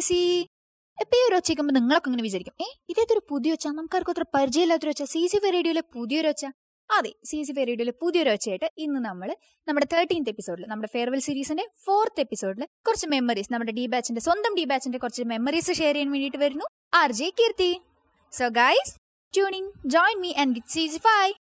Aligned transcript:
C 0.00 0.48
ഇപ്പൊ 1.00 1.16
ഈ 1.18 1.28
ഒരു 1.28 1.36
ഒച്ച 1.36 1.52
നിങ്ങളൊക്കെ 1.52 2.08
ഇങ്ങനെ 2.08 2.22
വിചാരിക്കും 2.22 2.54
ഏ 2.60 2.66
ഇതേതൊരു 2.88 3.22
പുതിയ 3.28 3.52
ഒച്ച? 3.52 3.66
നമുക്കാർക്കും 3.66 4.10
അത്ര 4.10 4.24
പരിചയമില്ലാത്തൊരു 4.34 4.90
ഒച്ച. 4.90 5.02
സി 5.02 5.26
സി 5.26 5.38
റേഡിയോയിലെ 5.38 5.80
പുതിയൊരു 5.80 6.28
ഒച്ച. 6.28 6.46
അതെ 6.90 7.14
സി 7.24 7.42
സി 7.42 7.52
റേഡിയോയിലെ 7.52 7.92
പുതിയൊരു 8.02 8.30
ഒച്ചയായിട്ട് 8.30 8.70
ഇന്ന് 8.78 9.00
നമ്മൾ 9.00 9.36
നമ്മുടെ 9.68 9.86
തേർട്ടീൻത് 9.92 10.28
എപ്പിസോഡിൽ 10.28 10.66
നമ്മുടെ 10.66 10.88
ഫെയർവെൽ 10.92 11.18
സീരീസിന്റെ 11.18 11.68
ഫോർത്ത് 11.84 12.20
എപ്പിസോഡിൽ 12.20 12.64
കുറച്ച് 12.86 13.06
മെമ്മറീസ് 13.06 13.52
നമ്മുടെ 13.52 13.72
ഡി 13.72 13.86
ബാച്ചിന്റെ 13.86 14.20
സ്വന്തം 14.20 14.54
ഡി 14.54 14.64
ബാച്ചിന്റെ 14.64 14.98
കുറച്ച് 14.98 15.22
മെമ്മറീസ് 15.22 15.72
ഷെയർ 15.72 15.94
ചെയ്യാൻ 15.94 16.10
വേണ്ടിയിട്ട് 16.10 16.36
വരുന്നു 16.36 16.64
R 16.94 17.12
J 17.12 17.30
Keerthi. 17.30 17.80
So 18.32 18.48
guys 18.48 18.94
tuning 19.34 19.72
join 19.86 20.20
me 20.20 20.32
and 20.32 20.54
get 20.54 20.68
C 20.68 20.86
C 20.86 20.98
five 20.98 21.32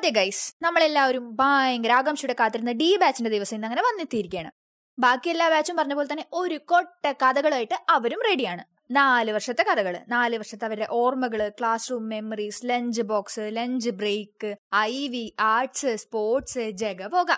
അതെ 0.00 0.10
ഗൈസ് 0.10 0.54
നമ്മളെല്ലാവരും 0.62 1.36
ഭയങ്കര 1.36 1.92
ആകാംക്ഷയുടെ 1.92 2.34
കാത്തിരുന്ന 2.40 2.72
ഡി 2.72 2.96
ബാച്ചിന്റെ 2.96 3.30
ദിവസം 3.30 3.54
ഇന്ന് 3.56 3.66
അങ്ങനെ 3.66 3.82
വന്നെത്തിയിരിക്കുകയാണ്. 3.82 4.50
ബാക്കി 4.98 5.30
എല്ലാ 5.30 5.48
ബാച്ചും 5.48 5.76
പറഞ്ഞ 5.76 5.94
പോലെ 5.94 6.12
തന്നെ 6.12 6.24
ഒരു 6.32 6.58
കൊട്ട 6.58 7.12
കഥകളായിട്ട് 7.12 7.74
അവരും 7.88 8.18
റെഡിയാണ് 8.28 8.64
നാല് 8.90 9.30
വർഷത്തെ 9.30 9.62
കഥകൾ 9.62 9.98
നാല് 10.08 10.38
വർഷത്തെ 10.38 10.64
അവരുടെ 10.64 10.86
ഓർമ്മകൾ 10.90 11.48
class 11.48 11.90
room 11.90 12.08
memories 12.08 12.60
lunch 12.64 13.02
box 13.02 13.40
lunch 13.42 13.90
break 13.90 14.56
I 14.74 15.08
V 15.08 15.34
arts 15.40 15.96
sports 15.96 16.70
ജഗപോക 16.70 17.30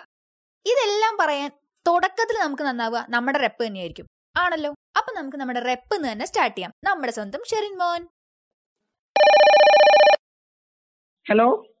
ഇതെല്ലാം 0.65 1.17
പറയാൻ 1.19 1.51
തുടക്കത്തിൽ 1.87 2.41
നമുക്ക് 2.41 2.63
നന്നാവുക 2.63 3.05
നമ്മുടെ 3.09 3.39
റെപ്പ് 3.39 3.65
തന്നെയായിരിക്കും. 3.65 4.07
ആണല്ലോ? 4.37 4.73
അപ്പൊ 4.97 5.13
നമുക്ക് 5.13 5.37
നമ്മുടെ 5.37 5.59
റെപ്പ് 5.59 5.95
എന്ന് 5.95 6.11
തന്നെ 6.11 6.25
സ്റ്റാർട്ട് 6.25 6.57
ചെയ്യാം. 6.57 6.73
നമ്മുടെ 6.83 7.11
സ്വന്തം 7.11 7.39
ഷെറിൻ 7.49 7.77
മോൻ. 7.77 8.07
ഹലോ 11.29 11.72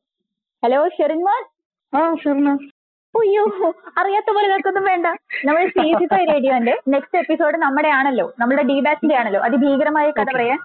ഹലോ 0.63 0.79
ഷെറിൻമാൻ 0.93 1.41
ആ 1.93 2.01
ഷെറിന 2.21 2.49
അയ്യോ 3.15 3.41
അറിയാത്ത 3.99 4.29
പോലെ 4.35 4.47
നിൽക്കൊന്നും 4.51 4.85
വേണ്ട. 4.89 5.07
നമ്മുടെ 5.43 5.65
സി 5.75 5.83
സി 5.93 6.05
ഫൈവ് 6.11 6.27
റേഡിയോന്റെ 6.31 6.73
നെക്സ്റ്റ് 6.93 7.17
എപ്പിസോഡ് 7.19 7.57
നമ്മുടെ 7.63 7.89
ആണല്ലോ 7.97 8.25
നമ്മുടെ 8.39 8.63
ഡി 8.69 8.77
ബാച്ചിന്റെ 8.85 9.15
ആണല്ലോ. 9.19 9.39
അതിഭീകരമായ 9.47 10.07
കഥ 10.11 10.29
പറയാൻ. 10.29 10.59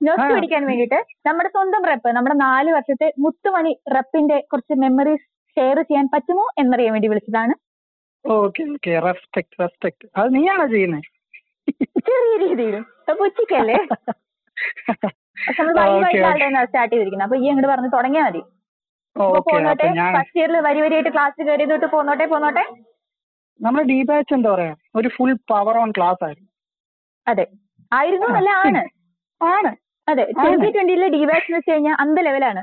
നോട്ട് 0.00 0.22
ആ. 0.24 0.28
പിടിക്കാൻ 0.30 0.62
വേണ്ടിയിട്ട് 0.68 0.98
നമ്മുടെ 1.26 1.48
സ്വന്തം 1.54 1.82
റെപ്പ് 1.90 2.10
നമ്മുടെ 2.16 2.36
നാല് 2.42 2.70
വർഷത്തെ 2.76 3.08
മുത്തുമണി 3.24 3.72
റെപ്പിന്റെ 3.96 4.38
കുറച്ച് 4.50 4.76
മെമ്മറീസ് 4.82 5.26
ഷെയർ 5.56 5.78
ചെയ്യാൻ 5.82 6.06
പറ്റുമോ 6.14 6.44
എന്നറിയാൻ 6.58 6.94
വേണ്ടി 6.96 7.10
വിളിച്ചതാണ്. 7.12 7.54
ഓക്കെ 8.24 8.62
ഓക്കെ 8.70 8.92
റെസ്പെക്ട് 9.06 9.56
റെസ്പെക്ട് 9.62 10.06
അത് 10.16 10.28
നീയാണോ 10.36 10.66
ചെയ്യുന്നത് 10.74 11.08
ചെറിയ 12.06 12.34
രീതിയിൽ. 12.44 12.76
അപ്പൊ 13.10 13.22
ഉച്ചക്കല്ലേ 13.28 13.78
നമ്മൾ 15.58 15.74
സ്റ്റാർട്ട് 16.64 16.92
ചെയ്തിരിക്കുന്നത്. 16.92 17.26
അപ്പൊ 17.26 17.36
ഈ 17.36 17.46
അങ്ങോട്ട് 17.50 17.70
പറഞ്ഞ് 17.70 17.90
തുടങ്ങിയാൽ 17.94 18.26
മതി. 18.28 18.42
ഓക്കെ. 19.16 19.40
പോന്നോട്ടെ. 19.48 19.88
ഫസ്റ്റ് 20.16 20.38
ഇയറിൽ 20.40 20.56
വരി 20.66 20.80
വരിയായിട്ട് 20.80 21.12
ക്ലാസ് 21.12 21.46
കയറി 21.48 21.64
തൊട്ട് 21.72 21.88
പോന്നോട്ടെ 21.94 22.26
പോന്നോട്ടെ. 22.26 22.64
നമ്മൾ 23.60 23.82
ഡി 23.82 23.98
ബാച്ച് 24.02 24.32
എന്താ 24.34 24.50
പറയാ? 24.54 24.74
ഒരു 24.96 25.08
ഫുൾ 25.08 25.32
പവർ 25.48 25.76
ഓൺ 25.78 25.90
ക്ലാസ് 25.96 26.22
ആയിരുന്നു. 26.24 26.48
അതെ. 27.26 27.44
ആയിരുന്നു 27.92 28.26
അല്ല 28.38 28.50
ആണ്. 28.66 28.82
ആണ്. 29.40 29.70
അതെ 30.08 30.24
ട്വന്റി 30.36 30.68
ട്വന്റിയിലെ 30.70 31.08
ഡി 31.08 31.20
ബാച്ച് 31.24 31.48
എന്ന് 31.48 31.58
വെച്ച് 31.58 31.72
കഴിഞ്ഞാൽ 31.72 31.96
അന്ത 32.00 32.18
ലെവലാണ് 32.20 32.62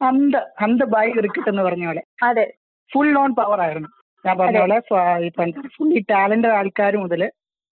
അന്ത 0.00 0.34
അന്ത 0.64 0.82
ബൈ 0.94 1.06
ക്രിക്കറ്റ് 1.10 1.48
എന്ന് 1.48 1.62
പറഞ്ഞ 1.62 1.84
പോലെ. 1.86 2.02
അതെ. 2.22 2.46
ഫുൾ 2.90 3.10
ഓൺ 3.18 3.30
പവർ 3.34 3.60
ആയിരുന്നു. 3.60 3.90
ഞാൻ 4.24 4.34
പറഞ്ഞ. 4.38 4.58
പോലെ 4.58 4.78
ഇപ്പൊ 5.26 5.44
ഫുള്ളി 5.76 6.00
ടാലന്റഡ് 6.10 6.56
ആൾക്കാർ 6.58 6.94
മുതൽ 6.96 7.22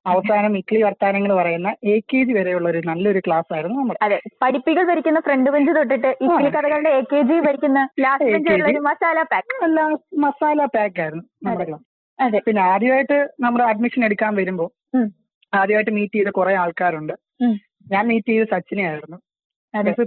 അവസാനം 0.08 0.52
ഇക്ലി 0.58 0.80
വർത്താനങ്ങൾ 0.82 1.32
പറയുന്ന 1.34 1.68
എ 1.84 1.94
കെ 2.10 2.20
ജി 2.22 2.32
വരെയുള്ള 2.32 2.68
ഒരു 2.68 2.80
നല്ലൊരു 2.84 3.20
ക്ലാസ് 3.26 3.50
ആയിരുന്നു 3.54 3.76
നമ്മുടെ. 3.78 3.98
അതെ. 4.02 4.18
പഠിപ്പികൾ 4.42 4.84
ഭരിക്കുന്ന 4.84 5.20
ഫ്രണ്ട് 5.20 5.50
ബെഞ്ച് 5.50 5.72
തൊട്ടിട്ട് 5.76 6.10
ഇക്ലി 6.26 6.50
കഥകളുടെ 6.50 6.90
എ 6.90 7.02
കെ 7.12 7.20
ജി 7.22 7.36
ഭരിക്കുന്ന 7.40 7.80
ലാസ്റ്റ് 8.00 8.30
ബെഞ്ച് 8.30 8.50
വരെയുള്ള 8.50 8.70
ഒരു 8.72 8.82
മസാല 8.88 9.22
പാക്ക് 9.32 9.56
അല്ല 9.64 9.78
മസാല 10.18 10.64
പാക്ക് 10.76 11.00
ആയിരുന്നു 11.00 11.24
നമ്മുടെ 11.42 11.66
ക്ലാസ് 11.70 11.84
അതെ. 12.18 12.38
പിന്നെ 12.38 12.62
ആദ്യമായിട്ട് 12.62 13.18
നമ്മൾ 13.40 13.62
അഡ്മിഷൻ 13.62 14.04
എടുക്കാൻ 14.04 14.34
വരുമ്പോ. 14.34 14.66
ആദ്യമായിട്ട് 15.52 15.90
മീറ്റ് 15.90 16.14
ചെയ്ത 16.14 16.30
കുറെ 16.30 16.54
ആൾക്കാരുണ്ട്. 16.54 17.14
ഞാൻ 17.92 18.08
മീറ്റ് 18.08 18.28
ചെയ്ത 18.28 18.46
സച്ചിനെ 18.54 18.84
ആയിരുന്നു. 18.88 19.18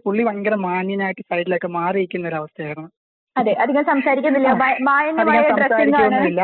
പുള്ളി 0.05 0.23
ഭയങ്കര 0.23 0.55
മാന്യനായിട്ട് 0.65 1.21
സൈഡിലൊക്കെ 1.21 1.67
മാറിയിരിക്കുന്ന 1.75 2.27
ഒരു 2.27 2.35
അവസ്ഥയായിരുന്നു. 2.35 2.89
അതെ. 3.35 3.51
അധികം 3.53 3.83
സംസാരിക്കുന്നില്ല. 3.83 4.49
സംസാരിക്കൊന്നുമില്ല 5.51 6.41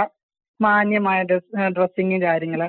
മാന്യമായ 0.59 1.19
ഡ്രസ്സിങ് 1.75 2.19
കാര്യങ്ങൾ. 2.21 2.61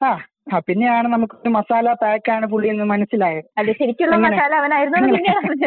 അതെ 0.00 0.24
ആ 0.48 0.58
പിന്നെയാണ് 0.58 1.08
നമുക്ക് 1.08 1.48
മസാല 1.50 1.92
പാക്ക് 1.92 2.30
ആണ് 2.30 2.46
പുള്ളി 2.46 2.68
എന്ന് 2.68 2.84
മനസ്സിലായത് 2.84 3.48
അത് 3.60 3.70
എങ്ങനെ? 4.16 4.36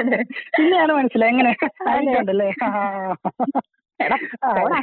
എങ്ങനെ? 0.01 0.19
പിന്നെയാണ് 0.57 0.93
മനസ്സിലായത്. 0.93 1.51
എങ്ങനെ? 1.95 2.21
എടാ, 3.99 4.17
പോടാ. 4.55 4.79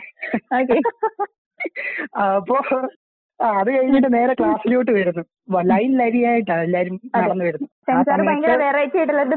Okay. 0.59 0.81
അപ്പോ 2.19 2.57
അത് 3.41 3.69
കഴിഞ്ഞിട്ട് 3.71 4.09
നേരെ 4.15 4.33
ക്ലാസ്സിലോട്ട് 4.35 4.91
വരുന്നു. 4.91 5.23
ലൈൻ 5.69 5.91
ലരിയായിട്ടാണ് 5.99 6.63
എല്ലാരും 6.63 6.95
നടന്ന് 7.17 7.45
വരുന്നത് 7.45 7.71
ആ 7.89 7.99
സമയത്ത് 8.03 8.63
ആയിട്ടുള്ളത് 8.73 9.35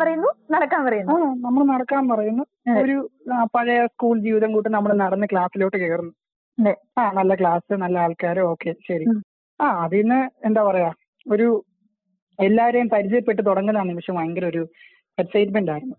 പറയുന്നു 0.00 0.30
നടക്കാൻ 0.50 0.82
പറയുന്നു. 0.84 1.16
നമ്മൾ 1.42 1.62
നടക്കാൻ 1.64 2.08
പറയുന്നു. 2.08 2.44
ഒരു 2.82 2.96
പഴയ 3.54 3.86
സ്കൂൾ 3.86 4.18
ജീവിതം 4.18 4.52
കൂട്ട് 4.52 4.68
നമ്മൾ 4.68 4.92
നടന്ന് 4.94 5.26
ക്ലാസ്സിലോട്ട് 5.26 5.76
കയറുന്നു. 5.76 6.14
ആഹ് 6.58 6.76
ആ 7.00 7.04
നല്ല 7.12 7.34
ക്ലാസ് 7.34 7.72
നല്ല 7.74 7.98
ആൾക്കാർ 7.98 8.38
ഓക്കെ 8.52 8.72
ശരി. 8.88 9.06
ആ 9.60 9.68
അതിന്ന് 9.84 10.18
എന്താ 10.44 10.62
പറയാ 10.62 10.90
ഒരു 11.26 11.48
എല്ലാരെയും 12.38 12.88
പരിചയപ്പെട്ട് 12.88 13.42
തുടങ്ങുന്ന 13.46 13.78
ആ 13.78 13.88
നിമിഷം 13.90 14.14
ഭയങ്കര 14.14 14.46
ഒരു 14.46 14.62
എക്സൈറ്റ്മെന്റ് 15.18 15.70
ആയിരുന്നു. 15.70 15.96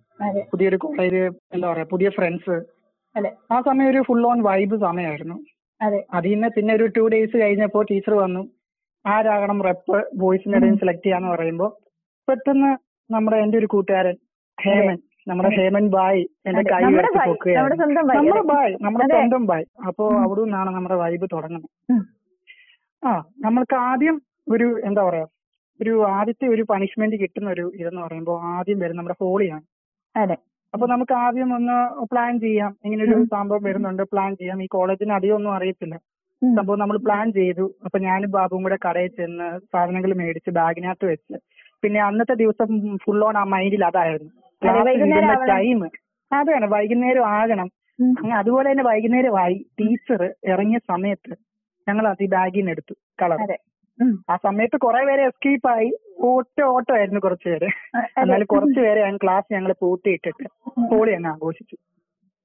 പുതിയൊരു 0.51 0.77
കോളേജ് 0.77 1.21
എന്താ 1.53 1.65
പറയാ 1.71 1.85
പുതിയ 1.93 2.09
ഫ്രണ്ട്സ് 2.09 2.55
അതെ. 3.15 3.29
ആ 3.51 3.61
സമയം 3.61 3.89
ഒരു 3.89 4.01
ഫുൾ 4.07 4.23
ഓൺ 4.27 4.39
വൈബ് 4.41 4.77
സമയമായിരുന്നു 4.79 5.37
അതെ. 5.81 5.99
അതിൽ 6.13 6.31
നിന്ന് 6.33 6.49
പിന്നെ 6.49 6.71
ഒരു 6.73 6.85
ടു 6.95 7.03
ഡേയ്സ് 7.13 7.37
കഴിഞ്ഞപ്പോ 7.37 7.81
ടീച്ചർ 7.83 8.13
വന്നു. 8.23 8.43
ആരാകണം 9.05 9.57
റെപ്പ് 9.63 9.97
ബോയ്സിന്റെ 10.15 10.57
ഇടയിൽ 10.59 10.77
സെലക്ട് 10.79 11.03
ചെയ്യാന്ന് 11.03 11.29
പറയുമ്പോ 11.29 11.67
പെട്ടെന്ന് 12.27 12.71
നമ്മുടെ 13.09 13.37
എന്റെ 13.37 13.57
ഒരു 13.57 13.67
കൂട്ടുകാരൻ 13.67 14.15
ഹേമൻ 14.57 14.97
നമ്മുടെ 15.27 15.49
ഹേമൻ 15.57 15.85
ബായ് 15.89 16.21
എന്റെ 16.47 16.63
കൈ 16.71 16.79
നമ്മുടെ 16.85 17.11
ബായ്. 17.17 18.73
നമ്മുടെ. 18.85 19.05
സ്വന്തം 19.13 19.43
ബായ് 19.45 19.65
അപ്പോ 19.87 20.03
അവിടുന്നാണ് 20.15 20.25
അവിടെ 20.25 20.43
നിന്നാണ് 20.43 20.71
നമ്മുടെ 20.77 20.97
വൈബ് 21.03 21.27
തുടങ്ങുന്നത്. 21.33 21.69
ആ 23.05 23.11
നമ്മൾക്ക് 23.39 23.75
ആദ്യം 23.87 24.15
ഒരു 24.47 24.67
എന്താ 24.83 25.01
പറയാ 25.03 25.27
ഒരു 25.79 25.93
ആദ്യത്തെ 26.07 26.45
ഒരു 26.47 26.63
പണിഷ്മെന്റ് 26.63 27.15
കിട്ടുന്ന 27.15 27.49
ഒരു 27.49 27.65
ഇതെന്ന് 27.75 28.01
പറയുമ്പോൾ 28.01 28.37
ആദ്യം 28.53 28.79
വരും 28.79 28.97
നമ്മുടെ 28.97 29.17
ഹോളിയാണ് 29.19 29.65
അതെ 30.15 30.37
അപ്പൊ 30.73 30.85
നമുക്ക് 30.87 31.13
ആദ്യം 31.13 31.49
ഒന്ന് 31.55 31.75
പ്ലാൻ 32.05 32.39
ചെയ്യാം. 32.39 32.71
ഇങ്ങനെ 32.85 33.03
ഒരു 33.03 33.17
സംഭവം 33.25 33.61
വരുന്നുണ്ട് 33.63 34.03
പ്ലാൻ 34.03 34.31
ചെയ്യാം. 34.35 34.63
ഈ 34.63 34.67
കോളേജിന് 34.67 35.13
അധികം 35.13 35.35
ഒന്നും 35.35 35.51
അറിയത്തില്ല. 35.53 35.95
സംഭവം 36.41 36.79
നമ്മൾ 36.79 36.97
പ്ലാൻ 36.97 37.27
ചെയ്തു. 37.33 37.65
അപ്പൊ 37.85 37.97
ഞാനും 37.99 38.31
ബാബുവും 38.31 38.63
കൂടെ 38.63 38.77
കടയിൽ 38.85 39.11
ചെന്ന് 39.19 39.47
സാധനങ്ങൾ 39.73 40.13
മേടിച്ച് 40.13 40.51
ബാഗിനകത്ത് 40.51 41.05
വെച്ച്. 41.05 41.35
പിന്നെ 41.83 41.99
അന്നത്തെ 41.99 42.33
ദിവസം 42.33 42.69
ഫുൾ 43.03 43.21
ഓൺ 43.23 43.37
ആ 43.37 43.43
മൈൻഡിൽ 43.43 43.85
അതായിരുന്നു. 43.85 44.31
ടൈം 45.51 45.81
അതാണ് 46.31 46.67
വൈകുന്നേരം 46.75 47.25
ആകണം. 47.35 47.67
അങ്ങനെ 47.99 48.35
അതുപോലെ 48.35 48.67
തന്നെ 48.71 48.83
വൈകുന്നേരമായി 48.83 49.57
ടീച്ചർ 49.79 50.21
ഇറങ്ങിയ 50.53 50.79
സമയത്ത് 50.91 51.33
ഞങ്ങൾ 51.87 52.07
അത് 52.07 52.23
ഈ 52.23 52.27
ബാഗിൽ 52.27 52.59
നിന്ന് 52.59 52.71
എടുത്തു 52.71 52.93
കളർ 53.21 53.39
അതെ. 53.41 53.57
ആ 54.29 54.35
സമയത്ത് 54.35 54.77
കുറെ 54.77 55.05
പേര് 55.05 55.21
എസ്കേപ്പ് 55.21 55.69
ആയി. 55.69 55.89
ഓട്ട 56.21 56.61
ഓട്ടം 56.65 56.93
ആയിരുന്നു 56.95 57.19
കുറച്ച് 57.19 57.47
പേര്. 57.49 57.67
അതെ. 57.95 58.07
എന്നാലും 58.21 58.45
കുറച്ച് 58.45 58.79
പേരെ 58.79 59.17
ക്ലാസ് 59.17 59.53
ഞങ്ങൾ 59.53 59.71
പൂട്ടിയിട്ടിട്ട് 59.81 60.45
ഹോളി 60.91 61.11
അങ്ങ് 61.11 61.29
ആഘോഷിച്ചു. 61.29 61.75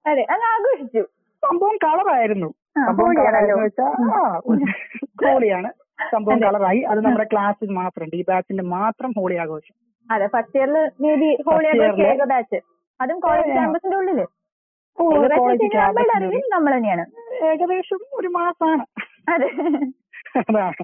അതെ 0.05 0.23
അങ്ങ് 0.31 0.47
ആഘോഷിച്ചു. 0.47 1.03
സംഭവം 1.43 1.77
കളറായിരുന്നു. 1.85 2.49
സംഭവം 2.79 3.15
ഹോളിയാണ് 5.25 5.71
സംഭവം 6.13 6.37
അതെ. 6.37 6.45
കളറായി. 6.47 6.81
അത് 6.83 7.01
നമ്മുടെ 7.01 7.29
ക്ലാസ്സിൽ 7.33 7.71
മാത്രം 7.71 8.09
ഡി 8.09 8.25
ബാച്ചിന്റെ 8.29 8.63
മാത്രം 8.63 9.11
ഹോളി 9.19 9.35
ആഘോഷം. 9.35 9.75
അതെ 10.11 10.27
ഫസ്റ്റ് 10.27 10.59
ഇയറിൽ 10.59 10.77
മേ 11.01 11.15
ബി 11.17 11.31
ഹോളി 11.43 11.67
ബാച്ച് 12.27 12.59
അതും 13.01 13.21
കോളേജ്. 13.21 13.51
ക്യാമ്പസിന്റെ 13.51 13.97
ഉള്ളിൽ. 13.97 14.21
നമ്മൾ 16.53 16.73
തന്നെയാണ്. 16.77 17.05
ഏകദേശം 17.45 18.01
ഒരു 18.13 18.29
മാസമാണ് 18.29 18.85
അതെ 18.97 19.10
അതാണ് 20.41 20.83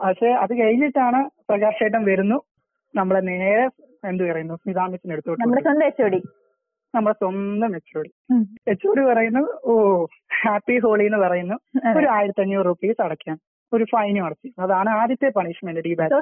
പക്ഷെ 0.00 0.30
അത് 0.42 0.52
കഴിഞ്ഞിട്ടാണ് 0.60 1.20
പ്രകാശ് 1.48 1.78
ചേട്ടൻ 1.82 2.02
വരുന്നു. 2.10 2.38
നമ്മളെ 2.94 3.20
നേരെ 3.28 3.64
എന്ത് 4.10 4.22
പറയുന്നു? 4.30 4.54
സ്മിതാമിച്ചിന് 4.62 5.14
എടുത്തോട്ട് 5.16 5.40
നമ്മുടെ. 5.42 5.62
സ്വന്തം 5.66 5.86
എച്ച് 5.90 6.02
ഒടി 6.08 6.20
നമ്മുടെ 6.94 7.16
സ്വന്തം 7.22 7.72
എച്ചോടി 7.76 9.02
പറയുന്നു 9.10 9.42
ഓ 9.70 9.72
ഹാപ്പി 10.40 10.76
ഹോളി 10.84 11.04
എന്ന് 11.10 11.20
പറയുന്നു 11.24 11.56
ഒരു 11.98 12.06
ആയിരത്തി 12.16 12.42
അഞ്ഞൂറ് 12.44 12.66
റുപ്പീസ് 12.66 13.00
അടയ്ക്കാം 13.06 13.38
ഒരു 13.72 13.84
ഫൈനും 13.92 14.24
അടച്ചു. 14.26 14.48
അതാണ് 14.64 14.90
ആദ്യത്തെ 15.00 15.28
പണിഷ്മെന്റ് 15.38 15.82
ഡി 15.86 15.92
ബാറ്റ് 16.00 16.14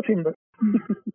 സിമ്പിൾ 0.00 0.32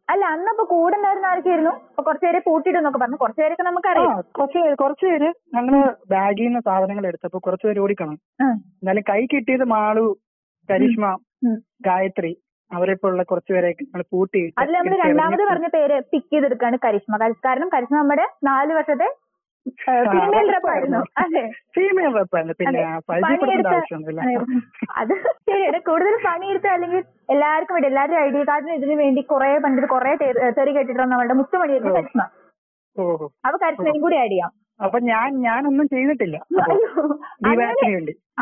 അല്ല 0.10 0.26
അന്നപ്പോ 0.26 0.64
കൂടെ 0.64 0.96
ഉണ്ടായിരുന്ന 0.98 1.26
ആർക്കായിരുന്നു 1.26 1.72
അപ്പൊ 1.90 2.04
കുറച്ചുപേരെ 2.04 2.40
പൂട്ടിയിട്ടെന്നൊക്കെ 2.40 3.00
പറഞ്ഞു. 3.00 3.16
കുറച്ചുപേരൊക്കെ 3.16 3.64
നമുക്ക് 3.64 3.88
നമുക്കറിയാം. 3.88 4.22
കുറച്ച് 4.38 4.58
പേര് 4.58 4.76
കുറച്ച് 4.76 5.06
പേര് 5.06 5.30
ഞങ്ങൾ 5.54 5.76
ബാഗിൽ 6.10 6.44
നിന്ന് 6.44 6.60
സാധനങ്ങൾ 6.60 7.08
എടുത്തപ്പോ 7.08 7.40
കുറച്ച് 7.40 7.68
പേര് 7.68 7.80
ഓടിക്കണം. 7.80 8.16
എന്നാലും 8.42 9.04
കൈ 9.10 9.26
കിട്ടിയത് 9.26 9.64
മാളു 9.66 10.06
കരിഷ്മ 10.70 11.06
ഗായത്രി 11.86 12.32
അവരെ 12.72 12.94
പോലുള്ള 12.94 13.24
കുറച്ചുപേരെയൊക്കെ 13.24 13.84
നമ്മൾ 13.84 14.04
പൂട്ടി 14.12 14.42
അതിൽ 14.58 14.74
നമ്മൾ 14.74 14.96
രണ്ടാമത് 15.04 15.44
പറഞ്ഞ 15.50 15.68
പേര് 15.68 16.02
പിക്ക് 16.12 16.34
ചെയ്തെടുക്കാണ് 16.34 16.78
കരിഷ്മ. 16.86 17.18
കരി- 17.18 17.42
കാരണം 17.46 17.70
കരിഷ്മ 17.70 17.96
നമ്മുടെ 17.96 18.26
നാല് 18.44 18.74
വർഷത്തെ 18.74 19.10
ഫീമെയിൽ 19.86 20.48
റെപ്പായിരുന്നു 20.54 21.00
അതെ. 21.18 21.44
ഫീമെയിൽ 21.76 22.12
വെപ്പാണ് 22.18 22.52
പിന്നെ 22.60 22.82
അതെ. 24.96 25.16
ശരിയാണ് 25.48 25.80
കൂടുതൽ 25.88 26.16
പണിയെടുത്ത 26.26 26.68
അല്ലെങ്കിൽ 26.68 27.02
എല്ലാവർക്കും 27.30 27.76
വേണ്ടി 27.76 27.90
എല്ലാവരും 27.92 28.20
ഐ 28.20 28.28
ഡി 28.30 28.42
കാർഡിന് 28.50 28.76
ഇതിന് 28.80 28.96
വേണ്ടി 29.04 29.22
കുറെ 29.32 29.50
പണ്ടിട്ട് 29.60 29.90
കുറെ 29.90 30.12
തെറി 30.58 30.74
കേട്ടിട്ടുണ്ട് 30.76 31.14
നമ്മളുടെ. 31.14 31.36
കരിഷ്മ. 31.98 32.24
ഓഹോ 32.98 33.26
അപ്പൊ 33.46 33.58
കരിഷ്മയും 33.58 34.02
കൂടി 34.02 34.18
ആഡ് 34.18 34.32
ചെയ്യാം. 34.32 34.52
അപ്പൊ 34.80 34.98
ഞാൻ 35.04 35.28
ഞാനൊന്നും 35.42 35.88
ചെയ്തിട്ടില്ല. 35.88 36.38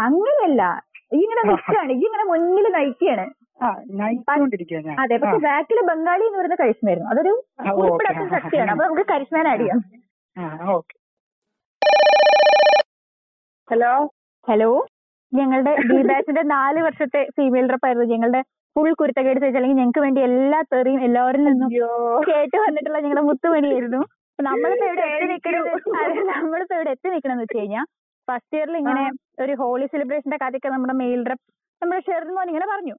അങ്ങനെയല്ല. 0.04 0.64
ഇങ്ങനെ 1.18 1.42
വെച്ചാണ് 1.50 1.92
ഈ 1.94 2.06
ഇങ്ങനെ 2.08 2.24
മുന്നിൽ 2.24 2.68
നയിക്കുകയാണ് 2.76 3.26
അതെ. 5.02 5.16
പക്ഷെ 5.18 5.40
ബാക്കിൽ 5.44 5.80
ബംഗാളി 5.90 6.24
എന്ന് 6.24 6.40
പറയുന്ന 6.40 6.58
കരിഷ്മയായിരുന്നു. 6.62 7.10
അതൊരു. 7.12 7.34
ഉൾപ്പെടാത്ത 7.82 8.24
ശക്തിയാണ് 8.36 8.72
അപ്പൊ 8.74 8.84
നമുക്ക് 8.88 9.06
കരിഷ്മേനെ 9.12 9.50
ആഡ് 9.50 9.62
ചെയ്യാം. 9.62 9.82
ഹലോ? 13.68 13.92
ഹലോ? 14.48 14.70
ഞങ്ങളുടെ 15.32 15.72
ഡി 15.90 15.98
ബാച്ചിന്റെ 16.10 16.44
നാല് 16.54 16.80
വർഷത്തെ 16.86 17.22
ഫീമെയിൽ 17.36 17.68
റെപ്പ് 17.70 17.86
ആയിരുന്നു. 17.88 18.08
ഞങ്ങളുടെ 18.14 18.42
ഫുൾ 18.76 18.90
കുരുത്തക്കേട് 19.00 19.40
ചോദിച്ചാൽ 19.40 19.60
അല്ലെങ്കിൽ 19.60 19.80
ഞങ്ങൾക്ക് 19.82 20.00
വേണ്ടി 20.00 20.22
എല്ലാ 20.22 20.60
തെറിയും 20.72 21.02
എല്ലാവരിൽ 21.08 21.44
നിന്നും 21.44 21.70
കേട്ട് 22.30 22.58
വന്നിട്ടുള്ള 22.66 23.00
ഞങ്ങളുടെ 23.00 23.24
മുത്തുമണിയായിരുന്നു. 23.30 24.02
അപ്പൊ 24.32 24.44
നമ്മളിപ്പോ 24.50 24.86
ഇവിടെ 24.88 25.06
എത്തി 25.08 25.28
നിൽക്കണം 25.32 25.64
അതെ, 25.98 26.22
നമ്മളിപ്പോ 26.34 26.76
ഇവിടെ 26.76 26.92
എത്തി 26.92 27.10
നിൽക്കണെന്ന് 27.10 27.44
വെച്ച് 27.44 27.58
കഴിഞ്ഞാൽ 27.58 27.86
ഫസ്റ്റ് 28.28 28.58
ഇയറിൽ 28.58 28.78
ഇങ്ങനെ 28.78 29.04
ഒരു 29.40 29.54
ഹോളി 29.62 29.86
സെലിബ്രേഷന്റെ 29.86 30.38
കഥയൊക്കെ 30.38 30.70
നമ്മുടെ 30.70 30.94
മെയിൽ 30.94 31.22
റെപ്പ് 31.32 31.46
നമ്മുടെ 31.82 32.02
ഷെറിൻമോൻ 32.02 32.48
ഇങ്ങനെ 32.48 32.68
പറഞ്ഞു. 32.74 32.96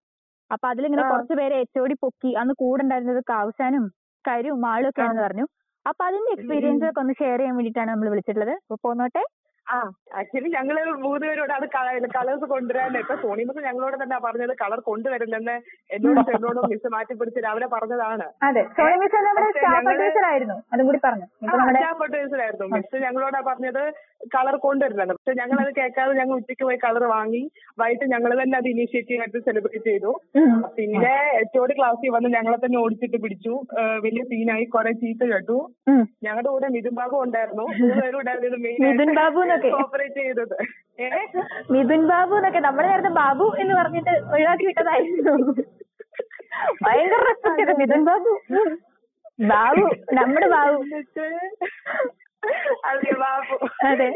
അപ്പൊ 0.51 0.67
അതിലിങ്ങനെ. 0.69 1.03
കുറച്ച് 1.11 1.35
പേരെ 1.35 1.57
എച്ചോടി 1.61 1.95
പൊക്കി 2.01 2.31
അന്ന് 2.41 2.55
കൂടെ 2.59 2.83
ഉണ്ടായിരുന്നത് 2.83 3.23
കാവ്സാനും 3.31 3.85
കരും 4.25 4.61
മാളും 4.61 4.89
ഒക്കെ 4.89 5.03
ആണെന്ന് 5.03 5.23
പറഞ്ഞു. 5.23 5.47
അപ്പൊ 5.87 6.03
അതിന്റെ 6.05 6.31
എക്സ്പീരിയൻസ് 6.37 6.85
ഒക്കെ 6.91 7.01
ഒന്ന് 7.01 7.15
ഷെയർ 7.19 7.39
ചെയ്യാൻ 7.39 7.57
വേണ്ടിയിട്ടാണ് 7.57 7.91
നമ്മൾ 7.91 8.09
വിളിച്ചിട്ടുള്ളത്. 8.09 8.55
അപ്പൊ 8.63 8.77
പോന്നോട്ടെ. 8.83 9.23
ആ 9.67 9.77
ആക്ച്വലി 10.19 10.49
ഞങ്ങൾ 10.49 10.77
മൂന്ന് 11.05 11.21
പേരോടാണ് 11.23 11.67
കളേഴ്സ് 12.15 12.47
കൊണ്ടുവരാൻ 12.47 12.97
ഇപ്പൊ 12.99 13.15
സോണി 13.23 13.43
മിസ് 13.45 13.63
ഞങ്ങളോട് 13.67 13.97
തന്നെ 14.03 14.19
പറഞ്ഞത് 14.25 14.53
കളർ 14.63 14.81
കൊണ്ടുവരില്ലെന്ന് 14.89 15.55
എന്നോട് 15.91 16.21
ചെന്നോടും 16.29 16.65
മിസ് 16.73 16.89
മാറ്റിപ്പിടിച്ച് 16.93 17.41
രാവിലെ 17.47 17.69
പറഞ്ഞതാണ്. 17.75 18.27
അതെ. 18.43 18.63
സ്റ്റാഫ് 21.71 21.95
അതും 21.95 22.05
അഡ്വൈസറായിരുന്നു 22.07 22.67
മിസ് 22.75 23.03
ഞങ്ങളോടാ 23.05 23.41
പറഞ്ഞത് 23.49 23.83
കളർ 24.35 24.55
കൊണ്ടുവരില്ലെന്ന്. 24.59 25.15
പക്ഷെ 25.15 25.35
ഞങ്ങൾ 25.41 25.59
അത് 25.65 25.73
കേൾക്കാതെ 25.79 26.13
ഞങ്ങൾ 26.15 26.35
ഉച്ചയ്ക്ക് 26.35 26.65
പോയി 26.65 26.79
കളർ 26.85 27.05
വാങ്ങി. 27.15 27.43
വൈകിട്ട് 27.81 28.07
ഞങ്ങൾ 28.15 28.31
തന്നെ 28.43 28.57
അത് 28.59 28.69
ഇനീഷ്യേറ്റീവ് 28.69 29.21
ആയിട്ട് 29.21 29.41
സെലിബ്രേറ്റ് 29.49 29.91
ചെയ്തു. 29.91 30.13
പിന്നെ 30.77 31.15
എച്ചോട് 31.41 31.73
ക്ലാസ്സിൽ 31.73 32.11
വന്ന് 32.11 32.31
ഞങ്ങളെ 32.37 32.59
തന്നെ 32.65 32.79
ഓടിച്ചിട്ട് 32.79 33.21
പിടിച്ചു. 33.25 33.55
വലിയ 34.07 34.25
സീനായി 34.25 34.65
കുറെ 34.75 34.93
ചീത്ത 35.03 35.23
കേട്ടു. 35.33 35.59
ഞങ്ങളുടെ 36.25 36.51
കൂടെ 36.51 36.69
മിഥുൻ 36.77 36.95
ബാബു 36.95 37.17
ഉണ്ടായിരുന്നു. 37.27 37.67
മൂന്നുപേരും 37.85 38.19
ഉണ്ടായിരുന്നു 38.21 38.61
മിഥുൻ 38.85 39.11
ഓപ്പറേറ്റ് 39.81 40.21
ചെയ്തത്. 40.21 40.57
മിഥുൻ 41.71 42.03
ബാബു 42.07 42.35
എന്നൊക്കെ. 42.35 42.61
നമ്മൾ 42.61 42.85
നേരത്തെ 42.87 43.13
ബാബു 43.21 43.47
എന്ന് 43.59 43.75
പറഞ്ഞിട്ട് 43.75 44.15
ഒഴിവാക്കി 44.35 44.67
വിട്ടതായിരുന്നു. 44.67 45.35
ഭയങ്കര 46.83 47.21
റെസ്പെക്ട് 47.29 47.75
മിഥുൻ 47.83 48.05
ബാബു. 48.05 48.33
ബാബു 49.45 49.85
നമ്മുടെ 50.13 50.49
ബാബു. 50.49 50.79
അതെ 52.85 53.13
ബാബു. 53.23 53.57
അതെ. 53.87 54.09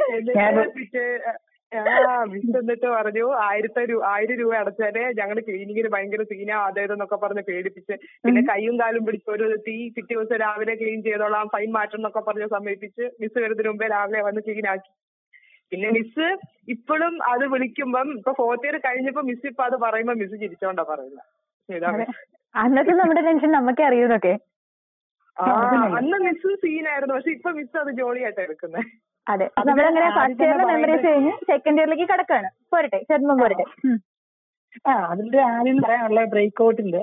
എന്നിട്ട് 2.58 2.86
ആ 2.86 2.94
പറഞ്ഞു 2.94 3.24
ആയിരത്തെ 3.46 3.82
രൂപ 3.84 4.02
ആയിരം 4.06 4.36
രൂപ 4.36 4.52
അടച്ചാലേ 4.54 5.02
ഞങ്ങൾ 5.18 5.36
ക്ലീനിങ്ങിന് 5.38 5.88
ഭയങ്കര 5.88 6.22
സീനാ 6.22 6.58
അതേതെന്നൊക്കെ 6.66 7.16
പറഞ്ഞ് 7.16 7.42
പേടിപ്പിച്ച് 7.42 7.94
പിന്നെ 8.24 8.40
കൈയും 8.42 8.78
കാലും 8.80 9.04
പിടിച്ച് 9.06 9.30
ഒരു 9.30 9.56
തീ 9.66 9.88
പിറ്റേ 9.88 10.14
ദിവസം 10.14 10.36
രാവിലെ 10.36 10.74
ക്ലീൻ 10.74 11.02
ചെയ്തോളാം 11.02 11.46
ഫൈൻ 11.46 11.72
മാറ്റം 11.72 11.96
എന്നൊക്കെ 11.96 12.20
പറഞ്ഞ് 12.20 12.46
സമീപിച്ച് 12.46 13.04
മിസ് 13.20 13.38
വരുന്നതിന് 13.38 13.68
മുമ്പേ 13.68 13.86
രാവിലെ 13.86 14.22
വന്ന് 14.22 14.40
ക്ലീൻ 14.40 14.68
ആക്കി 14.68 14.90
പിന്നെ 15.72 15.88
മിസ് 15.96 16.26
ഇപ്പോഴും 16.74 17.14
അത് 17.30 17.44
വിളിക്കുമ്പം 17.52 18.08
ഇപ്പൊ 18.18 18.32
ഫോർത്ത് 18.38 18.66
ഇയർ 18.66 18.76
കഴിഞ്ഞപ്പോ 18.86 19.22
മിസ് 19.22 19.46
ഇപ്പൊ 19.46 19.62
അത് 19.64 19.76
പറയുമ്പോ 19.82 20.14
മിസ് 20.20 20.36
ചിരിച്ചോണ്ടാ 20.42 20.84
പറയുന്നത് 20.90 22.14
അന്നത്തെ 22.54 22.92
നമ്മുടെ 23.00 23.22
ടെൻഷൻ 23.26 23.50
നമുക്കേ 23.50 23.84
അറിയൂന്നൊക്കെ. 23.88 24.32
ആ 25.36 25.46
അന്ന് 25.98 26.16
മിസ് 26.22 26.50
സീനായിരുന്നു 26.62 27.14
പക്ഷെ 27.16 27.30
ഇപ്പൊ 27.30 27.50
മിസ് 27.58 27.76
അത് 27.76 27.90
ജോളിയായിട്ട് 27.98 28.40
എടുക്കുന്നത് 28.40 28.86
അതെ. 29.26 29.46
നമ്മളങ്ങനെ 29.60 30.08
ഫസ്റ്റ് 30.16 30.44
ഇയറിലെ 30.44 30.64
മെമ്മറീസ് 30.70 31.04
കഴിഞ്ഞ് 31.06 31.32
സെക്കൻഡ് 31.50 31.80
ഇയറിലേക്ക് 31.80 32.06
കിടക്കാണ്. 32.12 32.48
പോരട്ടെ 32.72 32.98
ചെറുപ്പം 33.10 33.38
പോരട്ടെ. 33.42 33.66
ആ 34.84 34.94
അതിന്റെ 35.12 35.40
ആദ്യം 35.50 35.78
പറയാനുള്ള 35.84 36.22
ബ്രേക്ക് 36.32 36.62
ഔട്ടിന്റെ. 36.64 37.02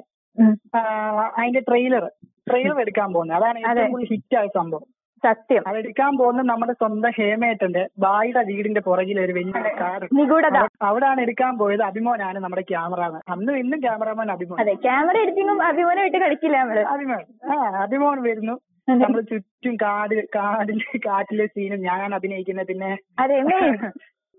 അതിന്റെ 1.36 1.62
ട്രെയിലർ 1.68 2.04
ട്രെയിലർ 2.48 2.80
എടുക്കാൻ 2.82 3.10
പോകുന്നത് 3.14 3.38
അതാണ് 3.40 3.60
അതെ. 3.62 3.70
ഏറ്റവും 3.74 3.94
കൂടുതൽ 3.94 4.10
ഹിറ്റ് 4.14 4.38
ആയ 4.40 4.48
സംഭവം. 4.58 4.88
സത്യം. 5.24 5.64
അത് 5.70 5.78
പോകുന്ന 6.20 6.42
നമ്മുടെ 6.52 6.74
സ്വന്തം 6.82 7.12
ഹേമേട്ടന്റെ 7.18 7.84
ബായിയുടെ 8.04 8.42
വീടിന്റെ 8.50 8.82
പുറകിൽ 8.88 9.18
ഒരു 9.26 9.34
വലിയ 9.38 9.72
കാർ 9.82 10.02
നിഗൂഢത. 10.20 10.60
അവിടാണ് 10.88 11.20
എടുക്കാൻ 11.26 11.54
പോയത് 11.62 11.84
അഭിമോനാണ് 11.90 12.40
നമ്മുടെ 12.46 12.64
ക്യാമറാമാൻ. 12.72 13.22
അന്നും 13.36 13.58
ഇന്നും 13.64 13.82
ക്യാമറാമാൻ 13.86 14.30
അഭിമോൻ. 14.36 14.60
അതെ 14.64 14.76
ക്യാമറ 14.86 15.16
എടുത്തിങ്ങും 15.26 15.60
അഭിമോനെ 15.70 16.04
വിട്ട് 16.08 16.22
കളിക്കില്ല 16.26 16.58
നമ്മൾ. 16.64 16.80
അഭിമോൻ. 16.96 17.24
ആ 17.52 17.56
അഭിമോൻ 17.86 18.20
വരുന്നു. 18.30 18.56
നമ്മൾ 19.04 19.20
ചുറ്റും 19.30 19.76
കാട് 19.84 20.16
കാടിന്റെ 20.36 20.98
കാട്ടിലെ 21.06 21.46
സീനും 21.54 21.80
ഞാൻ 21.90 22.10
അഭിനയിക്കുന്നത് 22.18 22.68
പിന്നെ 22.72 22.92
അതെ 23.24 23.38
മെയിൻ 23.48 23.78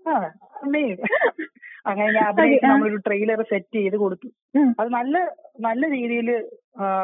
ആ 0.05 0.13
മെയിൻ 0.75 0.95
അങ്ങനെ 1.89 2.11
ഞാൻ 2.17 2.25
അഭിനയിച്ച് 2.29 2.67
നമ്മളൊരു 2.71 2.99
ട്രെയിലർ 3.07 3.41
സെറ്റ് 3.51 3.75
ചെയ്ത് 3.79 3.97
കൊടുത്തു. 4.03 4.27
അത് 4.79 4.89
നല്ല 4.97 5.17
നല്ല 5.67 5.83
രീതിയിൽ 5.95 6.29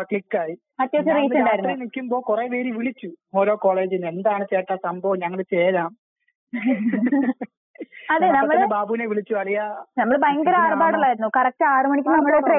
ക്ലിക്കായി 0.09 0.55
അത്യാവശ്യം 0.83 1.17
റീച്ച് 1.17 1.39
ഉണ്ടായിരുന്നു? 1.39 1.75
നിൽക്കുമ്പോ 1.81 2.17
കുറെ 2.29 2.45
പേര് 2.47 2.71
വിളിച്ചു 2.77 3.09
ഓരോ 3.35 3.55
കോളേജിൽ 3.65 4.05
എന്താണ് 4.13 4.45
ചേട്ടാ 4.53 4.75
സംഭവം? 4.87 5.19
ഞങ്ങൾ 5.25 5.41
ചേരാം. 5.53 5.91
അതെ 8.13 8.27
നമ്മൾ 8.31 8.57
ബാബുവിനെ 8.73 9.05
വിളിച്ചു. 9.05 9.33
അറിയാ 9.33 9.63
നമ്മൾ 9.99 10.15
ഭയങ്കര 10.17 10.55
ആർഭാടലായിരുന്നു 10.63 11.29
കറക്റ്റ് 11.37 11.65
ആറു 11.73 11.87
മണിക്ക് 11.87 12.09
നമ്മുടെ 12.09 12.57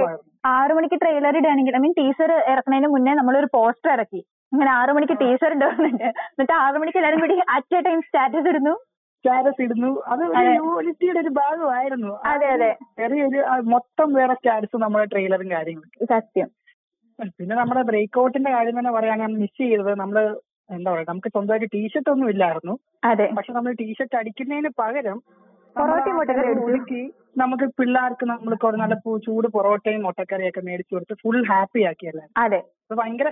ആറു 0.55 0.73
മണിക്ക്. 0.75 0.97
ട്രെയിലർ 1.03 1.37
ഇടുകയാണെങ്കിൽ 1.37 1.77
ഐ 1.77 1.83
മീൻ 1.85 1.93
ടീസർ 2.01 2.31
ഇറക്കുന്നതിന് 2.53 2.89
മുന്നേ 2.95 3.13
നമ്മളൊരു 3.15 3.49
പോസ്റ്റർ 3.55 3.91
ഇറക്കി. 3.93 4.21
ഇങ്ങനെ 4.53 4.71
ആറു 4.71 4.93
മണിക്ക് 4.93 5.17
ടീസർ 5.21 5.51
ഇടുന്നുണ്ട് 5.51 6.05
എന്നിട്ട് 6.33 6.55
ആറു 6.63 6.79
മണിക്ക് 6.79 6.99
എല്ലാരും 6.99 7.21
കൂടി 7.21 7.37
അറ്റ് 7.57 7.77
എ 7.77 7.81
ടൈം 7.81 8.01
സ്റ്റാറ്റസ് 8.01 8.49
ഇടുന്നു. 8.49 8.75
സ്റ്റാറ്റസ് 9.25 9.63
ഇടുന്നു. 9.63 9.91
അത് 10.07 10.23
ഒരു. 10.31 10.51
യൂണിറ്റിയുടെ 10.57 11.21
ഒരു 11.21 11.29
ഭാഗമായിരുന്നു. 11.39 12.11
അതെ 12.25 12.47
അതെ 12.47 12.71
ചെറിയൊരു 12.99 13.41
മൊത്തം 13.75 14.13
വേറെ 14.15 14.35
സ്റ്റാറ്റസ് 14.35 14.83
നമ്മുടെ 14.83 15.05
ട്രെയിലറും 15.05 15.51
കാര്യങ്ങളും 15.51 16.09
സത്യം. 16.13 16.49
പിന്നെ 17.39 17.55
നമ്മുടെ 17.57 17.83
ബ്രേക്ക് 17.83 18.21
ഔട്ടിന്റെ 18.21 18.51
കാര്യം 18.51 18.79
തന്നെ 18.79 18.93
പറയാൻ 18.93 19.19
ഞാൻ 19.19 19.33
മിസ് 19.39 19.59
ചെയ്തത് 19.63 19.93
നമ്മൾ 19.95 20.19
എന്താ 20.71 20.89
പറയാ 20.93 21.07
നമുക്ക് 21.09 21.29
സ്വന്തമായിട്ട് 21.29 21.69
ടീഷർട്ട് 21.75 22.11
ഒന്നും 22.11 22.29
ഇല്ലായിരുന്നു. 22.31 22.75
അതെ. 23.05 23.27
പക്ഷെ 23.37 23.53
നമ്മൾ 23.53 23.73
ടീഷർട്ട് 23.73 24.17
അടിക്കുന്നതിന് 24.17 24.71
പകരം. 24.79 25.19
ഒതുക്കി 26.65 27.03
നമുക്ക് 27.37 27.67
പിള്ളേർക്ക് 27.79 28.25
നമ്മൾ 28.25 28.53
കുറെ 28.55 28.77
നല്ല 28.77 28.95
ചൂട് 29.25 29.49
പൊറോട്ടയും 29.49 30.03
മുട്ടക്കറിയൊക്കെ 30.03 30.61
മേടിച്ചു 30.61 30.95
കൊടുത്ത് 30.95 31.15
ഫുൾ 31.23 31.39
ഹാപ്പി 31.51 31.81
ആക്കിയല്ലേ. 31.83 32.25
അതെ. 32.37 32.61
ഭയങ്കര 32.91 33.29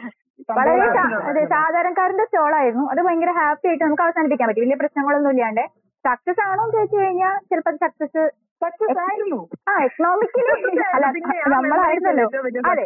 വളരെ 0.50 0.84
അതെ 1.30 1.42
സാധാരണക്കാരന്റെ 1.46 2.24
സ്റ്റോൾ 2.24 2.52
ആയിരുന്നു 2.60 2.84
അത് 2.90 3.00
ഭയങ്കര 3.06 3.32
ഹാപ്പി 3.40 3.68
ആയിട്ട് 3.68 3.84
നമുക്ക് 3.84 4.02
അവസാനിപ്പിക്കാൻ 4.02 4.48
പറ്റി. 4.48 4.60
വലിയ 4.60 4.74
പ്രശ്നങ്ങളൊന്നും 4.74 5.30
ഇല്ലാണ്ട് 5.30 5.64
സക്സസ് 6.04 6.40
ആണോ 6.40 6.62
എന്ന് 6.62 6.74
ചോദിച്ചു 6.76 6.96
കഴിഞ്ഞാൽ 6.96 7.34
ചിലപ്പോൾ 7.50 7.76
സക്സസ് 7.76 8.22
Success 8.62 8.98
ആയിരുന്നു 9.04 9.38
ആ 9.66 9.74
എക്കണോമിക്കലി 9.84 10.50
അല്ല? 10.96 11.06
നമ്മളായിരുന്നല്ലോ 11.54 12.26
അതെ. 12.70 12.84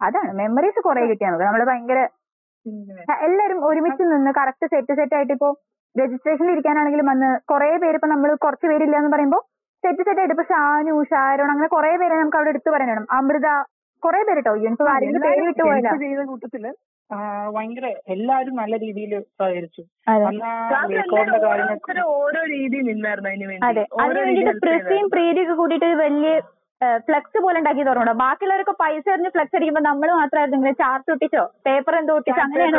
അതാണ്. 0.00 0.30
മെമ്മറീസ് 0.38 0.80
കുറെ 0.86 1.02
കിട്ടി 1.10 1.24
നമുക്ക് 1.26 1.46
നമ്മൾ 1.48 1.64
ഭയങ്കര 1.70 2.00
എല്ലാരും 3.26 3.58
ഒരുമിച്ച് 3.68 4.04
നിന്ന് 4.10 4.30
കറക്റ്റ് 4.36 4.66
സെറ്റ് 4.72 4.94
സെറ്റ് 4.98 5.14
ആയിട്ട് 5.18 5.34
ഇപ്പോ 5.36 5.48
രജിസ്ട്രേഷനിൽ 5.94 6.52
ഇരിക്കാനാണെങ്കിലും 6.52 7.08
വന്ന് 7.10 7.30
കുറെ 7.50 7.70
പേര് 7.82 7.96
ഇപ്പൊ 7.98 8.08
നമ്മൾ 8.12 8.30
കുറച്ച് 8.44 8.66
പേരില്ല 8.70 8.96
എന്ന് 9.00 9.10
പറയുമ്പോ 9.14 9.38
സെറ്റ് 9.84 10.02
സെറ്റ് 10.02 10.20
ആയിട്ട് 10.20 10.34
ഇപ്പൊ 10.36 10.46
ഷാനു 10.50 10.94
ഷാരോൺ 11.10 11.50
അങ്ങനെ 11.50 11.68
കുറെ 11.68 11.90
പേരെ 11.96 12.14
നമുക്ക് 12.16 12.38
അവിടെ 12.38 12.52
എടുത്തു 12.54 12.70
പറയണം 12.74 13.06
അമൃത 13.16 13.48
കുറെ 14.02 14.20
പേര് 14.22 14.40
കേട്ടോ 14.40 14.52
എനിക്ക് 14.62 14.88
ആരെങ്കിലും 14.92 15.24
പേര് 15.26 15.42
വിട്ടു 15.48 15.64
ഭയങ്കര 17.52 17.86
എല്ലാരും 18.08 18.56
നല്ല 18.56 18.76
രീതിയിൽ 18.76 19.20
സഹകരിച്ചു. 19.20 19.82
ഓരോ 22.04 22.44
രീതിയിൽ 22.44 22.82
നിന്നായിരുന്നു 22.82 23.30
അതിന് 23.30 23.46
വേണ്ടി. 23.46 23.66
അതെ. 23.66 23.86
അതിന് 24.00 24.18
വേണ്ടിട്ട്. 24.18 24.60
പ്രിസിയും 24.60 25.10
പ്രീതിയൊക്കെ 25.10 25.54
കൂടിയിട്ട് 25.54 25.84
വലിയ 25.84 26.40
ഫ്ലെക്സ് 26.98 27.38
പോലെ 27.42 27.58
ഉണ്ടാക്കി 27.58 27.82
തുറന്നു 27.82 28.12
ബാക്കിയുള്ളവരൊക്കെ 28.12 28.74
പൈസ 28.80 29.08
എറിഞ്ഞ് 29.08 29.30
ഫ്ലക്സ് 29.30 29.56
അടിക്കുമ്പോ 29.56 29.80
നമ്മൾ 29.80 30.12
മാത്രമായിരുന്നു 30.12 30.58
ഇങ്ങനെ 30.58 30.72
ചാർട്ട് 30.72 31.10
ഒട്ടിച്ചോ? 31.12 31.52
പേപ്പർ 31.66 31.96
എന്തോ 31.96 32.14
ഒട്ടിച്ചോ? 32.14 32.42
അങ്ങനെയാണ്. 32.42 32.78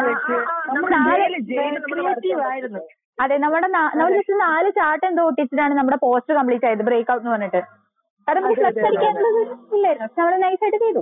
അതെ 3.20 3.38
നമ്മുടെ 3.38 3.68
നാല് 3.68 3.98
നമ്മൾ 4.00 4.14
ജസ്റ്റ് 4.18 4.40
നാല് 4.40 4.70
ചാർട്ട് 4.72 5.06
എന്തോ 5.06 5.24
ഒട്ടിച്ചിട്ടാണ് 5.24 5.74
നമ്മുടെ 5.74 5.98
പോസ്റ്റ് 5.98 6.34
കംപ്ലീറ്റ് 6.34 6.66
ആയത് 6.66 6.82
ബ്രേക്ക് 6.82 7.12
ഔട്ട് 7.12 7.24
എന്ന് 7.24 7.32
പറഞ്ഞിട്ട്. 7.32 7.62
കാരണം 8.28 8.54
ഫ്ലക്സ്. 8.56 8.80
അടിക്കാനുള്ളത് 8.80 9.40
ഇല്ലായിരുന്നു. 9.76 10.08
പക്ഷെ 10.08 10.22
നമ്മൾ 10.22 10.36
നൈസായിട്ട് 10.36 10.78
ചെയ്തു. 10.78 11.00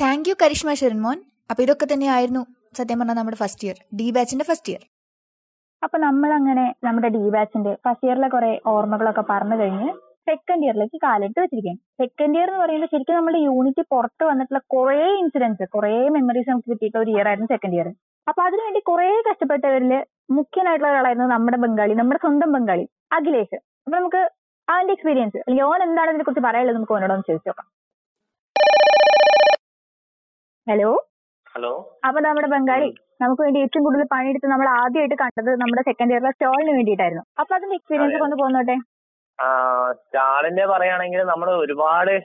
താങ്ക് 0.00 0.28
യു 0.28 0.34
കരിഷ്മ 0.42 0.74
ഷെറിൻമോൻ 0.74 1.18
അപ്പൊ 1.50 1.60
ഇതൊക്കെ 1.64 1.86
തന്നെയായിരുന്നു 1.92 2.42
സത്യം 2.78 2.98
പറഞ്ഞാൽ 3.00 3.16
നമ്മുടെ 3.18 3.38
ഫസ്റ്റ് 3.42 3.64
ഇയർ 3.66 3.76
ഡി 3.98 4.06
ബാച്ചിന്റെ 4.16 4.44
ഫസ്റ്റ് 4.50 4.70
ഇയർ 4.72 4.82
അപ്പൊ 5.82 5.96
നമ്മൾ 6.04 6.30
അങ്ങനെ 6.36 6.64
നമ്മുടെ 6.86 7.08
ഡി 7.16 7.24
ബാച്ചിന്റെ 7.34 7.72
ഫസ്റ്റ് 7.84 8.06
ഇയറിലെ 8.06 8.28
കുറെ 8.34 8.50
ഓർമ്മകളൊക്കെ 8.72 9.24
പറഞ്ഞു 9.30 9.56
കഴിഞ്ഞ് 9.60 9.88
സെക്കൻഡ് 10.28 10.64
ഇയറിലേക്ക് 10.66 10.98
കാലെടുത്ത് 11.04 11.40
വെച്ചിരിക്കുകയാണ്. 11.42 11.80
സെക്കൻഡ് 12.00 12.36
ഇയർ 12.38 12.48
എന്ന് 12.50 12.60
പറയുമ്പോൾ 12.62 12.90
ശരിക്കും 12.92 13.16
നമ്മുടെ 13.18 13.38
യൂണിറ്റ് 13.46 13.82
പുറത്ത് 13.92 14.24
വന്നിട്ടുള്ള 14.30 14.60
കുറെ 14.74 14.98
ഇൻസിഡൻസ് 15.22 15.64
കുറെ 15.74 15.92
മെമ്മറീസ് 16.16 16.50
നമുക്ക് 16.52 16.70
കിട്ടിയിട്ടുള്ള 16.72 17.04
ഒരു 17.04 17.12
ഇയർ 17.14 17.28
ആയിരുന്നു 17.30 17.48
സെക്കൻഡ് 17.54 17.76
ഇയർ 17.78 17.88
അപ്പൊ 18.26 18.40
അതിനുവേണ്ടി 18.46 18.80
കുറെ 18.90 19.08
കഷ്ടപ്പെട്ടവരിൽ 19.28 19.92
മുഖ്യനായിട്ടുള്ള 20.38 20.90
ഒരാളായിരുന്നു 20.92 21.28
നമ്മുടെ 21.34 21.58
ബംഗാളി 21.64 21.94
നമ്മുടെ 22.00 22.20
സ്വന്തം 22.24 22.52
ബംഗാളി 22.56 22.84
അഖിലേഷ്. 23.18 23.58
അപ്പൊ 23.84 23.96
നമുക്ക് 23.98 24.20
അവന്റെ 24.68 24.94
എക്സ്പീരിയൻസ് 24.96 25.38
അല്ലെങ്കിൽ 25.44 25.66
ഓൻ 25.70 25.82
എന്താണ് 25.88 26.10
ഇതിനെ 26.12 26.24
കുറിച്ച് 26.28 26.44
പറയാനുള്ളത് 26.48 26.78
നമുക്ക് 26.78 26.96
ഓനോടൊന്ന് 26.98 27.28
ചോദിച്ചു 27.30 27.50
നോക്കാം. 27.50 27.68
ഹലോ 30.66 30.90
ഹലോ 30.90 30.90
അപ്പൊ 31.56 32.20
നമ്മുടെ 32.20 32.48
ബംഗാളി 32.48 32.94
നമുക്ക് 33.22 33.42
വേണ്ടി 33.42 33.60
ഏറ്റവും 33.60 33.84
കൂടുതൽ 33.84 34.06
പണിയെടുത്ത് 34.12 34.46
നമ്മൾ 34.46 34.68
ആദ്യമായിട്ട് 34.68 35.14
കണ്ടത് 35.14 35.50
നമ്മുടെ 35.60 35.82
സെക്കൻഡ് 35.82 36.12
ഇയറിലെ 36.12 36.30
സ്റ്റോളിന് 36.30 36.76
വേണ്ടിയിട്ടായിരുന്നു. 36.76 37.24
അപ്പൊ 37.40 37.54
അതിന്റെ 37.54 37.74
എക്സ്പീരിയൻസ്. 37.74 38.18
കൊണ്ട് 38.18 38.36
പോന്നോട്ടെ? 38.36 38.76
സ്റ്റാളിന്റെ 39.92 40.66
പറയുകയാണെങ്കിൽ 40.66 41.20
നമ്മൾ 41.22 41.50
ഒരുപാട് 41.50 42.22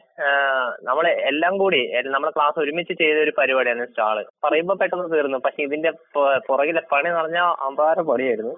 നമ്മൾ 0.84 1.08
എല്ലാം 1.08 1.58
കൂടി 1.58 1.92
നമ്മുടെ 2.06 2.34
ക്ലാസ് 2.36 2.60
ഒരുമിച്ച് 2.60 2.94
ചെയ്ത 2.94 3.18
ഒരു 3.18 3.34
പരിപാടിയാണ് 3.38 3.86
സ്റ്റാൾ. 3.86 4.26
പറയുമ്പോ 4.44 4.76
പെട്ടെന്ന് 4.82 5.12
തീർന്നു. 5.14 5.38
പക്ഷെ 5.38 5.64
ഇതിന്റെ 5.64 5.92
പുറകിലെ 6.48 6.82
പണി 6.92 7.08
എന്ന് 7.08 7.20
പറഞ്ഞാൽ 7.22 7.44
അമ്പാര 7.44 8.02
പണിയായിരുന്നു. 8.02 8.56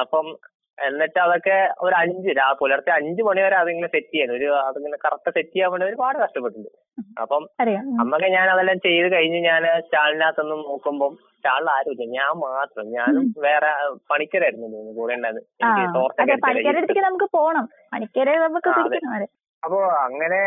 അപ്പം 0.00 0.36
എന്നിട്ട് 0.78 1.18
അതൊക്കെ 1.18 1.74
ഒരു 1.80 1.94
അഞ്ച് 1.94 2.28
രാ 2.28 2.56
പുലർച്ചെ 2.60 2.90
അഞ്ചു 2.90 3.22
മണി 3.22 3.40
വരെ 3.42 3.56
അതിങ്ങനെ 3.56 3.86
സെറ്റ് 3.86 4.12
ചെയ്യാൻ 4.12 4.30
ഒരു 4.32 4.54
അതിങ്ങനെ 4.54 4.96
കറക്റ്റ് 4.96 5.30
സെറ്റ് 5.30 5.52
ചെയ്യാൻ 5.52 5.70
വേണ്ടി 5.70 5.86
ഒരുപാട് 5.86 6.18
കഷ്ടപ്പെട്ടിട്ടുണ്ട്. 6.18 6.70
അപ്പം. 7.20 7.48
അമ്മയ്ക്ക് 8.00 8.28
ഞാൻ 8.28 8.50
അതെല്ലാം 8.50 8.78
ചെയ്ത് 8.78 9.12
കഴിഞ്ഞ് 9.12 9.38
ഞാൻ 9.38 9.80
സ്റ്റാളിനകത്തൊന്ന് 9.80 10.56
നോക്കുമ്പോൾ 10.56 11.14
സ്റ്റാളിൽ 11.14 11.68
ആരുമില്ല 11.70 12.10
ഞാൻ 12.10 12.32
മാത്രം. 12.38 12.90
ഞാനും 12.90 13.34
വേറെ 13.38 13.70
പണിക്കരായിരുന്നു 14.10 14.66
തോന്നുന്നു 14.66 15.00
കൂടെ 15.00 15.14
ഉണ്ടായിരുന്നു. 15.14 15.46
അപ്പൊ 19.64 19.82
അങ്ങനെ 19.84 20.38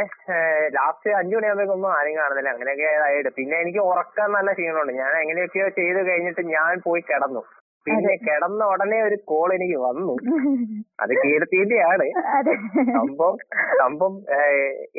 ലാസ്റ്റ് 0.70 1.10
അഞ്ചു 1.12 1.36
മണിയാകുമ്പോഴേക്കൊന്നും 1.36 1.98
ആരും 1.98 2.15
കാണുന്നില്ല. 2.15 2.50
അങ്ങനെയൊക്കെ 2.50 3.03
ആയിട്ട് 3.03 3.29
പിന്നെ 3.29 3.58
എനിക്ക് 3.58 3.79
ഉറക്കാൻ 3.79 4.32
നല്ല 4.32 4.51
ക്ഷീണമുണ്ട്. 4.51 4.94
ഞാൻ 4.94 5.22
എങ്ങനെയൊക്കെയോ 5.22 5.70
ചെയ്ത് 5.70 6.08
കഴിഞ്ഞിട്ട് 6.08 6.41
ഞാൻ 6.41 6.82
പോയി 6.86 7.01
കിടന്നു. 7.01 7.44
പിന്നെ 7.86 8.13
കിടന്ന 8.22 8.62
ഉടനെ 8.72 9.00
ഒരു 9.08 9.18
കോൾ 9.32 9.50
എനിക്ക് 9.56 9.77
വന്നു. 9.82 10.13
അത് 11.04 11.13
കീർത്തിന്റെയാണ്. 11.22 12.06
സംഭവം 12.98 13.36
സംഭവം 13.82 14.13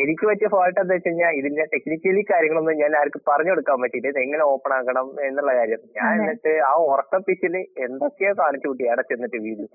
എനിക്ക് 0.02 0.24
പറ്റിയ 0.26 0.48
ഫോൾട്ട് 0.54 0.78
എന്താ 0.80 0.94
വെച്ച് 0.94 1.08
കഴിഞ്ഞാൽ 1.08 1.32
ഇതിന്റെ 1.40 1.64
ടെക്നിക്കലി 1.74 2.22
കാര്യങ്ങളൊന്നും 2.30 2.80
ഞാൻ 2.82 2.94
ആർക്കും 3.00 3.24
പറഞ്ഞു 3.30 3.52
കൊടുക്കാൻ 3.52 3.80
പറ്റിയില്ല. 3.82 4.12
ഇത് 4.12 4.20
എങ്ങനെ 4.24 4.44
ഓപ്പൺ 4.52 4.74
ആക്കണം 4.78 5.08
എന്നുള്ള 5.28 5.54
കാര്യം. 5.54 5.82
ഞാൻ. 5.98 6.12
എന്നിട്ട് 6.18 6.54
ആ 6.68 6.72
ഉറക്കപ്പിച്ചിൽ 6.92 7.56
എന്തൊക്കെയോ 7.86 8.32
കാണിച്ചു 8.42 8.68
കൂട്ടി 8.68 8.86
അവിടെ 8.88 9.04
ചെന്നിട്ട് 9.12 9.40
വീട് 9.46 9.66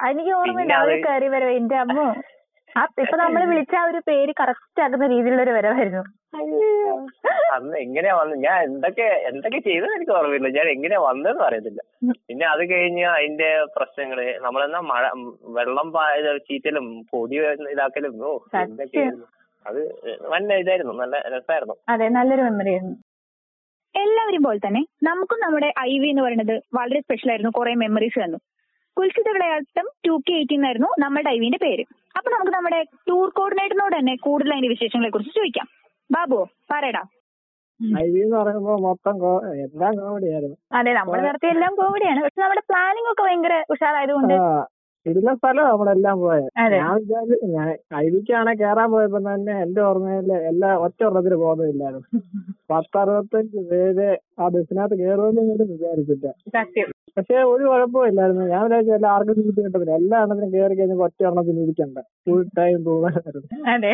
എനിക്ക് 0.00 0.32
ഓർമ്മയില്ല 0.32 0.74
അവർ 0.82 0.92
കയറി 1.06 1.26
എന്റെ 1.56 1.76
അമ്മ 1.76 1.98
ഇപ്പൊ 3.02 3.16
നമ്മൾ 3.18 3.42
വിളിച്ച 3.50 3.74
ആ 3.76 3.84
ഒരു 3.86 4.00
പേര് 4.06 4.32
കറക്റ്റ് 4.40 4.80
ആക്കുന്ന 4.80 5.06
രീതിയിലുള്ള 5.06 5.42
ഒരു 5.42 5.54
വരവായിരുന്നു 5.56 6.02
അന്ന് 7.54 7.76
എങ്ങനെയാ 7.78 8.14
വന്നത് 8.16 8.38
ഞാൻ 8.44 8.58
എന്തൊക്കെ 8.66 9.06
എന്തൊക്കെ 9.28 9.58
ചെയ്തെന്ന് 9.60 9.96
എനിക്ക് 9.96 10.12
ഓർമ്മയില്ല. 10.12 10.48
ഞാൻ 10.56 10.66
എങ്ങനെയാ 10.68 11.00
വന്നതെന്ന് 11.00 11.42
അറിയത്തില്ല. 11.46 11.80
പിന്നെ 12.28 12.44
അത് 12.46 12.62
കഴിഞ്ഞ് 12.70 13.04
അതിന്റെ 13.10 13.48
പ്രശ്നങ്ങൾ 13.76 14.18
നമ്മളെന്നാ 14.40 14.80
മഴ 14.88 15.02
വെള്ളം 15.56 15.88
പാ- 15.92 16.14
ഇത് 16.18 16.30
ചീറ്റലും 16.48 16.86
പൊടി 17.10 17.38
ഇതാക്കലും 17.72 18.14
ഓ 18.24 18.32
എന്തൊക്കെയായിരുന്നു 18.62 19.26
അത് 19.66 19.80
നല്ല 20.30 20.50
ഇതായിരുന്നു. 20.54 20.94
നല്ല 21.02 21.16
രസമായിരുന്നു 21.28 21.76
അതെ 21.88 22.08
നല്ലൊരു 22.10 22.42
മെമ്മറി 22.42 22.72
ആയിരുന്നു. 22.72 22.96
എല്ലാവരും 23.94 24.42
പോലെ 24.42 24.60
തന്നെ 24.64 24.80
നമുക്കും 25.02 25.38
നമ്മുടെ 25.40 25.68
ഐ 25.82 25.92
വി 25.98 26.08
എന്ന് 26.10 26.22
പറയുന്നത് 26.22 26.54
വളരെ 26.74 27.00
സ്പെഷ്യൽ 27.00 27.30
ആയിരുന്നു. 27.30 27.52
കുറെ 27.52 27.72
മെമ്മറീസ് 27.74 28.20
തന്നു 28.20 28.38
കുൽസിത 29.00 29.28
വിളയാട്ടം 29.30 29.86
ടു 30.06 30.14
കെ 30.26 30.32
എയ്റ്റീൻ 30.32 30.62
ആയിരുന്നു 30.66 30.88
നമ്മുടെ 30.98 31.22
ഡൈവിന്റെ 31.22 31.58
പേര്. 31.58 31.84
അപ്പൊ 32.16 32.28
നമുക്ക് 32.30 32.52
നമ്മുടെ 32.52 32.80
ടൂർ 33.08 33.28
കോർഡിനേറ്ററിനോട് 33.30 33.94
തന്നെ 33.96 34.14
കൂടുതൽ 34.16 34.52
അതിന്റെ 34.52 34.68
വിശേഷങ്ങളെ 34.68 35.10
കുറിച്ച് 35.10 35.32
ചോദിക്കാം. 35.36 35.68
ബാബു 36.10 36.38
പറയടാ. 36.70 37.02
ഐ 38.00 38.06
വി 38.10 38.20
എന്ന് 38.20 38.36
പറയുമ്പോ 38.36 38.72
മൊത്തം 38.78 39.14
എല്ലാം 39.64 39.94
അതെ 40.72 40.92
നമ്മൾ 40.92 41.18
നടത്തിയ 41.20 41.50
എല്ലാം 41.50 41.72
കോമഡിയാണ് 41.74 42.20
പക്ഷെ 42.22 42.40
നമ്മുടെ 42.40 42.62
പ്ലാനിംഗ് 42.68 43.10
ഒക്കെ 43.12 43.22
ഭയങ്കര 43.22 43.54
ഉഷാറായതുകൊണ്ട് 43.70 44.34
ഇരുന്ന 45.06 45.30
സ്ഥലം 45.34 45.64
നമ്മളെല്ലാം 45.64 46.16
പോയത് 46.20 46.48
ഞാൻ 46.74 46.90
വിചാരിച്ചു 46.96 47.46
ഞാൻ 48.32 48.48
ഐ 48.48 48.54
കേറാൻ 48.54 48.90
പോയപ്പോ 48.90 49.20
തന്നെ 49.28 49.54
എന്റെ 49.62 49.80
ഓർമ്മയിൽ 49.80 50.28
എല്ലാ 50.50 50.70
ഒറ്റ 50.76 51.00
ഒരെണ്ണത്തിന് 51.04 51.36
പോകുന്നില്ലായിരുന്നു. 51.36 52.06
പത്തറുപത്തഞ്ച് 52.70 53.60
പേര് 53.70 54.08
ആ 54.38 54.48
ബസ്സിനകത്ത് 54.48 54.96
കേറുമെന്ന് 54.98 55.64
വിചാരിച്ചില്ല. 55.72 56.26
സത്യം. 56.56 56.90
പക്ഷെ 57.16 57.36
ഒരു 57.50 57.64
കുഴപ്പമില്ലായിരുന്നു 57.66 58.44
ഞാൻ 58.52 58.62
വിചാരിച്ചു 58.66 58.92
എല്ലാ 58.96 59.10
ആർക്കും 59.14 59.36
സീറ്റ് 59.38 59.56
കിട്ടത്തില്ല 59.58 59.94
എല്ലാ 60.00 60.18
എണ്ണത്തിനും 60.22 60.52
കയറി 60.54 60.74
കഴിഞ്ഞാൽ 60.74 61.02
ഒറ്റ 61.06 61.20
എണ്ണത്തിന് 61.28 61.62
ഇരിക്കണ്ട. 61.64 61.98
ഫുൾ 62.24 62.42
ടൈം 62.58 62.78
പോകാനായിരുന്നു. 62.86 63.48
അതെ. 63.72 63.92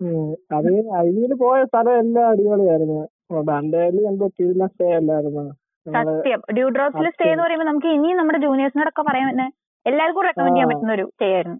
ഉം. 0.00 0.28
അത് 0.56 0.68
ഐ 0.98 1.06
പോയ 1.40 1.58
സ്ഥലം 1.70 1.96
എല്ലാം 2.02 2.26
അടിപൊളിയായിരുന്നു. 2.32 3.00
ഡണ്ടേലി 3.48 4.02
എന്തോ 4.10 4.26
കീഴിലെ 4.36 4.66
സ്റ്റേ 4.70 4.86
അല്ലായിരുന്നു? 4.98 5.44
സത്യം. 5.86 6.40
ഡ്യൂ 6.56 6.66
ഡ്രോപ്സിൽ 6.76 7.06
സ്റ്റേ 7.10 7.26
എന്ന് 7.30 7.42
പറയുമ്പോൾ 7.44 7.68
നമുക്ക് 7.68 7.90
ഇനിയും 7.96 8.16
നമ്മുടെ 8.20 8.38
ജൂനിയേഴ്സിനോടൊക്കെ 8.44 9.02
പറയാൻ 9.08 9.40
എല്ലാവർക്കും 9.86 10.24
റെക്കമെൻഡ് 10.26 10.54
ചെയ്യാൻ 10.54 10.70
പറ്റുന്ന 10.70 10.94
ഒരു 10.96 11.04
സ്റ്റേ 11.10 11.28
ആയിരുന്നു. 11.34 11.58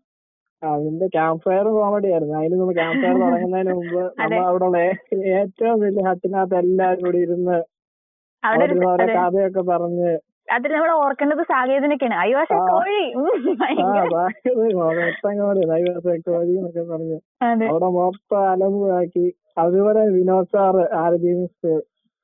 അതിന്റെ 0.62 1.06
ക്യാമ്പ് 1.14 1.42
ഫയർ 1.44 1.66
കോമഡി 1.76 2.08
ആയിരുന്നു. 2.12 2.34
അതിന് 2.38 2.56
നമ്മൾ 2.56 2.74
ക്യാമ്പ് 2.74 3.02
ഫയർ 3.02 3.14
തുടങ്ങുന്നതിന് 3.22 3.74
മുമ്പ് 3.76 4.00
നമ്മൾ 4.20 4.42
അവിടെ 4.48 4.64
ഉള്ള 4.68 4.78
ഏറ്റവും 5.36 5.76
വലിയ 5.84 6.02
ഹട്ടിനകത്ത് 6.08 6.56
എല്ലാവരും 6.62 7.04
കൂടി 7.06 7.20
ഇരുന്ന് 7.26 7.56
അതെ. 8.42 8.66
കഥയൊക്കെ 9.16 9.62
പറഞ്ഞ് 9.70 10.10
അതിൽ 10.50 10.70
നമ്മൾ 10.72 10.90
ഓർക്കേണ്ടത് 11.00 11.42
സാകേതിനൊക്കെയാണ്. 11.48 12.16
അയ്യോ 12.16 12.38
പക്ഷെ 12.40 12.56
ആ. 12.56 12.64
കോഴി 12.70 12.98
അവിടെ 17.66 17.88
മൊത്തം 17.98 18.42
അലമ്പാക്കി 18.46 19.26
അതുപോലെ 19.58 20.02
വിനോദ് 20.08 20.50
സാർ 20.52 20.74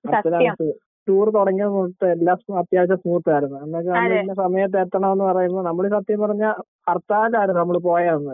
അച്ഛനാസ് 0.05 0.69
ടൂർ 1.09 1.27
തുടങ്ങിയ 1.35 1.67
തൊട്ട് 1.73 2.07
എല്ലാം 2.13 2.39
അത്യാവശ്യം 2.61 2.99
സ്മൂത്ത് 3.03 3.31
ആയിരുന്നു. 3.33 3.59
എന്നൊക്കെ 3.65 4.35
സമയത്ത് 4.41 4.77
എത്തണമെന്ന് 4.81 5.25
പറയുമ്പോൾ 5.25 5.65
നമ്മൾ 5.65 5.85
സത്യം 5.89 6.21
പറഞ്ഞ 6.21 6.45
ഹർത്താലായിരുന്നു 6.89 7.61
നമ്മൾ 7.61 7.77
പോയതെന്ന് 7.85 8.33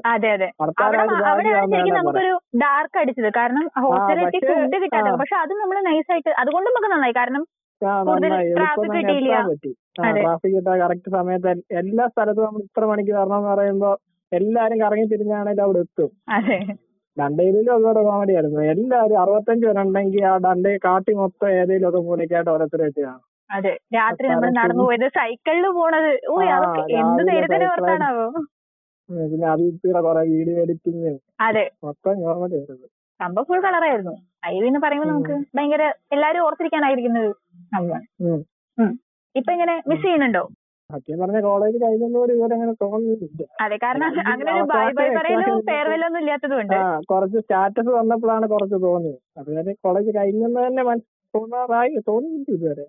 നമുക്കൊരു 1.99 2.33
ഡാർക്ക് 2.63 2.99
അടിച്ചത്. 2.99 3.31
കാരണം 3.37 3.67
ഹോസ്റ്റലിലെത്തി 3.83 4.39
പക്ഷേ, 4.39 4.55
ഫുഡ് 4.55 4.79
കിട്ടാതെ 4.85 5.11
പക്ഷെ 5.23 5.37
അത് 5.37 5.53
നമ്മൾ 5.63 5.77
നൈസായിട്ട് 5.89 6.31
അതുകൊണ്ട് 6.43 6.71
നമുക്ക് 6.71 6.91
നന്നായി. 6.95 7.17
കാരണം 7.17 7.45
ആ, 7.85 8.03
കൂടുതൽ 8.03 8.29
നന്നായി. 8.29 8.49
എളുപ്പം 8.49 8.85
തന്നെ 8.87 9.12
എത്താൻ 9.15 9.49
പറ്റി. 9.49 9.71
അതെ. 10.03 10.21
ട്രാഫിക് 10.21 10.55
കിട്ടാൻ 10.55 10.81
കറക്റ്റ് 10.81 11.11
സമയത്ത് 11.11 11.49
എല്ലാ 11.75 12.07
സ്ഥലത്തും 12.07 12.45
നമ്മൾ 12.45 12.61
ഇത്ര 12.61 12.85
മണിക്ക് 12.85 13.12
വരണം 13.12 13.37
എന്ന് 13.37 13.49
പറയുമ്പോ 13.49 13.91
എല്ലാരും 14.33 14.81
കറങ്ങി 14.81 15.05
തിരിഞ്ഞാണെങ്കിലും 15.05 15.65
അവിടെ 15.65 15.79
എത്തും. 15.79 16.11
അതെ. 16.29 16.59
ഡണ്ടയിലും 17.17 17.73
അതുപോലെ 17.75 18.03
കോമഡി 18.03 18.33
ആയിരുന്നു. 18.33 18.61
എല്ലാരും 18.65 19.21
അറുപത്തഞ്ച് 19.21 19.67
പേരുണ്ടെങ്കിൽ 19.67 20.25
ആ 20.25 20.37
ഡണ്ടേ 20.39 20.79
കാട്ടി 20.85 21.12
മൊത്തം 21.15 21.51
ഏതെങ്കിലും 21.51 21.89
ഒക്കെ 21.89 22.01
മൂലക്കായിട്ട് 22.01 22.51
ഓരോരുത്തരെ 22.51 22.83
വെച്ച് 22.83 23.01
കാണും. 23.01 23.25
അതെ. 23.51 23.73
രാത്രി 23.95 24.27
നമ്മൾ 24.29 24.51
നടന്നു 24.51 24.85
പോയത് 24.85 25.09
സൈക്കിളിൽ 25.09 25.67
പോണത്. 25.71 26.12
അതൊക്കെ 26.53 26.83
എന്ത് 27.01 27.23
ഓർത്താണാവോ 27.69 28.27
പിന്നെ 29.09 29.47
അതിൽ 29.47 29.71
കൊറേ 30.01 30.21
വീഡിയോ 30.29 30.59
എഡിറ്റിങ് 30.61 31.12
അതെ. 31.41 31.65
മൊത്തം 31.85 32.23
കോമഡി 32.23 32.55
ആയിരുന്നു. 32.55 32.89
സംഭവം 33.21 33.47
ഫുൾ 33.49 33.61
കളറായിരുന്നു 33.61 34.14
ഐ 34.47 34.54
വി 34.61 34.66
എന്ന് 34.66 34.81
പറയുമ്പോൾ 34.81 35.09
നമുക്ക് 35.11 35.35
ഭയങ്കര 35.57 35.83
എല്ലാരും 36.12 36.45
ഓർത്തിരിക്കാനായിരിക്കുന്ന 36.45 37.21
ഒരു 37.21 37.33
സംഭവമാണ്. 37.73 38.07
ഇപ്പൊ 39.35 39.50
ഇങ്ങനെ 39.52 39.75
മിസ് 39.87 40.02
ചെയ്യുന്നുണ്ടോ? 40.02 40.42
സത്യം 40.90 41.19
പറഞ്ഞ 41.21 41.38
കോളേജ് 41.40 41.76
കഴിഞ്ഞൊന്നും 41.83 42.25
ഇതുവരെ 42.26 42.54
അങ്ങനെ 42.54 42.73
തോന്നുന്നില്ല 42.83 43.45
അതെ 43.64 43.76
കാരണം 43.76 44.07
അങ്ങനെ 44.33 44.50
ഒരു 44.52 44.64
ബൈ 44.73 44.87
ബൈ 44.99 45.07
പറയലും 45.19 45.54
ഒന്നും 46.07 46.19
ഇല്ലാത്തതുകൊണ്ട് 46.19 46.76
കുറച്ച് 47.07 47.38
സ്റ്റാറ്റസ് 47.38 47.92
വന്നപ്പോഴാണ് 47.99 48.47
കുറച്ച് 48.47 48.78
തോന്നിയത്. 48.83 49.21
അതുവരെ 49.38 49.73
കോളേജ് 49.85 50.11
കഴിഞ്ഞെന്ന് 50.19 50.61
തന്നെ 50.66 50.83
തോന്നാറായി 51.35 52.02
തോന്നിയില്ല 52.09 52.50
ഇതുവരെ. 52.57 52.87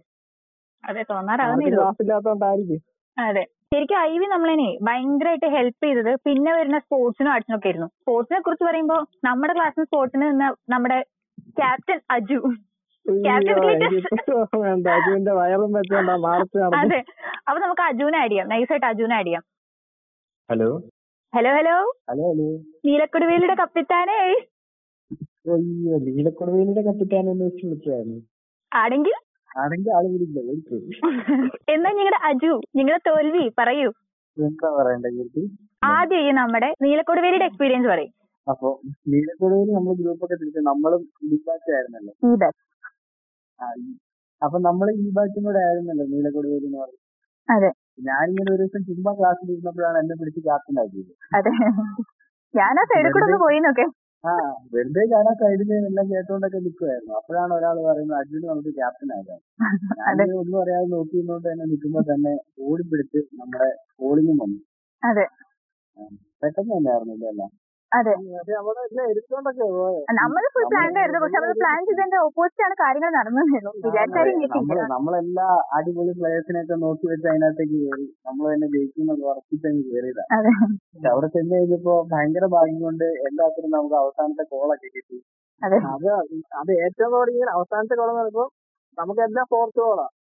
അതെ 0.84 1.04
തോന്നാറാവുന്നില്ല 1.12 1.76
ക്ലാസ് 1.78 2.02
ഇല്ലാത്തോണ്ടായിരിക്കും. 2.02 2.82
അതെ. 3.18 3.44
ശരിക്കും 3.74 4.00
ഐ 4.00 4.18
വി 4.18 4.26
നമ്മളെന്നെ 4.26 4.78
ഭയങ്കരമായിട്ട് 4.82 5.46
ഹെൽപ്പ് 5.46 5.86
ചെയ്തത് 5.86 6.16
പിന്നെ 6.16 6.52
വരുന്ന 6.54 6.80
സ്പോർട്സിനും 6.80 7.32
ആർട്സിനും 7.32 7.58
ഒക്കെ 7.58 7.68
ആയിരുന്നു 7.68 7.88
സ്പോർട്സിനെ 7.88 8.40
കുറിച്ച് 8.40 8.64
പറയുമ്പോൾ 8.64 9.08
നമ്മുടെ 9.26 9.54
ക്ലാസ്സിൽ 9.54 9.84
സ്പോർട്സിന് 9.84 10.22
നിന്ന് 10.22 10.72
നമ്മുടെ 10.72 10.98
ക്യാപ്റ്റൻ 11.60 12.00
അജു. 12.12 12.40
അതെ. 16.80 17.00
അപ്പൊ 17.48 17.60
നമുക്ക് 17.60 17.82
അജുവിനെ 17.82 18.18
ആഡ് 18.18 18.32
ചെയ്യാം. 18.32 18.50
നൈസായിട്ട് 18.50 18.86
അജുവിനെ 18.86 19.16
ആഡ് 19.16 19.26
ചെയ്യാം. 19.26 19.44
Hello 20.50 20.70
hello 21.34 21.52
hello 21.52 21.76
hello 22.10 22.24
hello 22.30 22.48
നീലക്കൊടുവേലിയുടെ 22.86 23.54
കപ്പിത്താനേ. 23.54 24.20
വെച്ച് 27.46 27.66
വിളിച്ചായിരുന്നു 27.66 28.20
ആണെങ്കിൽ 28.72 29.16
എന്നാ 31.74 31.90
നിങ്ങളുടെ 31.98 32.20
അജു 32.30 32.54
നിങ്ങളുടെ 32.78 33.02
തോൽവി 33.08 33.44
പറയൂ. 33.60 33.90
എന്താ 34.38 34.70
പറയണ്ട 34.78 35.06
ആദ്യം 35.92 36.22
ഈ 36.28 36.32
നമ്മുടെ 36.32 36.70
നീലക്കൊടുവേലിയുടെ 36.82 37.48
എക്സ്പീരിയൻസ് 37.50 37.88
പറയും. 37.88 38.14
അപ്പൊ 38.48 38.70
നീലക്കൊടുവേലി 39.08 39.72
നമ്മൾ 39.72 39.94
ഗ്രൂപ്പൊക്കെ 39.94 40.36
തിരിച്ചു 40.36 40.62
നമ്മളും 40.70 41.02
ഈ 41.24 41.38
ബാച്ച് 41.48 41.72
ആയിരുന്നല്ലോ. 41.76 42.14
ഈ 42.28 42.32
ബാച്ച് 42.36 42.62
അപ്പൊ 44.42 44.58
നമ്മൾ 44.60 44.88
ഈ 45.04 45.08
ബാച്ചും 45.18 45.44
കൂടെ 45.44 45.60
ആയിരുന്നല്ലോ 45.68 46.06
നീലക്കൊടുവേലി 46.06 46.66
എന്ന് 46.66 46.80
പറയുന്നത്. 46.80 47.00
അതെ. 47.50 47.70
ഞാനിങ്ങനെ 48.00 48.50
ഒരു 48.56 48.62
ദിവസം 48.64 48.82
ചുമ്മാ 48.84 49.12
ക്ലാസ്സിൽ 49.14 49.52
ഇരുന്നപ്പോഴാണ് 49.52 49.98
എന്നെ 50.00 50.16
പിടിച്ച് 50.16 50.42
ക്യാപ്റ്റൻ 50.42 50.80
ആക്കിയത്. 50.84 51.14
അതെ. 51.38 51.52
ഞാൻ 52.54 52.80
ആ 52.82 52.84
സൈഡിൽ 52.84 53.12
കൂടെ 53.12 53.26
ഒന്ന് 53.26 53.40
പോയി 53.46 53.60
നോക്കെ. 53.60 53.86
ആ 54.24 54.34
വെറുതെ 54.74 55.04
ഞാൻ 55.12 55.26
ആ 55.30 55.34
സൈഡിൽ 55.40 55.72
എല്ലാം 55.80 56.06
കേട്ടോണ്ടൊക്കെ 56.12 56.60
നിൽക്കുമായിരുന്നു 56.60 57.14
അപ്പോഴാണ് 57.14 57.54
ഒരാൾ 57.54 57.78
പറയുന്നത് 57.88 58.18
അഡ്മിന് 58.20 58.46
നമുക്ക് 58.46 58.72
ക്യാപ്റ്റൻ 58.78 59.10
ആകാം. 59.16 59.40
ഞാൻ 60.00 60.22
ഒന്നും 60.42 60.58
അറിയാതെ 60.62 60.88
നോക്കിയിരുന്നോണ്ട് 60.94 61.48
തന്നെ 61.50 61.66
നിൽക്കുമ്പോ 61.72 62.02
തന്നെ 62.12 62.34
ഓടിപ്പിടിച്ച് 62.68 63.22
നമ്മുടെ 63.40 63.70
ബോളിങ്ങും 64.00 64.38
വന്നു. 64.44 64.60
പെട്ടെന്ന് 66.42 66.72
തന്നെയായിരുന്നു 66.76 67.16
ഇതെല്ലാം. 67.20 67.52
അതെ. 67.94 68.14
നമ്മൾ 70.18 70.44
ഫുൾ 70.54 70.64
പ്ലാൻ 70.72 70.88
ആയിരുന്നു 71.00 71.20
പക്ഷെ 71.24 71.38
നമ്മൾ 71.38 71.52
പ്ലാൻ 71.60 71.80
ചെയ്തതിന്റെ 71.88 72.18
ഓപ്പോസിറ്റ് 72.20 72.64
ആണ് 72.66 72.76
കാര്യങ്ങൾ 72.80 73.12
നടന്നതെന്നു 73.18 73.72
വിചാരിച്ചാലും 73.80 74.40
ഞെട്ടില്ല 74.42 74.88
നമ്മളെല്ലാ 74.94 75.48
അടിപൊളി 75.78 76.14
പ്ലേയേഴ്സിനെയൊക്കെ 76.20 76.78
നോക്കി 76.84 77.06
വെച്ച് 77.12 77.28
അതിനകത്തേക്ക് 77.32 77.78
കയറി 77.84 78.08
നമ്മൾ 78.28 78.46
തന്നെ 78.50 78.70
ജയിക്കുമെന്ന് 78.74 79.26
ഉറപ്പിച്ചങ്ങ് 79.28 79.84
കയറിയതാ 79.88 80.26
അതെ. 80.38 80.54
പക്ഷെ 80.88 81.10
അവിടെ 81.14 81.30
ചെന്ന് 81.36 81.54
കഴിഞ്ഞപ്പോ 81.56 81.96
ഭയങ്കര 82.14 82.48
ഭാഗ്യം 82.56 82.82
കൊണ്ട് 82.82 83.06
എല്ലാത്തിനും 83.28 83.72
നമുക്ക് 83.78 83.98
അവസാനത്തെ 84.02 84.46
കോളൊക്കെ 84.52 84.90
കിട്ടി. 84.90 85.20
അതെ. 85.62 85.78
അത് 86.62 86.72
ഏറ്റവും 86.86 87.12
തുടങ്ങിയ 87.16 87.46
അവസാനത്തെ 87.54 87.96
കോളം 87.96 88.18
പറയുമ്പോ 88.20 88.46
നമുക്ക് 88.98 89.22
എല്ലാം 89.28 89.46
ഫോർത്ത് 89.52 89.80
കോളാണ് 89.82 90.12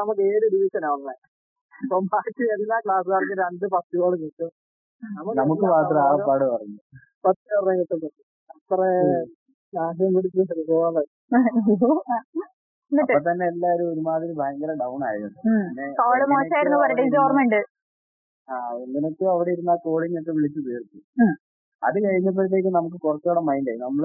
നമുക്ക് 0.00 0.22
ഏഴ് 0.28 0.46
ഡിവിഷനാ 0.52 0.90
ഉള്ളത് 0.96 1.20
അപ്പം 1.74 2.04
ബാക്കി 2.12 2.44
എല്ലാ 2.54 2.76
ക്ലാസ്സുകാർക്കും 2.84 3.38
രണ്ട് 3.40 3.64
ഫസ്റ്റ് 3.72 3.96
കോൾ 4.00 4.12
കിട്ടും. 4.16 4.50
നമുക്ക് 5.40 5.66
മാത്രം 5.66 6.00
ആ 6.02 6.10
പാട് 6.28 6.44
പറഞ്ഞു 6.44 6.78
പത്ത് 7.24 7.42
പേരുടെ 7.50 7.72
കിട്ടും 7.80 8.10
അത്ര 8.50 8.80
നാശം 9.72 10.14
പിടിച്ച 10.16 10.62
കോൾ 10.70 10.96
എന്നിട്ട് 12.92 13.12
അപ്പൊ 13.12 13.20
തന്നെ 13.28 13.44
എല്ലാരും 13.46 13.86
ഒരുമാതിരി 13.92 14.32
ഭയങ്കര 14.32 14.72
ഡൗൺ 14.80 15.02
ആയിരുന്നു. 15.04 15.38
ആ 18.48 18.56
എങ്ങനെയൊക്കെയോ 18.82 19.30
അവിടെ 19.34 19.50
ഇരുന്ന 19.52 19.70
ആ 19.70 19.78
കോളിംഗ് 19.84 20.18
ഒക്കെ 20.20 20.32
വിളിച്ചു 20.32 20.60
തീർത്തു. 20.66 20.98
അത് 21.82 21.96
കഴിഞ്ഞപ്പോഴത്തേക്കും 22.04 22.72
നമുക്ക് 22.72 22.98
കുറച്ചുകൂടെ 23.04 23.42
മൈൻഡായി 23.48 23.78
നമ്മൾ 23.78 24.04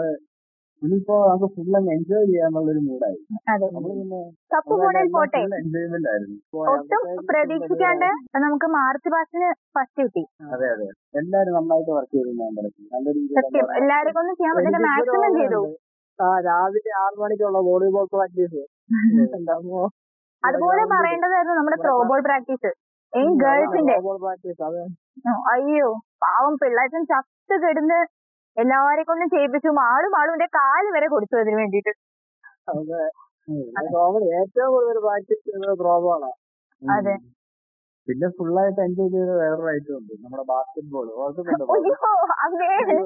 ഇനിയിപ്പോ 0.81 1.15
നമുക്ക് 1.27 1.47
ഫുൾ 1.53 1.75
അങ്ങ് 1.77 1.91
എൻജോയ് 1.93 2.25
ചെയ്യാന്നുള്ളൊരു 2.27 2.79
ഒരു 2.79 2.81
പിന്നെ 3.91 4.19
കപ്പ് 4.51 4.73
പോണേൽ 4.73 5.07
പോട്ടെ. 5.15 5.39
എൻജോയ്മെന്റ് 5.59 6.09
ആയിരുന്നു. 6.11 6.37
ഒട്ടും 6.73 7.03
പ്രതീക്ഷിക്കാണ്ട് 7.29 8.09
നമുക്ക് 8.37 8.67
മാർച്ച് 8.75 9.09
പാസ്റ്റിന് 9.09 9.49
ഫസ്റ്റ് 9.75 10.01
കിട്ടി. 10.01 10.23
അതെ 10.51 10.67
അതെ. 10.69 10.87
എല്ലാരും 11.21 11.55
നന്നായിട്ട് 11.57 11.91
വർക്ക് 11.91 12.13
ചെയ്തു 12.13 12.33
ഞാൻ 12.41 12.51
പറഞ്ഞു 12.57 12.85
നല്ല 12.93 13.07
രീതിയിൽ 13.09 13.39
സത്യം. 13.39 13.67
എല്ലാരെ 13.79 14.11
ചെയ്യാൻ 14.33 14.53
പറ്റുന്ന 14.57 14.81
മാക്സിമം 14.87 15.33
ചെയ്തു. 15.39 15.61
ആ 16.19 16.27
രാവിലെ 16.39 16.91
ആറ് 17.01 17.17
മണിക്കുള്ള 17.19 17.59
വോളിബോൾ 17.61 18.05
പ്രാക്ടീസ്. 18.11 18.61
അതുപോലെ 20.43 20.83
പറയേണ്ടതായിരുന്നു 20.91 21.55
നമ്മുടെ 21.57 21.77
ത്രോബോൾ 21.77 22.19
പ്രാക്ടീസ് 22.23 22.69
ഗേൾസിന്റെ 23.41 23.95
അയ്യോ 25.53 25.87
പാവം 26.23 26.53
പിള്ളേർ 26.61 26.89
ചത്ത് 27.11 27.55
കിടന്ന് 27.63 27.99
എല്ലാരെ 28.57 29.03
കൊണ്ടും 29.03 29.27
ചെയ്യിപ്പിച്ചു 29.29 29.69
ആളും 29.87 30.13
ആളുടെ 30.19 30.47
കാൽ 30.55 30.85
വരെ 30.95 31.07
കൊടുത്തു 31.07 31.35
അതിന് 31.41 31.57
വേണ്ടിട്ട് 31.61 31.91
അതെ. 32.71 33.01
കോമഡി 33.91 34.27
ഏറ്റവും 34.39 34.69
കൂടുതൽ 34.73 34.97
പ്രാക്ടീസ് 35.03 35.43
ചെയ്യുന്നത് 35.43 35.75
ത്രോബോളാണ് 35.81 36.37
അതെ. 36.81 37.15
പിന്നെ 38.07 38.27
ഫുള്ളായിട്ട് 38.37 38.81
എൻജോയ് 38.81 39.11
ചെയ്ത 39.13 39.31
വേറൊരു 39.39 39.69
ഐറ്റം 39.71 39.95
ഉണ്ട്. 39.97 40.11
നമ്മുടെ 40.23 40.43
ബാസ്കറ്റ് 40.51 40.89
ബോൾ 40.93 41.07
ഓർക്കുന്നുണ്ടോ 41.17 41.65
അയ്യോ 41.75 42.11
അതേ. 42.45 42.97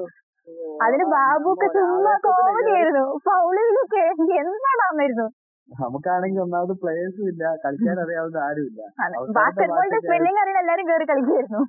അതിന് 0.84 1.04
ബാബുക്ക് 1.14 1.66
ചുമ്മാ 1.74 2.12
കോമഡിയായിരുന്നു. 2.24 3.04
ഫൗളിലൊക്കെ 3.26 4.02
എന്താണാമായിരുന്നു? 4.40 5.26
നമുക്കാണെങ്കിൽ 5.68 6.40
ഒന്നാമത് 6.44 6.74
പ്ലേയേഴ്സും 6.82 7.26
ഇല്ല. 7.28 7.44
കളിക്കാൻ 7.64 7.98
അറിയാവുന്ന 8.04 8.38
ആരുമില്ല. 8.48 8.80
അവസാനത്തെ 9.10 9.34
ബാസ്കറ്റ് 9.38 9.68
ബോളിന്റെ 9.70 9.90
ബാസ്കറ്റ് 9.90 10.08
സ്പെല്ലിംഗ് 10.08 10.40
അറിയുന്ന 10.42 10.62
എല്ലാരും 10.64 10.88
കേറി 10.90 11.06
കളിക്കുമായിരുന്നു 11.10 11.62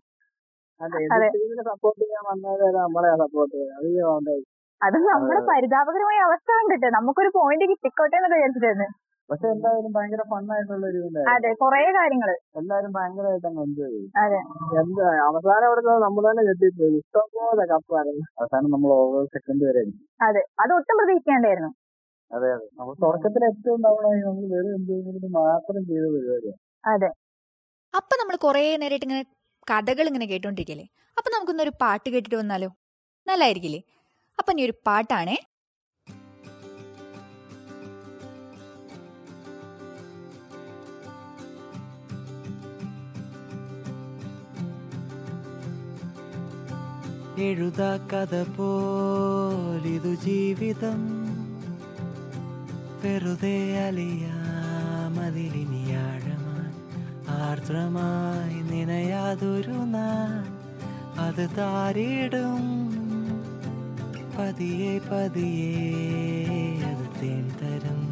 അതെ 0.82 1.00
അതെ. 1.16 1.28
സപ്പോർട്ട് 1.70 2.02
ചെയ്യാൻ 2.02 2.24
വന്നവരെ 2.30 2.68
നമ്മളെ 2.78 3.12
സപ്പോർട്ട് 3.24 3.54
ചെയ്യാൻ 3.54 3.78
അത് 3.80 3.88
വേണ്ടത് 4.02 4.42
അത് 4.82 4.98
നമ്മുടെ 5.08 5.42
പരിതാപകരമായ 5.50 6.20
അവസ്ഥ 6.28 6.50
കണ്ടിട്ട് 6.58 6.88
നമുക്കൊരു 6.96 7.30
പോയിന്റ് 7.36 7.66
കിട്ടിക്കോട്ടെ 7.72 8.16
എന്നൊക്കെ 8.18 8.38
വിചാരിച്ചിട്ടായിരുന്നു. 8.38 8.88
പക്ഷെ 9.30 9.48
എന്തായാലും 9.52 9.92
ഭയങ്കര 9.96 10.24
ഫണ്ണായിട്ടുള്ള 10.32 10.86
ഒരു 10.90 11.02
അതെ 11.34 11.52
കൊറേ 11.62 11.80
കാര്യങ്ങൾ. 11.98 12.30
എല്ലാരും 12.60 12.92
ഭയങ്കരമായിട്ട് 12.98 13.48
അങ്ങ് 13.50 13.62
എൻജോയ് 13.66 13.92
ചെയ്തു. 13.94 14.10
അതെ. 14.24 14.40
എന്താ 14.82 15.06
അവസാനം 15.28 15.68
അവിടെ 15.70 15.94
നമ്മൾ 16.06 16.24
തന്നെ 16.28 16.44
ഞെട്ടിപ്പോയി. 16.50 16.98
ഇഷ്ടംപോലെ 17.00 17.66
കപ്പായിരുന്നു 17.72 18.24
അവസാനം 18.40 18.70
നമ്മൾ 18.76 18.92
ഓവർ 18.98 19.24
സെക്കൻഡ് 19.36 19.64
വരെ. 19.70 19.84
അതെ 20.22 20.44
അത് 20.64 20.74
ഒട്ടും 20.78 20.98
പ്രതീക്ഷിക്കാണ്ടായിരുന്നു. 21.02 21.72
അതെ 22.32 22.50
അതെ. 22.56 22.68
നമ്മൾ 22.80 22.94
തുടക്കത്തിൽ 23.04 23.44
ഏറ്റവും 23.50 23.80
തവണ 23.88 24.06
നമ്മൾ 24.28 24.46
വെറും 24.54 24.74
എൻജോയ്മെന്റ് 24.78 25.30
മാത്രം 25.40 25.82
ചെയ്ത 25.90 26.06
പരിപാടിയാണ് 26.16 26.60
അതെ. 26.94 27.10
അപ്പൊ 27.94 28.14
നമ്മൾ 28.22 28.36
കൊറേ 28.46 28.64
നേരിട്ട് 28.84 29.06
ഇങ്ങനെ 29.08 29.24
കഥകൾ 29.71 30.08
ഇങ്ങനെ 30.08 30.26
കേട്ടോണ്ടിരിക്കല്ലേ? 30.26 30.88
അപ്പൊ 31.17 31.36
നമുക്കൊന്നൊരു 31.36 31.71
പാട്ട് 31.82 32.10
കേട്ടിട്ട് 32.10 32.36
വന്നാലോ? 32.36 32.69
നല്ലായിരിക്കില്ലേ? 33.28 33.84
അപ്പൊ 34.39 34.52
ഇനി 34.52 34.62
ഒരു 34.62 34.73
പാട്ടാണേ. 34.88 35.38
എഴുതാ 47.38 47.97
കഥ 47.97 48.56
പോലിതു 48.58 50.15
ജീവിതം. 50.15 51.02
വെറുതെ 53.04 53.88
അലിയാമതിലിനിയാഴമായി 53.88 56.33
ആർദ്രമായി 57.41 58.62
നിനയാതൊരു 58.62 59.78
നാൾ 59.96 60.63
അത് 61.19 61.50
താരിടും. 61.58 62.63
പതിയെ 64.38 65.00
പതിയെ 65.00 65.91
അത് 66.86 67.22
തേൻ 67.22 67.46
തരും. 67.62 68.04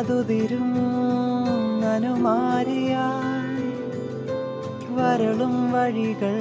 പറയാതുതിരും 0.00 0.68
അനുമാരിയായി 1.94 3.66
വരളും 4.96 5.72
വഴികൾ 5.72 6.38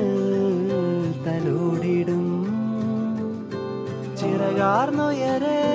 തലോടിടും. 1.25 2.23
ചിറകാർന്നുയരെ 4.17 5.65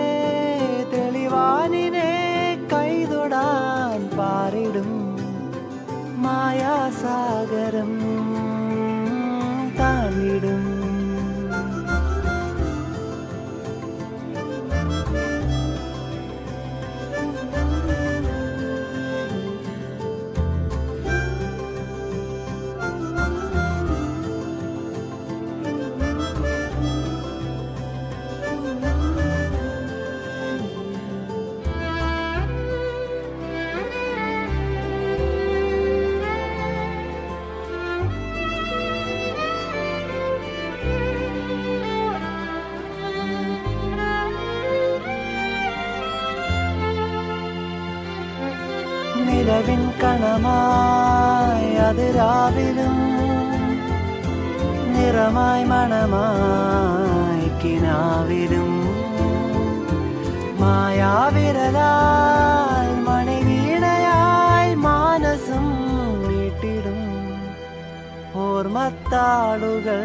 തെളിവാനിനെ 0.92 2.12
കൈതൊടാൻ 2.72 4.16
പാറിടും. 4.18 4.92
മായാസാഗരം 6.22 7.93
നിലവിൻ 49.46 49.80
കണമായി 50.00 51.66
അത് 51.86 52.04
രാവിലും 52.16 52.94
നിറമായി 54.94 55.64
മണമായി 55.72 57.48
കിനാവിലും 57.62 58.70
മായാവിരലാൽ 60.62 61.82
മണിവീണയായി 63.08 64.72
മാനസം 64.86 65.66
നീട്ടിടും 66.28 67.00
ഓർമ്മത്താളുകൾ. 68.46 70.04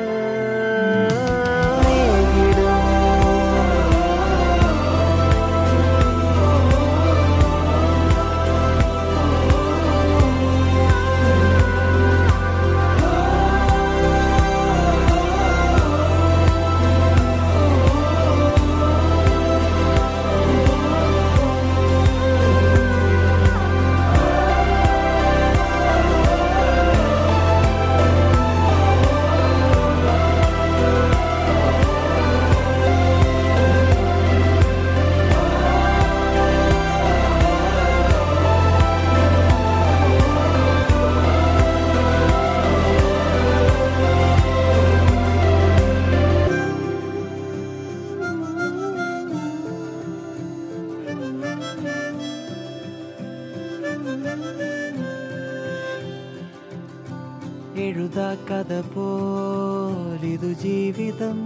എഴുതാ 57.80 58.34
കഥ 58.34 58.74
പോലിതു 58.74 60.54
ജീവിതം. 60.54 61.40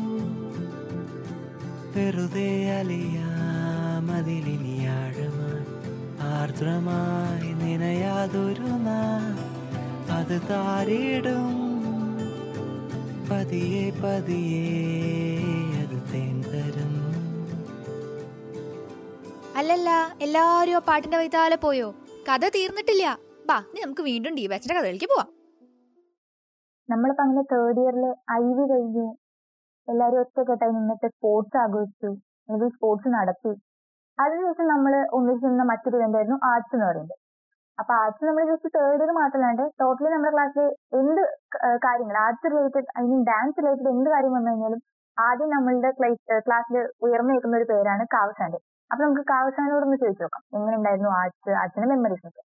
വെറുതെ 1.96 2.80
അലിയാമതിലിനി 2.80 4.86
ആഴമായി 4.86 5.66
ആർദ്രമായി 6.22 7.54
നിനയാതൊരു 7.54 8.62
നാ 8.62 9.02
അത് 10.18 10.42
താരിടും. 10.50 11.64
പതിയെ 13.30 13.90
പതിയേ 13.90 14.68
അത് 15.82 16.14
തേൻ 16.14 16.43
അല്ലല്ല 19.60 19.90
എല്ലാരും 20.26 20.76
ആ 20.78 20.82
പാട്ടിന്റെ 20.88 21.18
വൈത്താലെ 21.20 21.58
പോയോ? 21.64 21.88
കഥ 22.28 22.44
തീർന്നിട്ടില്ല. 22.56 23.06
ബാ 23.50 23.58
ഇനി 23.72 23.80
നമുക്ക് 23.84 24.04
വീണ്ടും 24.08 24.36
ഡി 24.38 24.44
ബാച്ചിന്റെ 24.52 24.76
കഥയിലേക്ക് 24.78 25.10
പോവാം. 25.12 25.30
നമ്മളിപ്പോ 26.90 27.24
അങ്ങനെ 27.26 27.44
തേർഡ് 27.52 27.82
ഇയറിൽ 27.84 28.06
ഐ 28.40 28.46
വി 28.58 28.64
കഴിഞ്ഞ് 28.72 29.06
എല്ലാരും 29.88 30.20
ഒറ്റക്കെട്ടായി 30.22 30.74
നിന്നിട്ട് 30.78 31.08
സ്പോർട്സ് 31.16 31.58
ആഘോഷിച്ചു. 31.64 32.10
അല്ലെങ്കിൽ 32.46 32.72
സ്പോർട്സ് 32.78 33.10
നടത്തി. 33.18 33.54
അതിനുശേഷം 34.18 34.68
നമ്മൾ 34.74 34.94
ഒന്നിച്ച് 35.18 35.46
നിന്ന 35.52 35.64
മറ്റൊരു 35.72 35.98
ഇവന്റ് 36.00 36.18
ആയിരുന്നു 36.20 36.40
ആർട്സ് 36.52 36.74
എന്ന് 36.76 36.88
പറയുന്നത്. 36.90 37.16
അപ്പൊ 37.78 37.94
ആർട്സ് 38.02 38.26
നമ്മൾ 38.30 38.44
ജസ്റ്റ് 38.52 38.70
തേർഡ് 38.76 39.02
ഇയർ 39.04 39.12
മാത്രമല്ലാണ്ട് 39.22 39.64
ടോട്ടലി 39.82 40.10
നമ്മുടെ 40.16 40.34
ക്ലാസ്സിൽ 40.36 40.66
എന്ത് 41.00 41.24
കാര്യങ്ങൾ 41.86 42.18
arts 42.26 42.52
related 42.54 42.90
I 43.02 43.06
mean 43.12 43.24
dance 43.32 43.58
related 43.64 43.92
എന്ത് 43.96 44.10
കാര്യം 44.16 44.34
വന്നു 44.38 44.52
കഴിഞ്ഞാലും 44.52 44.82
ആദ്യം 45.18 45.50
നമ്മളുടെ 45.58 45.92
ക്ലാസ്സിൽ 46.48 46.78
ഉയർന്നു 47.06 47.32
നിൽക്കുന്ന 47.34 47.58
ഒരു 47.62 47.68
പേരാണ് 47.72 48.06
കാവസാന്റെ. 48.16 48.60
അപ്പൊ 48.94 49.06
നമുക്ക് 49.06 49.22
കാവശാനോട് 49.30 49.86
ഒന്ന് 49.86 49.98
ചോദിച്ചു 49.98 50.24
നോക്കാം. 50.24 50.44
എങ്ങനെ 50.54 50.78
ഉണ്ടായിരുന്നു 50.78 51.10
ആർട്സ് 51.10 51.50
ആർട്സിന്റെ 51.50 51.88
മെമ്മറീസ് 51.88 52.28
ഒക്കെ? 52.28 52.42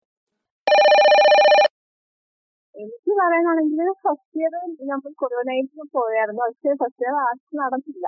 എനിക്ക് 2.75 3.11
പറയാനാണെങ്കിൽ 3.19 3.91
ഫസ്റ്റ് 4.03 4.39
ഇയർ 4.39 4.53
നമ്മൾ 4.87 5.11
കൊറോണയിൽ 5.15 5.67
പോയായിരുന്നു. 5.91 6.41
പക്ഷെ 6.41 6.73
ഫസ്റ്റ് 6.73 7.03
ഇയർ 7.05 7.15
ആർട്സ് 7.15 7.57
നടന്നില്ല. 7.57 8.05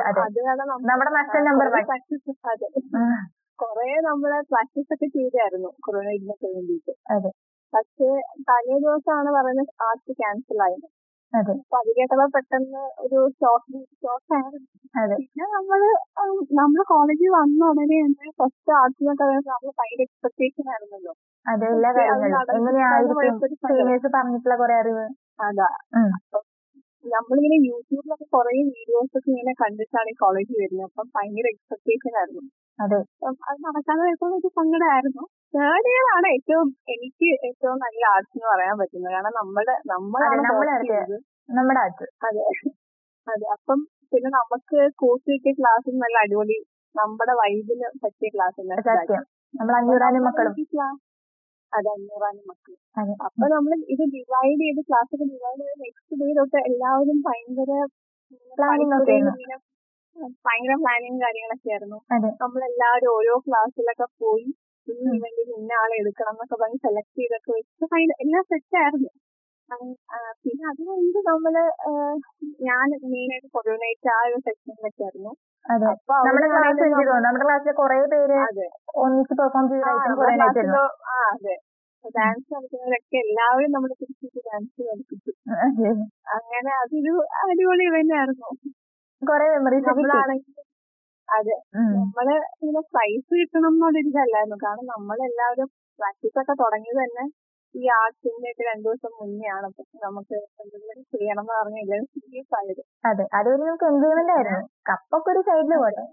അതെ. 0.00 0.20
കാരണം 0.50 0.78
കൊറേ 3.58 4.00
നമ്മൾ 4.00 4.42
പ്രാക്ടീസ് 4.50 4.94
ഒക്കെ 4.94 5.06
ചെയ്തായിരുന്നു 5.06 5.68
കൊറോണയിലിനൊക്കെ 5.80 6.46
വേണ്ടിയിട്ട്. 6.46 6.92
അതെ. 7.10 7.30
പക്ഷേ 7.74 8.08
തലേ 8.50 8.78
ദിവസമാണ് 8.78 9.30
പറയുന്നത് 9.30 9.72
ആർട്സ് 9.82 10.12
ക്യാൻസൽ 10.12 10.62
ആയത്. 10.62 10.86
അതെ. 11.32 11.52
അപ്പൊ 11.52 11.76
അത് 11.78 11.90
കേട്ടപ്പോ 11.96 12.26
പെട്ടെന്ന് 12.34 12.82
ഒരു 12.98 13.18
ഷോക്ക് 13.40 13.78
ഷോക്ക് 14.02 14.30
ആയിരുന്നു. 14.34 14.68
അതെ. 14.94 15.16
പിന്നെ 15.16 15.46
നമ്മൾ 15.56 15.80
നമ്മൾ 16.52 16.80
കോളേജിൽ 16.88 17.30
വന്ന 17.30 17.70
ഉടനെ 17.70 17.98
തന്നെ 18.02 18.30
ഫസ്റ്റ് 18.38 18.72
ആർട്സിനൊക്കെ 18.72 19.24
നമ്മൾ 19.24 19.72
ഭയങ്കര 19.78 20.02
എക്സ്പെക്ടേഷൻ 20.02 20.66
ആയിരുന്നല്ലോ. 20.70 21.12
അതെ 21.46 21.66
എല്ലാ 21.66 21.90
കാര്യങ്ങളും. 21.92 22.54
എങ്ങനെയായിരിക്കും 22.56 23.38
സീനിയേഴ്സ് 23.64 24.10
പറഞ്ഞിട്ടുള്ള 24.14 24.56
കുറെ 24.56 24.74
അറിവ്? 24.74 25.06
അതാ. 25.40 25.68
നമ്മളിങ്ങനെ 27.04 27.56
യൂട്യൂബിലൊക്കെ 27.66 28.26
കുറെ 28.32 28.52
വീഡിയോസ് 28.70 29.12
ഒക്കെ 29.18 29.28
ഇങ്ങനെ 29.30 29.52
കണ്ടിട്ടാണ് 29.52 30.10
ഈ 30.10 30.16
കോളേജിൽ 30.18 30.56
വരുന്നത്. 30.62 30.86
അപ്പം 30.90 31.06
ഭയങ്കര 31.14 31.46
എക്സ്പെക്ടേഷൻ 31.46 32.12
ആയിരുന്നു. 32.18 32.44
അതെ. 32.78 32.98
അത് 33.48 33.58
നടക്കാതെ 33.58 34.02
വരുമ്പോൾ 34.02 34.34
ഒരു 34.34 34.48
സങ്കടമായിരുന്നു 34.48 35.24
തേർഡ് 35.54 35.88
ഇയർ 35.88 36.06
ആണ് 36.16 36.26
ഏറ്റവും 36.28 36.68
എനിക്ക് 36.88 37.28
ഏറ്റവും 37.48 37.76
നല്ല 37.78 38.02
ആർട്സ് 38.08 38.34
എന്ന് 38.34 38.48
പറയാൻ 38.48 38.74
പറ്റുന്നത്. 38.78 39.12
കാരണം 39.12 39.34
നമ്മുടെ 39.36 39.74
നമ്മളാണ്. 39.86 40.30
നമ്മുടെ 40.38 41.80
ആർട്സ് 41.80 42.08
അതെ. 42.26 42.42
അതെ. 43.26 43.46
അപ്പം 43.52 43.78
പിന്നെ 44.12 44.28
നമുക്ക് 44.30 44.78
കോഴ്സ് 44.96 45.26
കിട്ടിയ 45.30 45.52
ക്ലാസ്സിൽ 45.52 45.96
നല്ല 45.98 46.18
അടിപൊളി 46.18 46.58
നമ്മുടെ 46.94 47.32
വൈബിന് 47.32 47.88
പറ്റിയ 48.02 48.28
ക്ലാസ് 48.28 48.58
അതെ 51.72 51.88
അഞ്ഞൂറാനും 51.90 52.44
മക്കൾ 52.46 52.74
അപ്പൊ 53.26 53.46
നമ്മൾ 53.48 53.72
ഇത് 53.88 54.04
ഡിവൈഡ് 54.14 54.60
ചെയ്ത് 54.60 54.80
ക്ലാസ് 54.88 55.10
ഒക്കെ 55.14 55.26
ഡിവൈഡ് 55.32 55.60
ചെയ്ത് 55.60 55.80
നെക്സ്റ്റ് 55.80 56.16
ഡേ 56.20 56.28
തൊട്ട് 56.32 56.58
എല്ലാവരും 56.68 57.18
ഭയങ്കര. 57.20 57.72
ഭയങ്കര 60.46 60.74
പ്ലാനിങ് 60.82 61.20
കാര്യങ്ങളൊക്കെ 61.20 61.68
ആയിരുന്നു. 61.70 61.98
നമ്മളെല്ലാവരും 62.40 63.10
ഓരോ 63.10 63.34
ക്ലാസ്സിലൊക്കെ 63.38 64.06
പോയി 64.20 64.48
ഇന്ന 64.90 65.14
ഇവന്റിൽ 65.16 65.48
ഇന്ന 65.56 65.72
ആളെ 65.78 65.94
എടുക്കണം 66.00 66.34
എന്നൊക്കെ 66.34 66.56
പറഞ്ഞ് 66.56 66.78
സെലക്ട് 66.84 67.16
ചെയ്തൊക്കെ 67.18 67.50
വെച്ച് 67.52 67.86
ഫൈനൽ 67.92 68.12
എല്ലാം 68.24 68.44
സെറ്റ് 68.50 68.76
ആയിരുന്നു. 68.80 69.10
അങ് 69.70 69.88
പിന്നെ 70.44 70.64
അത് 70.68 70.80
കഴിഞ്ഞ് 70.82 71.20
നമ്മൾ 71.26 71.54
ഞാൻ 72.62 72.84
മെയിൻ 73.10 73.30
ആയിട്ട് 73.34 73.48
കൊറോണയായിട്ട് 73.56 74.08
ആ 74.08 74.20
ഒരു 74.26 74.38
സെക്ഷനിലൊക്കെ 74.46 75.02
ആയിരുന്നു 75.04 75.32
നമ്മുടെ 76.18 76.46
ക്ലാസ് 76.46 76.60
ആണെങ്കിലും 76.60 76.86
എനിക്ക് 76.86 77.06
തോന്നുന്നു 77.06 77.26
നമ്മുടെ 77.26 77.46
ക്ലാസ്സിൽ 77.46 77.74
കുറെ 77.80 77.96
പേര് 78.12 78.38
ഒന്നിച്ച് 78.98 79.34
പെർഫോം 79.40 79.66
ക്ലാസ്സിലോ 80.36 80.84
ആ 81.10 81.18
അതെ. 81.32 81.56
ഡാൻസ് 82.14 82.46
കളിക്കുന്നവരൊക്കെ 82.52 83.16
എല്ലാവരും 83.18 83.70
നമ്മളെ 83.70 83.94
പിടിച്ചിട്ട് 84.00 84.40
ഡാൻസ് 84.46 84.80
കളിപ്പിച്ചു 84.82 85.32
അങ്ങനെ 86.36 86.70
അതൊരു 86.80 87.14
അടിപൊളി 87.42 87.84
ഇവന്റ് 87.88 88.14
ആയിരുന്നു. 88.18 88.48
കുറെ 89.22 89.46
മെമ്മറീസ് 89.54 89.86
നമ്മളാണെങ്കിൽ 89.88 90.57
അതെ. 91.28 91.56
നമ്മൾ 91.96 92.26
ഇങ്ങനെ 92.60 92.80
പ്രൈസ് 92.92 93.30
കിട്ടണം 93.32 93.68
എന്നുള്ളൊരു 93.68 94.08
ഇതല്ലായിരുന്നു. 94.08 94.56
കാരണം 94.56 94.86
നമ്മളെല്ലാവരും 94.86 95.68
പ്രാക്ടീസ് 95.98 96.38
ഒക്കെ 96.38 96.52
തുടങ്ങിയത് 96.52 96.98
തന്നെ 96.98 97.24
ഈ 97.74 97.88
ആർട്സിന്റെ 97.96 98.50
ഒക്കെ 98.50 98.62
രണ്ടു 98.62 98.86
ദിവസം 98.88 99.12
മുന്നേ 99.20 99.48
ആണ് 99.48 99.66
നമുക്ക് 100.02 100.34
എന്തെങ്കിലും 100.60 101.04
ചെയ്യണം 101.14 101.42
എന്ന് 101.42 101.52
പറഞ്ഞ 101.52 101.78
എല്ലാവരും 101.78 102.06
സീരിയസ് 102.14 102.54
ആയത്. 102.54 102.82
അതെ. 103.04 103.24
അതൊരു 103.34 103.62
നമുക്ക് 103.62 103.84
എൻജോയ്മെന്റ് 103.84 104.32
ആയിരുന്നു. 104.32 104.62
കപ്പൊക്കെ 104.90 105.30
ഒരു 105.30 105.40
സൈഡിൽ 105.40 105.76
പോട്ടെ. 105.76 106.04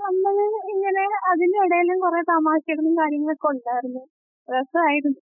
നമ്മൾ 0.00 0.34
ഇങ്ങനെ 0.70 1.04
അതിന്റെ 1.30 1.58
ഇടയിലും 1.64 1.98
കുറെ 2.00 2.20
തമാശകളും 2.22 2.94
കാര്യങ്ങളൊക്കെ 2.96 3.48
ഉണ്ടായിരുന്നു. 3.48 4.02
രസമായിരുന്നു. 4.48 5.20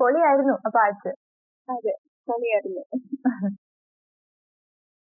പൊളിയായിരുന്നു 0.00 0.54
അപ്പൊ 0.66 0.78
ആർട്സ് 0.80 1.12
അതെ. 1.68 1.94
പൊളിയായിരുന്നു. 2.28 2.82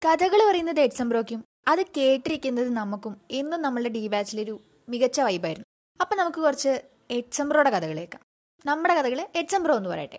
കഥകൾ 0.03 0.41
പറയുന്നത് 0.51 0.81
എഡ്സംബ്രോയ്ക്കും 0.81 1.41
അത് 1.67 1.83
കേട്ടിരിക്കുന്നത് 1.97 2.71
നമുക്കും 2.77 3.15
എന്നും 3.31 3.63
നമ്മളുടെ 3.63 3.89
ഡി 3.89 4.09
ബാച്ചിലൊരു 4.13 4.55
മികച്ച 4.89 5.21
വൈബായിരുന്നു 5.21 5.67
അപ്പൊ 6.01 6.15
നമുക്ക് 6.17 6.41
കുറച്ച് 6.41 6.73
എഡ്സംബ്രോയുടെ 7.11 7.71
കഥകളേക്കാം 7.71 7.97
കേൾക്കാം. 7.97 8.23
നമ്മുടെ 8.67 8.95
കഥകൾ 8.95 9.21
എഡ്സംബ്രോ 9.41 9.75
എന്ന് 9.77 9.91
പറയട്ടെ. 9.91 10.19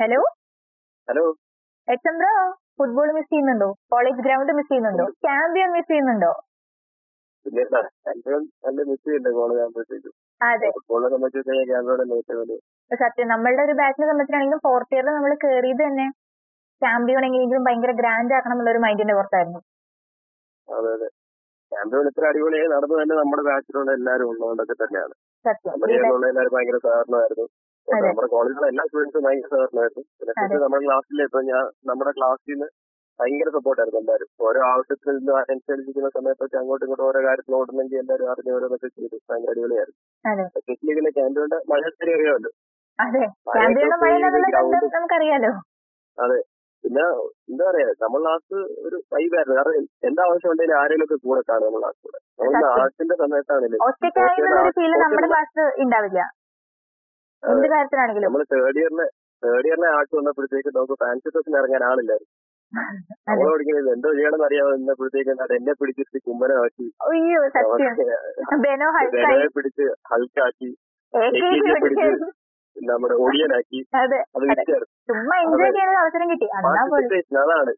ഹലോ 0.00 0.20
ഹലോ 1.08 1.24
എച്ചംബ്രോ 1.88 2.32
ഫുട്ബോൾ 2.78 3.08
മിസ് 3.12 3.30
ചെയ്യുന്നുണ്ടോ? 3.32 3.68
കോളേജ് 3.92 4.20
ഗ്രൗണ്ട് 4.26 4.52
മിസ് 4.52 4.70
ചെയ്യുന്നുണ്ടോ? 4.72 5.06
ചാമ്പ്യൻ 5.26 5.70
മിസ് 5.76 5.90
ചെയ്യുന്നുണ്ടോ? 5.90 6.32
അതെ. 10.42 10.68
സത്യം 12.94 13.28
നമ്മളുടെ 13.28 13.62
ഒരു 13.62 13.72
ബാച്ചിനെ 13.72 14.06
സംബന്ധിച്ചാണെങ്കിലും 14.06 14.60
ഫോർത്ത് 14.64 14.94
ഇയറിൽ 14.94 15.10
നമ്മൾ 15.10 15.32
കയറിയത് 15.44 15.82
തന്നെ. 15.86 16.06
ചാമ്പ്യൻ 16.82 17.24
എങ്ങനെയെങ്കിലും 17.26 17.64
ഭയങ്കര 17.68 17.92
ഗ്രാൻഡ് 18.00 18.34
ആക്കണം 18.34 18.54
എന്നുള്ള 18.54 18.70
ഒരു 18.70 18.78
മൈൻഡിന്റെ 18.78 19.14
പുറത്തായിരുന്നു. 19.14 19.60
അതെ 20.68 20.90
അതെ. 20.96 21.08
ചാമ്പ്യൻ 21.72 22.08
ഇത്ര 22.10 22.24
അടിപൊളിയായി 22.24 22.68
നടന്നു 22.74 22.96
തന്നെ 23.02 23.14
നമ്മുടെ 23.14 23.42
ബാച്ചിലുള്ള 23.42 23.92
എല്ലാവരും 23.92 24.28
ഉള്ളതുകൊണ്ടൊക്കെ 24.28 24.76
തന്നെയാണ്. 24.82 25.14
നമ്മുടെ 25.66 25.94
എല്ലാവരും 26.30 26.54
ഭയങ്കര 26.56 26.78
സഹകരണമായിരുന്നു. 26.78 27.46
നമ്മുടെ 27.88 28.28
കോളേജിലെ 28.34 28.66
എല്ലാ 28.66 28.84
സ്റ്റുഡൻസും 28.88 29.24
ഭയങ്കര 29.26 29.48
സഹകരണമായിരുന്നു. 29.54 30.02
പിന്നെ 30.20 30.58
നമ്മുടെ 30.64 30.84
ക്ലാസ്സിൽ 30.86 31.22
ഇപ്പൊ 31.26 31.40
ഞാൻ 31.50 31.64
നമ്മുടെ 31.86 32.12
ക്ലാസ്സിൽ 32.18 32.52
നിന്ന് 32.52 32.68
ഭയങ്കര 33.18 33.50
സപ്പോർട്ടായിരുന്നു 33.56 34.00
എല്ലാവരും. 34.00 34.28
ഓരോ 34.46 34.60
ആവശ്യത്തിൽ 34.70 35.10
അനുസരിച്ചിരിക്കുന്ന 35.42 36.08
സമയത്തൊക്കെ 36.16 36.56
അങ്ങോട്ടും 36.56 36.86
ഇങ്ങോട്ടും 36.86 37.06
ഓരോ 37.10 37.20
കാര്യത്തിൽ 37.28 37.54
ഓടുന്നെങ്കിൽ 37.60 37.98
എല്ലാവരും 38.02 38.30
അറിഞ്ഞ 38.32 38.50
ഓരോന്നൊക്കെ 38.56 38.88
ചെയ്ത്. 38.88 39.16
ഭയങ്കര 39.30 39.50
അടിപൊളിയായിരുന്നു. 39.50 40.00
എസ്പെഷ്യലി 40.58 40.94
പിന്നെ 40.98 41.12
ക്യാമ്പുകളുടെ 41.18 41.58
മഴയത്തിരി 41.72 42.12
അറിയാമല്ലോ 42.16 42.50
അതെ. 42.98 43.24
ചാമ്പ്യന്റെ 43.54 43.96
നമുക്കറിയാലോ 44.96 45.52
അതെ. 46.18 46.38
പിന്നെ 46.84 47.04
എന്താ 47.50 47.64
പറയാ 47.68 47.86
നമ്മൾ 48.02 48.20
ക്ലാസ് 48.22 48.56
ഒരു 48.86 48.96
വൈബായിരുന്നു 49.12 49.56
കാരണം 49.58 49.76
എന്താ 50.04 50.22
ആവശ്യം 50.26 50.50
ഉണ്ടെങ്കിലും 50.50 50.78
ആരെങ്കിലും 50.80 51.06
ഒക്കെ 51.08 51.16
കൂടെ 51.24 51.42
കാണും 51.48 51.66
നമ്മൾ 51.68 51.80
ക്ലാസ് 51.82 52.00
കൂടെ. 52.04 52.18
നമ്മൾ. 52.40 52.66
ആർട്സിന്റെ 52.74 53.16
സമയത്താണെങ്കിലും 53.22 53.82
നമ്മൾ 58.26 58.42
തേർഡ് 58.52 58.78
ഇയറിലെ 58.80 59.06
തേർഡ് 59.42 59.66
ഇയറിലെ 59.68 59.88
ആർട്സ് 59.92 60.14
വന്നപ്പോഴത്തേക്ക് 60.18 60.70
നമുക്ക് 60.76 60.96
ഫാൻസി 61.02 61.28
ഡ്രസ്സിന് 61.28 61.58
ഇറങ്ങാൻ 61.60 61.84
ആളില്ലായിരുന്നു. 61.90 62.32
പഠിക്കുന്നത് 63.48 63.88
എന്തോ 63.92 64.08
ചെയ്യണമെന്ന് 64.14 64.46
അറിയാമോ 64.46 64.70
നിന്നപ്പോഴത്തേക്ക് 64.76 65.32
അത് 65.44 65.52
എന്നെ 65.56 65.72
പിടിച്ചിട്ട് 65.80 66.18
കുമ്മനമാക്കി 66.26 66.86
ആക്കി. 67.66 69.46
പിടിച്ച് 69.56 69.84
ഹൾക്കാക്കി 70.10 70.70
പിടിച്ച് 71.82 72.08
നമ്മുടെ 72.84 73.14
ഒടിയനാക്കി 73.14 73.78
അതെ. 73.94 74.18
അത് 74.36 74.42
വിറ്റായിരുന്നു. 74.42 74.88
ചുമ്മാ 75.08 75.36
എൻജോയ് 75.36 75.72
ചെയ്യാൻ 75.72 75.98
അവസരം 75.98 76.30
കിട്ടി. 76.30 76.44
എന്നാ 76.44 76.70
പോലും. 76.70 76.90
പാർട്ടിസിപ്പേഷൻ 76.92 77.38
അതാണ്. 77.38 77.72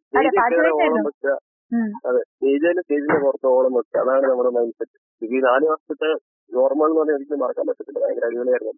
അതെ 2.08 2.18
സ്റ്റേജിൽ 2.18 2.80
സ്റ്റേജിന്റെ 2.80 3.18
പുറത്ത് 3.18 3.46
ഓളം 3.46 3.72
വെക്കുക. 3.72 4.00
അതാണ് 4.00 4.26
നമ്മുടെ 4.26 4.48
മൈൻഡ് 4.48 4.72
സെറ്റ് 4.72 4.96
ഈ 5.34 5.40
നാല് 5.40 5.64
വർഷത്തെ 5.64 6.10
നോർമൽ 6.50 6.84
എന്ന് 6.84 7.00
പറഞ്ഞാൽ 7.00 7.14
ഒരിക്കലും 7.14 7.40
മറക്കാൻ 7.40 7.66
പറ്റത്തില്ല. 7.66 7.98
ഭയങ്കര 8.04 8.24
അടിപൊളിയായിരുന്നു. 8.24 8.74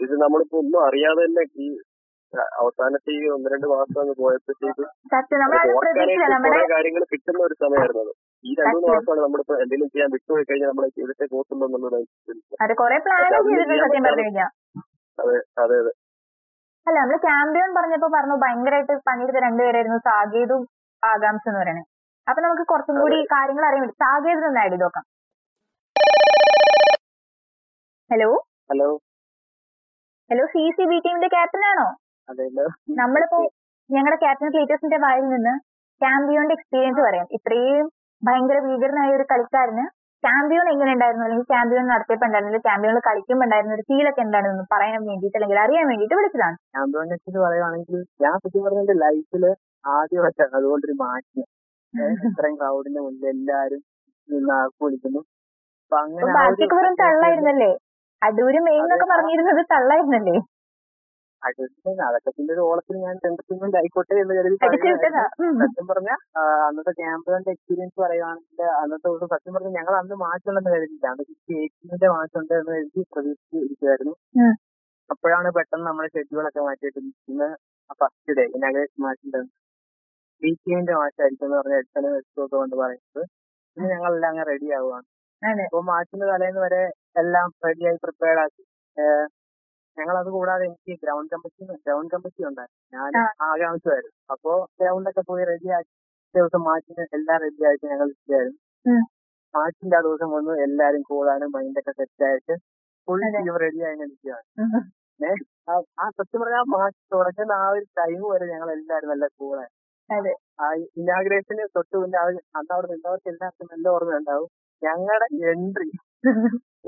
ഇത് 0.00 0.14
നമ്മളിപ്പോ 0.22 0.58
ഒന്നും 0.58 0.86
അറിയാതെ 0.86 1.26
തന്നെ 1.26 1.44
ഈ 1.56 1.78
അവസാനത്തെ 2.60 3.10
ഈ 3.10 3.28
ഒന്ന് 3.28 3.50
രണ്ട് 3.50 3.66
മാസം 3.66 4.00
അങ്ങ് 4.00 4.14
പോയപ്പോഴത്തേക്ക് 4.18 4.84
കാര്യങ്ങൾ 6.70 7.04
കിട്ടുന്ന 7.12 7.42
ഒരു 7.42 7.54
സമയമായിരുന്നു 7.54 8.02
അത്. 8.02 8.12
ഈ 8.44 8.54
രണ്ടു 8.54 8.74
മൂന്ന്. 8.74 8.88
മാസമാണ് 8.88 9.20
നമ്മളിപ്പോ 9.20 9.54
എന്തെങ്കിലും 9.54 9.90
ചെയ്യാൻ 9.90 10.10
വിട്ടുപോയി 10.12 10.44
കഴിഞ്ഞാൽ 10.44 10.68
നമ്മളെ 10.68 11.26
പോത്തുള്ളൂ 11.32 11.66
എന്നുള്ളത് 11.66 11.98
അത് 15.18 15.34
അതെ 15.62 15.78
അല്ല 16.86 16.96
നമ്മൾ 17.00 17.18
ചാമ്പ്യൻ 17.24 17.70
പറഞ്ഞപ്പോ 17.76 18.08
പറഞ്ഞു 18.14 18.36
ഭയങ്കരമായിട്ട് 18.42 18.94
പണിയെടുത്ത 19.08 19.40
രണ്ടുപേരായിരുന്നു 19.44 19.98
സാകേതും 20.06 20.62
ആകാംക്ഷ 21.02 21.46
എന്ന് 21.50 21.60
പറയുന്നത് 21.60 21.88
അപ്പൊ 22.26 22.40
നമുക്ക് 22.42 22.64
കുറച്ചും 22.64 22.96
കൂടി 23.02 23.18
കാര്യങ്ങൾ 23.32 23.64
അറിയാൻ 23.68 23.82
വേണ്ടി 23.82 23.96
സാകേത് 24.02 24.42
ഒന്ന് 24.42 24.60
ആഡ് 24.60 24.70
ചെയ്ത് 24.70 24.84
നോക്കാം 24.84 25.04
hello 28.10 28.28
hello 28.70 28.88
hello 30.30 30.44
C 30.52 30.62
C 30.76 30.84
B 30.90 30.98
ടീമിന്റെ 31.04 31.28
ക്യാപ്റ്റൻ 31.28 31.62
ആണോ 31.70 31.86
നമ്മളിപ്പോ 32.98 33.38
ഞങ്ങളുടെ 33.90 34.18
ക്യാപ്റ്റൻ 34.22 34.50
ക്ലീറ്റേഴ്സിന്റെ 34.52 34.98
വായിൽ 34.98 35.24
നിന്ന് 35.28 35.54
ക്യാമ്പിയോന്റെ 36.00 36.54
എക്സ്പീരിയൻസ് 36.54 37.00
പറയാം. 37.00 37.26
ഇത്രയും 37.36 37.86
ഭയങ്കര 38.22 38.58
ഭീകരനായ 38.64 39.10
ഒരു 39.16 39.24
കളിക്കാരന് 39.30 39.84
ചാമ്പ്യോൺ 40.24 40.66
എങ്ങനെ 40.72 40.90
ഉണ്ടായിരുന്നു? 40.96 41.24
അല്ലെങ്കിൽ 41.26 41.46
ചാമ്പ്യൻ 41.52 41.86
നടത്തിയപ്പോ 41.92 42.26
ഉണ്ടായിരുന്നില്ല 42.28 42.60
ചാമ്പ്യനിൽ 42.68 43.00
കളിക്കുമ്പോൾ 43.08 43.44
ഉണ്ടായിരുന്ന 43.46 43.76
ഒരു 43.78 43.84
ഫീലൊക്കെ 43.88 44.22
എന്താണെന്ന് 44.26 44.64
പറയാൻ 44.74 45.00
വേണ്ടിയിട്ട് 45.08 45.36
അല്ലെങ്കിൽ 45.38 45.60
അറിയാൻ 45.64 45.84
വേണ്ടിയിട്ട് 45.90 46.16
വിളിച്ചതാണ്. 46.18 46.56
ചാമ്പ്യനെ 46.76 47.16
കുറിച്ച് 47.22 47.40
പറയുവാണെങ്കിൽ 47.46 47.98
ഞാൻ 48.24 48.34
സത്യം 48.44 48.64
പറഞ്ഞ 48.66 48.82
എന്റെ 48.84 48.96
ലൈഫിൽ 49.04 49.44
ആദ്യമായിട്ടാണ് 49.96 50.54
അതുകൊണ്ടൊരു 50.58 50.96
മാറ്റം. 51.04 51.46
ഇത്രയും 52.28 52.56
ക്രൗഡിന്റെ 52.60 53.00
മുന്നിൽ 53.06 53.28
എല്ലാരും 53.34 53.82
വിളിക്കുന്നു. 54.84 55.20
അപ്പൊ 55.84 55.96
അങ്ങനെ 56.04 56.66
തള്ളായിരുന്നല്ലേ? 57.02 57.72
അടൂര് 58.22 58.58
മെയിൻ 58.66 58.82
എന്നൊക്കെ 58.84 59.06
പറഞ്ഞിരുന്നത് 59.12 59.62
തള്ളായിരുന്നല്ലേ? 59.74 60.36
അതൊക്കെ 61.42 61.64
അതൊക്കെ 62.06 62.30
പിന്നെ 62.36 62.50
ഒരു 62.54 62.62
ഓളത്തിന് 62.66 62.98
ഞാൻ 63.04 63.14
എന്റർടൈൻമെന്റ് 63.28 63.78
ആയിക്കോട്ടെ 63.78 64.16
എന്ന് 64.22 64.34
കരുതി 64.38 64.56
സത്യം 65.62 65.86
പറഞ്ഞ 65.90 66.10
അന്നത്തെ 66.66 66.92
ക്യാമ്പുകളുടെ 67.00 67.52
എക്സ്പീരിയൻസ് 67.54 67.96
പറയുവാണെങ്കിൽ 68.04 68.62
അന്നത്തെ 68.80 69.06
ദിവസം 69.08 69.30
സത്യം 69.34 69.54
പറഞ്ഞ 69.56 69.72
ഞങ്ങൾ 69.78 69.94
അന്ന് 70.00 70.16
മാച്ച് 70.22 70.48
ഉണ്ടെന്ന് 70.50 70.72
കരുതിയില്ല. 70.74 71.06
അന്ന് 71.12 71.24
ഫിഫ്റ്റി 71.30 71.54
എയ്റ്റീന്റെ 71.62 72.10
മാച്ച് 72.14 72.36
ഉണ്ട് 72.40 72.54
എന്ന് 72.54 72.72
കരുതി 72.76 73.02
പ്രതീക്ഷിച്ച് 73.14 73.58
ഇരിക്കുമായിരുന്നു 73.64 74.14
അപ്പോഴാണ് 75.10 75.48
പെട്ടെന്ന് 75.56 75.86
നമ്മുടെ 75.88 76.08
ഷെഡ്യൂളൊക്കെ 76.14 76.62
മാറ്റിയിട്ട് 76.66 77.00
ഇന്ന് 77.30 77.48
ഫസ്റ്റ് 78.00 78.36
ഡേ 78.38 78.44
ഇനാഗ്രേഷൻ 78.56 79.00
മാച്ചിന്റെ 79.06 79.40
ബി 80.42 80.50
ടീമിന്റെ 80.62 80.94
മാച്ച് 81.00 81.20
ആയിരിക്കും 81.22 81.46
എന്ന് 81.46 81.58
പറഞ്ഞ 81.58 81.74
എടുത്തനെ 81.80 82.08
വെച്ചൊക്കെ 82.14 82.54
കൊണ്ട് 82.54 82.76
പറയുന്നത്. 82.76 83.22
പിന്നെ 83.76 83.88
ഞങ്ങളെല്ലാം 83.94 84.30
അങ്ങ് 84.32 84.44
റെഡി 84.50 84.68
ആവുകയാണ് 84.78 85.06
അതെ. 85.42 85.64
അപ്പൊ 85.64 85.80
മാച്ചിന്റെ 85.90 86.26
തലേന്ന് 86.32 86.60
വരെ 86.64 86.80
എല്ലാം 87.16 87.48
റെഡിയായി 87.66 87.98
പ്രിപ്പയർഡ് 88.04 88.42
ആക്കി. 88.44 88.62
ഞങ്ങൾ 89.98 90.18
അത് 90.18 90.26
കൂടാതെ 90.26 90.64
എനിക്ക് 90.64 90.98
ഗ്രൗണ്ട് 91.02 91.32
കമ്മിറ്റി 91.32 91.64
ഗ്രൗണ്ട് 91.86 92.14
കമ്മിറ്റി 92.14 92.44
ഉണ്ടായിരുന്നു. 92.44 93.02
ഞാൻ. 93.02 93.26
ആകാംക്ഷമായിരുന്നു 93.40 94.32
അപ്പോ 94.32 94.68
ഗ്രൗണ്ടൊക്കെ 94.80 95.20
പോയി 95.20 95.44
റെഡിയാക്കി 95.44 95.92
ദിവസം 96.38 96.64
മാച്ചിന് 96.64 97.06
എല്ലാം 97.14 97.40
റെഡിയായിട്ട് 97.40 97.86
ഞങ്ങൾ 97.86 98.04
ഇരിക്കുകയായിരുന്നു. 98.04 98.58
മാച്ചിന്റെ 99.54 99.96
ആ 99.96 100.00
ദിവസം 100.00 100.30
വന്നു 100.30 100.50
എല്ലാരും 100.50 101.02
കൂടാനും 101.02 101.52
മൈൻഡൊക്കെ 101.52 101.90
സെറ്റായിട്ട് 101.90 102.56
ഫുൾ 103.06 103.20
ടീം 103.20 103.56
റെഡി 103.56 103.80
ആയി 103.80 103.96
ഇരിക്കുകയാണ്. 103.96 104.42
ഉം. 104.58 104.94
ആ- 105.98 106.10
സത്യം 106.10 106.40
പറഞ്ഞാൽ 106.40 106.58
ആ 106.58 106.64
മാച്ച് 106.68 107.14
തുടങ്ങുന്ന 107.14 107.52
ആ 107.52 107.68
ഒരു 107.68 107.84
ടൈം 107.98 108.22
വരെ 108.30 108.46
ഞങ്ങൾ 108.46 108.72
എല്ലാരും 108.72 109.08
നല്ല 109.08 109.24
അതെ. 110.10 110.34
ആ 110.60 110.72
ഇനാഗ്രേഷന് 110.74 111.68
തൊട്ട് 111.76 111.96
മുന്നേ 111.96 112.18
അവർ 112.18 112.40
അന്ന് 112.56 112.74
അവിടെ 112.74 112.86
നിന്നവർക്ക് 112.86 113.28
എല്ലാവർക്കും 113.28 113.68
നല്ല 113.72 113.88
ഓർമ്മയുണ്ടാവും 113.88 114.48
ഞങ്ങളുടെ 114.82 115.50
എൻട്രി 115.50 115.90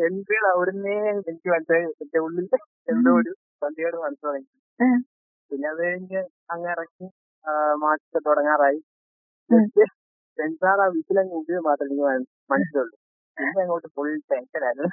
എൻട്രിയുടെ 0.04 0.48
അവിടുന്നേ 0.56 1.10
എനിക്ക് 1.10 1.48
മനസ്സിലായി. 1.48 1.84
എന്റെ 1.84 2.18
ഉള്ളിൽ 2.18 2.48
എന്തോ 2.88 3.10
ഒരു 3.20 3.32
സന്ധ്യയോട് 3.62 3.96
മനസ്സ് 3.96 4.24
തുടങ്ങി. 4.26 4.48
പിന്നെ 5.50 5.66
അത് 5.72 5.80
കഴിഞ്ഞ് 5.86 6.20
അങ്ങ് 6.52 6.68
ഇറക്കി 6.74 7.06
മാച്ച് 7.82 8.18
തുടങ്ങാറായി. 8.28 8.80
സെൻസാർ 10.38 10.78
ആ 10.84 10.86
വിസിലങ്ങ് 10.94 11.34
ഊട്ടിയത് 11.38 11.64
മാത്രമേ 11.68 11.88
എനിക്ക് 11.88 12.28
മനസ്സിലുള്ളൂ. 12.52 12.94
പിന്നെ 13.36 13.62
അങ്ങോട്ട് 13.64 13.88
ഫുൾ 13.96 14.08
ടെൻഷനായിരുന്നു 14.32 14.90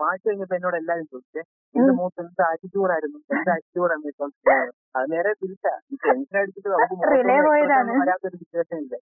മാച്ച് 0.00 0.24
കഴിഞ്ഞപ്പോ 0.28 0.54
എന്നോട് 0.56 0.76
എല്ലാരും 0.80 1.06
ചോദിച്ചേ 1.12 1.42
എന്റെ 1.74 1.92
മുഖത്ത് 1.98 2.20
എന്ത് 2.22 2.42
ആറ്റിറ്റ്യൂഡായിരുന്നു 2.48 3.18
സെൻസ് 3.28 3.50
ആറ്റിറ്റ്യൂഡായിരുന്നു 3.54 4.08
ഇപ്പം 4.12 4.30
അത് 4.94 5.06
നേരെ 5.12 5.30
തിരിച്ചാ. 5.42 5.72
ടെൻഷൻ 6.04 6.36
അടിച്ചിട്ട് 6.40 6.68
നമുക്ക് 6.68 6.96
വരാത്തൊരു 8.02 8.36
സിറ്റുവേഷൻ 8.42 8.78
ഇല്ല? 8.84 8.96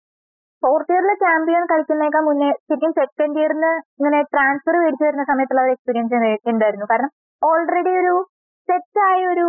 ഫോർത്ത് 0.63 0.93
ഇയറിലെ 0.93 1.15
ചാമ്പ്യൻ 1.23 1.63
കളിക്കുന്നേക്കാൾ 1.71 2.23
മുന്നേ 2.27 2.49
ശരിക്കും 2.67 2.91
സെക്കൻഡ് 2.99 3.39
ഇയറിന് 3.41 3.71
ഇങ്ങനെ 3.97 4.19
ട്രാൻസ്ഫർ 4.33 4.75
മേടിച്ചു 4.83 5.05
വരുന്ന 5.07 5.23
സമയത്തുള്ള 5.31 5.63
ഒരു 5.65 5.73
എക്സ്പീരിയൻസ് 5.75 6.15
എന്തായിരുന്നു 6.51 6.87
കാരണം 6.91 7.11
ഓൾറെഡി 7.47 7.93
ഒരു 8.01 8.15
സെറ്റ് 8.69 8.99
ആയ 9.07 9.19
ഒരു 9.33 9.47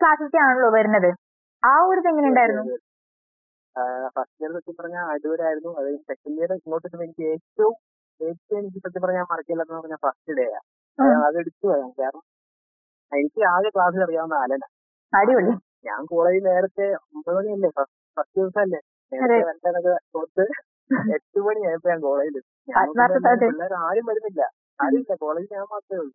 ക്ലാസ്സിലേക്ക് 0.00 0.38
ആണല്ലോ 0.44 0.68
വരുന്നത്. 0.78 1.10
ആ 1.62 1.74
ഒരു 1.90 2.00
എങ്ങനെ 2.10 2.26
ഉണ്ടായിരുന്നു? 2.30 2.64
ഫസ്റ്റ് 4.16 4.40
ഇയർ 4.42 4.50
സത്യം 4.56 4.76
പറഞ്ഞാൽ 4.80 5.04
അടിപൊളിയായിരുന്നു. 5.12 5.70
അത് 5.80 5.88
സെക്കൻഡ് 6.10 6.38
ഇയർ 6.40 6.50
ഇങ്ങോട്ട് 6.58 6.88
എനിക്ക് 6.98 7.24
ഏറ്റവും 7.34 7.74
ഏറ്റവും 8.20 8.58
എനിക്ക് 8.60 8.80
സത്യം 8.86 9.02
പറഞ്ഞാൽ 9.04 9.26
മറക്കില്ലെന്ന് 9.32 9.74
പറഞ്ഞാൽ 9.78 10.00
ഫസ്റ്റ് 10.06 10.36
ഡേ 10.38 10.46
ആണ് 10.56 11.14
അത് 11.28 11.36
എടുത്തു 11.42 11.64
പറയാം 11.70 11.90
കാരണം 12.00 12.24
എനിക്ക് 13.12 13.40
ആകെ 13.54 13.70
ക്ലാസ്സിൽ 13.76 14.02
അറിയാവുന്ന 14.06 14.34
ആലന 14.42 14.64
അടിപൊളി. 15.12 15.52
ഞാൻ 15.88 16.00
കോളേജിൽ 16.10 16.44
നേരത്തെ 16.50 16.86
ഒമ്പത് 17.14 17.36
മണിയല്ലേ? 17.38 17.70
ഫസ്റ്റ് 18.16 18.36
ദിവസമല്ലേ? 18.40 18.80
നേരത്തെ 19.12 19.94
കൊടുത്ത് 20.16 20.44
എട്ട് 21.16 21.38
മണിയായപ്പോ 21.46 21.88
ഞാൻ 21.92 22.00
കോളേജിൽ. 22.06 22.42
പിള്ളേർ 23.46 23.74
ആരും 23.86 24.04
വരുന്നില്ല. 24.10 24.42
ആരുമില്ല. 24.80 25.14
കോളേജിൽ 25.24 25.50
ഞാൻ 25.56 25.66
മാത്രമേ 25.74 25.98
ഉള്ളൂ. 26.02 26.14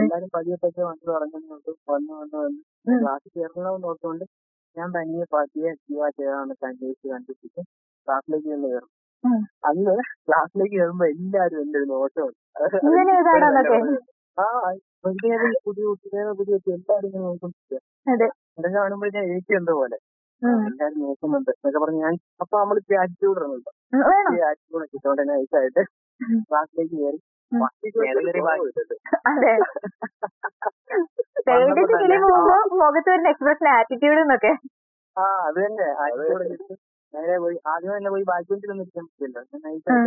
എല്ലാരും 0.00 0.28
പതിയെ 0.34 0.56
പതിയെ 0.62 0.84
വന്ന് 0.84 1.04
തുടങ്ങുന്നുണ്ട് 1.08 1.70
വന്ന് 1.90 2.12
വന്ന് 2.20 2.36
വന്ന്. 2.36 2.60
ക്ലാസ്സിൽ 3.02 3.30
ചേർന്നതെന്ന് 3.36 3.88
ഓർത്തുകൊണ്ട് 3.90 4.24
ഞാൻ 4.76 4.88
തനിയെ 4.96 5.24
പതിയെ 5.34 5.70
ജീവാ 5.82 6.08
ചെയ്താന്നൊക്കെ 6.08 6.66
അന്വേഷിച്ച് 6.66 7.08
കണ്ടുപിടിച്ച് 7.12 7.62
ക്ലാസ്സിലേക്ക് 8.08 8.48
ചെന്ന് 8.48 8.68
കയറും. 8.68 8.90
അന്ന് 9.68 9.94
ക്ലാസ്സിലേക്ക് 10.26 10.74
കയറുമ്പോ 10.76 11.06
എല്ലാരും 11.14 11.60
എന്റെ 11.64 11.78
ഒരു 11.78 11.88
നോട്ടം. 11.92 12.28
ഇങ്ങനെ 12.88 13.12
എഴുതാടാന്നൊക്കെ 13.18 13.78
ആ 14.38 14.46
പുതിയ 15.04 15.36
കുട്ടിയെ 15.66 16.22
പുതിയ 16.38 16.54
കുട്ടി 16.56 16.72
എല്ലാരും 16.78 17.06
ഇങ്ങനെ 17.08 17.24
നോക്കുന്നുണ്ട് 17.28 17.76
എന്നെ 18.58 18.68
കാണുമ്പോ 18.76 19.08
ഞാൻ 19.16 19.24
എന്തോ 19.60 19.74
പോലെ. 19.80 19.98
എല്ലാരും 20.68 20.98
നോക്കുന്നുണ്ട്. 21.04 21.50
എന്നൊക്കെ 21.56 21.80
പറഞ്ഞ് 21.84 22.00
ഞാൻ 22.06 22.14
അപ്പൊ 22.42 22.54
നമ്മൾ 22.62 22.76
ആറ്റിറ്റ്യൂഡ് 23.02 23.38
ഇറങ്ങുന്നുണ്ട്. 23.40 23.70
ആറ്റിറ്റ്യൂഡ് 24.48 24.84
ഒക്കെ 24.84 24.96
ഇട്ടുകൊണ്ട് 24.98 25.22
തന്നെ 25.22 25.34
നൈസായിട്ട് 25.34 25.82
ക്ലാസ്സിലേക്ക് 26.50 26.96
കയറി. 26.96 27.18
അതെ. 29.30 29.52
സ്റ്റേജിൽ 31.38 31.78
കിളി 31.92 32.16
പോകുമ്പോ 32.24 32.56
മുഖത്ത് 32.80 33.10
വരുന്ന 33.10 33.28
എക്സ്പ്രഷൻ 33.28 33.68
ആറ്റിറ്റ്യൂഡ് 33.74 34.20
എന്നൊക്കെ. 34.20 34.52
ആ 35.16 35.24
അത് 35.46 35.58
തന്നെ. 35.60 35.86
നേരെ 37.14 37.36
പോയി 37.38 37.56
ആദ്യം 37.66 37.92
തന്നെ 37.96 38.10
പോയി 38.10 38.24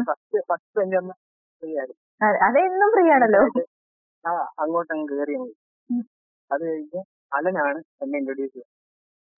ഫസ്റ്റ് 0.08 0.42
ഫസ്റ്റ് 0.50 0.76
ബെഞ്ച് 0.76 0.98
ഒന്ന് 0.98 1.14
ഫ്രീ 1.64 1.70
ആയിരുന്നു 1.78 2.02
അതെ, 2.22 2.38
അതെന്നും 2.48 2.90
ഫ്രീ 2.94 3.06
ആണല്ലോ. 3.10 3.42
ആ 4.26 4.32
അങ്ങോട്ട് 4.62 4.92
അങ്ങ് 4.94 5.08
കയറി 5.12 5.36
അത് 6.52 6.64
കഴിഞ്ഞ് 6.64 7.02
അലനാണ് 7.32 7.80
എന്നെ 8.04 8.18
ഇൻട്രൊഡ്യൂസ് 8.20 8.54
ചെയ്തത് 8.54 8.68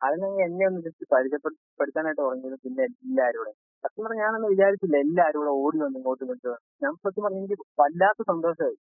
അലൻ 0.01 0.23
എന്നെ 0.45 0.63
ഒന്ന് 0.67 0.79
ജസ്റ്റ് 0.85 1.05
പരിചയപ്പെടുത്താനായിട്ട് 1.11 2.21
തുടങ്ങിയത് 2.21 2.57
പിന്നെ 2.63 2.83
എല്ലാവരും 2.83 3.39
കൂടെ 3.41 3.51
സത്യം 3.83 4.03
പറഞ്ഞാൽ 4.05 4.23
ഞാനൊന്നും 4.23 4.51
വിചാരിച്ചില്ല. 4.53 4.95
എല്ലാവരും 5.05 5.39
കൂടെ 5.41 5.53
ഓടി 5.61 5.77
വന്ന് 5.83 5.97
ഇങ്ങോട്ട് 5.99 6.23
കൊണ്ടുവന്നു 6.23 6.53
ഞാൻ 6.83 6.91
സത്യം 7.03 7.23
പറഞ്ഞ 7.25 7.39
എനിക്ക് 7.41 7.57
വല്ലാത്ത 7.81 8.21
സന്തോഷമായി 8.31 8.77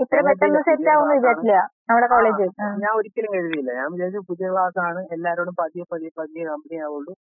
ഇത്ര 0.00 0.18
പെട്ടെന്ന് 0.26 0.60
സെറ്റ് 0.68 0.90
ആവുമെന്ന് 0.92 1.16
വിചാരിച്ചില്ല 1.18 1.56
നമ്മുടെ 1.88 2.06
കോളേജ് 2.12 2.44
ഞാൻ 2.82 2.92
ഒരിക്കലും 2.98 3.32
കരുതിയില്ല 3.34 3.70
ഞാൻ 3.78 3.88
വിചാരിച്ചു 3.94 4.20
പുതിയ 4.30 4.48
ക്ലാസ് 4.52 4.78
ആണ് 4.86 5.00
എല്ലാരോടും 5.16 5.54
പതിയെ 5.60 5.84
പതിയെ 5.92 6.12
പതിയെ 6.18 6.44
കമ്പനി 6.50 6.76
ആവുള്ളൂ. 6.86 7.12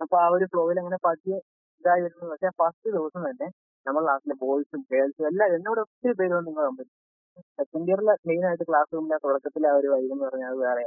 അപ്പൊ 0.00 0.16
ആ 0.22 0.26
ഒരു 0.34 0.46
ഫ്ലോയിൽ 0.52 0.78
അങ്ങനെ 0.82 0.98
പതിയെ 1.06 1.38
ഇതായി 1.84 2.02
വരുന്നത് 2.04 2.30
പക്ഷെ 2.32 2.50
ഫസ്റ്റ് 2.60 2.88
ദിവസം 2.96 3.22
തന്നെ 3.28 3.48
നമ്മുടെ 3.86 4.04
ക്ലാസ്സിലെ 4.06 4.36
ബോയ്സും 4.42 4.80
ഗേൾസും 4.92 5.26
എല്ലാം 5.30 5.54
എന്നോട് 5.56 5.80
ഒത്തിരി 5.84 6.14
പേര് 6.20 6.32
വന്ന് 6.36 6.48
നിങ്ങൾ 6.50 6.64
കമ്പനി 6.68 6.90
സെക്കൻഡ് 7.58 7.88
ഇയറിലെ 7.90 8.14
മെയിൻ 8.28 8.42
ആയിട്ട് 8.48 8.66
ക്ലാസ് 8.70 8.90
റൂമിലെ 8.94 9.18
തുടക്കത്തിലെ 9.24 9.68
ആ 9.70 9.78
ഒരു 9.80 9.88
വൈബ് 9.92 10.12
എന്ന് 10.14 10.26
പറഞ്ഞാൽ 10.26 10.50
അത് 10.52 10.60
വേറെ 10.64 10.84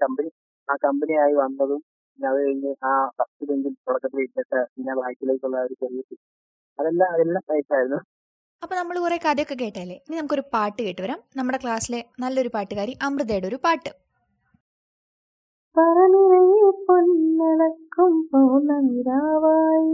കമ്പനി 0.00 0.30
ആ 0.68 0.76
കമ്പനി 0.84 1.14
ആയി 1.24 1.34
വന്നതും 1.42 1.80
പിന്നെ 2.18 2.28
അത് 2.28 2.38
കഴിഞ്ഞ് 2.38 2.70
ആ 2.84 2.92
ഫസ്റ്റ് 3.18 3.46
ബെഞ്ചിൽ 3.48 3.74
തുടക്കത്തിൽ 3.88 4.20
ഇട്ടിട്ട് 4.20 4.60
പിന്നെ 4.74 4.94
ബാക്കിലേക്കുള്ള 4.94 5.56
ഒരു 5.66 5.74
ചെറിയ. 5.82 6.02
അതെല്ലാം 6.78 7.10
അതെല്ലാം 7.14 7.42
നൈസായിരുന്നു 7.50 7.98
അപ്പൊ 8.62 8.74
നമ്മൾ 8.76 8.96
കുറെ 8.98 9.16
കഥയൊക്കെ 9.16 9.54
കേട്ടല്ലേ? 9.54 9.96
ഇനി 10.06 10.16
നമുക്കൊരു 10.16 10.44
പാട്ട് 10.54 10.78
കേട്ട് 10.82 11.02
വരാം. 11.02 11.20
നമ്മുടെ 11.36 11.58
ക്ലാസ്സിലെ 11.62 12.00
നല്ലൊരു 12.20 12.50
പാട്ടുകാരി 12.54 12.92
അമൃതയുടെ 13.06 13.46
ഒരു 13.46 13.58
പാട്ട്. 13.64 13.90
പറനിറയെ 15.76 16.70
പൊന്നളക്കും 16.86 18.12
പൗർണമിരാവായി 18.32 19.92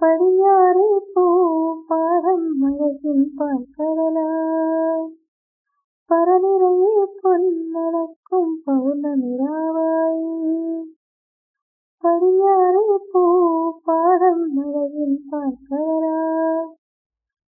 പടിഞ്ഞാറേ 0.00 0.86
പൂപ്പാടം 1.14 2.40
മഴകിൻ 2.60 3.18
പാൽക്കടലായി. 3.38 5.06
പറനിറയെ 6.10 6.90
പൊന്നളക്കും 7.20 8.46
പൗർണമിരാവായി 8.64 10.26
പടിഞ്ഞാറേ 12.04 12.82
പൂപ്പാടം 13.10 14.38
മഴകിൻ 14.54 15.12
പാൽക്കടലായി 15.30 16.68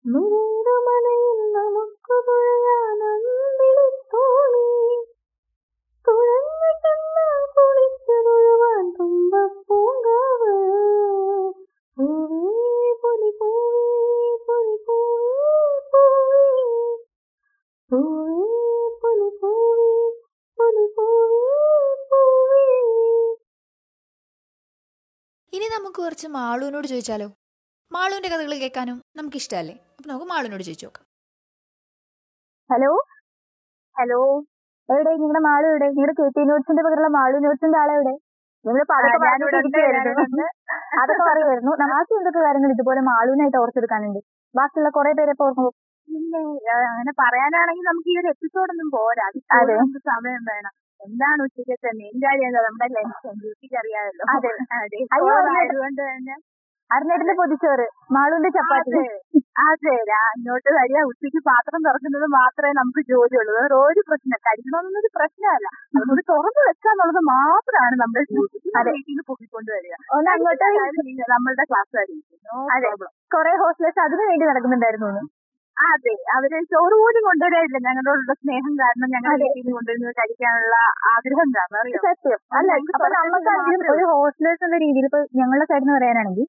മുരണ്ടുമലയിൽ 0.06 1.40
നമുക്ക് 1.56 2.18
തുഴയാൻ 2.28 3.02
അമ്പിളിത്തോണി 3.10 3.77
കുറച്ച് 26.18 26.36
മാളുവിനോട് 26.36 26.86
ചോദിച്ചാലോ? 26.88 27.26
മാളുവിന്റെ 27.92 28.30
കഥകൾ 28.30 28.54
കേൾക്കാനും 28.62 28.96
നമുക്ക് 29.18 29.38
ഇഷ്ടമല്ലേ 29.42 29.74
അപ്പൊ 29.90 30.08
നമുക്ക് 30.10 30.28
മാളുവിനോട് 30.32 30.64
ചോദിച്ചു 30.68 30.86
നോക്കാം. 30.88 31.04
ഹലോ? 32.70 32.90
ഹലോ? 33.96 34.18
എവിടെ? 34.90 35.12
നിങ്ങളുടെ 35.14 35.42
മാളു 35.48 35.66
എവിടെ? 35.72 35.88
നിങ്ങളുടെ 35.90 36.16
കെ 36.20 36.26
ടി 36.36 36.46
നോട്ട്സിന്റെ 36.50 36.84
പകരമുള്ള 36.86 37.10
മാളു 37.18 37.42
നോട്ട്സിന്റെ 37.46 37.78
ആളെവിടെ? 37.78 38.14
നിങ്ങൾ 38.66 38.82
അതൊക്കെ 38.88 39.20
പറഞ്ഞിരിക്കുകയായിരുന്നു 39.26 40.48
അതൊക്കെ 41.02 41.24
പറയുമായിരുന്നു 41.30 41.74
നമാസി 41.84 42.18
എന്തൊക്കെ 42.20 42.42
കാര്യങ്ങൾ 42.48 42.74
ഇതുപോലെ 42.76 43.04
മാളുവിനായിട്ട് 43.12 43.60
ഓർത്തെടുക്കാനുണ്ട് 43.62 44.20
ബാക്കിയുള്ള 44.56 44.92
കുറെ 44.98 45.14
പേരെ 45.14 45.36
ഓർക്കുമ്പോൾ 45.38 45.48
ഓർക്കുമ്പോ 45.48 45.72
പിന്നെ 46.08 46.42
അങ്ങനെ 46.92 47.14
പറയാനാണെങ്കിൽ 47.22 47.88
നമുക്ക് 47.92 48.10
ഈ 48.10 48.18
ഒരു 48.24 48.30
എപ്പിസോഡൊന്നും 48.34 48.90
പോരാ. 48.92 49.28
സമയം 50.12 50.44
വേണം. 50.52 50.74
എന്താണ് 51.02 51.42
ഉച്ചക്കത്തെ 51.44 51.90
മെയിൻ 51.98 52.16
കാര്യം 52.18 52.48
എന്താ 52.50 52.62
നമ്മുടെ 52.68 52.88
ലഞ്ച് 52.96 53.32
ഡ്യൂട്ടിക്ക് 53.42 53.78
അറിയാമല്ലോ 53.82 54.26
അതെ. 54.36 54.52
അതെ. 54.78 55.00
അയ്യോ, 55.16 55.34
ആയതുകൊണ്ട് 55.54 56.02
തന്നെ 56.04 56.36
അരുണേട്ടന്റെ 56.92 57.34
പൊതിച്ചോറ് 57.34 57.86
മാളുവിന്റെ 58.16 58.50
ചപ്പാത്തി. 58.50 59.00
അതെ 59.64 59.96
അങ്ങോട്ട് 60.20 60.70
കഴിയാ 60.76 61.02
ഉച്ചയ്ക്ക് 61.04 61.42
പാത്രം 61.48 61.80
തുറക്കുന്നത് 61.84 62.28
മാത്രമേ 62.36 62.72
നമുക്ക് 62.72 63.02
ജോലിയുള്ളൂ. 63.10 63.52
വേറെ 63.58 63.76
ഒരു 63.82 64.02
പ്രശ്നം 64.08 64.40
കഴിക്കണമെന്നൊരു 64.46 65.10
പ്രശ്നമല്ല. 65.14 65.68
അതുകൊണ്ട് 65.96 66.24
തുറന്നു 66.30 66.62
വെക്കാന്നുള്ളത് 66.68 67.22
മാത്രമാണ് 67.32 67.96
നമ്മുടെ 68.02 68.24
ഡ്യൂട്ടി 68.32 68.58
അതെ. 68.80 68.92
വീട്ടിൽ 68.92 69.12
നിന്ന് 69.12 69.26
പൊക്കിക്കൊണ്ട് 69.28 69.72
വരിക 69.72 69.96
ഒന്ന് 70.18 70.32
അങ്ങോട്ട് 70.36 70.70
നമ്മളുടെ 71.34 71.66
ക്ലാസ് 71.72 71.98
അതെ. 72.76 72.92
കൊറേ 73.32 73.54
ഹോസ്റ്റലേഴ്സ് 73.64 74.00
അതിനു 74.00 74.24
വേണ്ടി 74.30 74.46
നടക്കുന്നുണ്ടായിരുന്നു. 74.46 75.12
അതെ. 75.78 76.14
അവർ 76.36 76.52
ചോറ് 76.72 76.96
പോലും 77.02 77.24
കൊണ്ടുവരാറില്ല. 77.24 77.78
ഞങ്ങളോടുള്ള 77.88 78.34
സ്നേഹം 78.34 78.74
കാരണം 78.78 79.10
ഞങ്ങൾ. 79.16 79.34
വീട്ടിൽ 79.36 79.60
നിന്ന് 79.60 79.74
കൊണ്ടുവന്ന് 79.74 80.14
കഴിക്കാനുള്ള 80.20 80.76
ആഗ്രഹം 81.12 81.50
കാരണം. 81.58 81.92
സത്യം. 82.08 82.40
അല്ല 82.54 82.70
നമുക്ക് 82.72 83.92
ഒരു 83.96 84.06
ഹോസ്റ്റലേഴ്സ് 84.14 84.64
എന്ന 84.64 84.78
രീതിയിൽ 84.78 85.06
ഇപ്പൊ 85.06 85.22
ഞങ്ങളുടെ 85.36 85.66
സൈഡിൽ 85.66 85.86
നിന്ന് 85.86 85.98
പറയാനാണെങ്കിൽ 85.98 86.48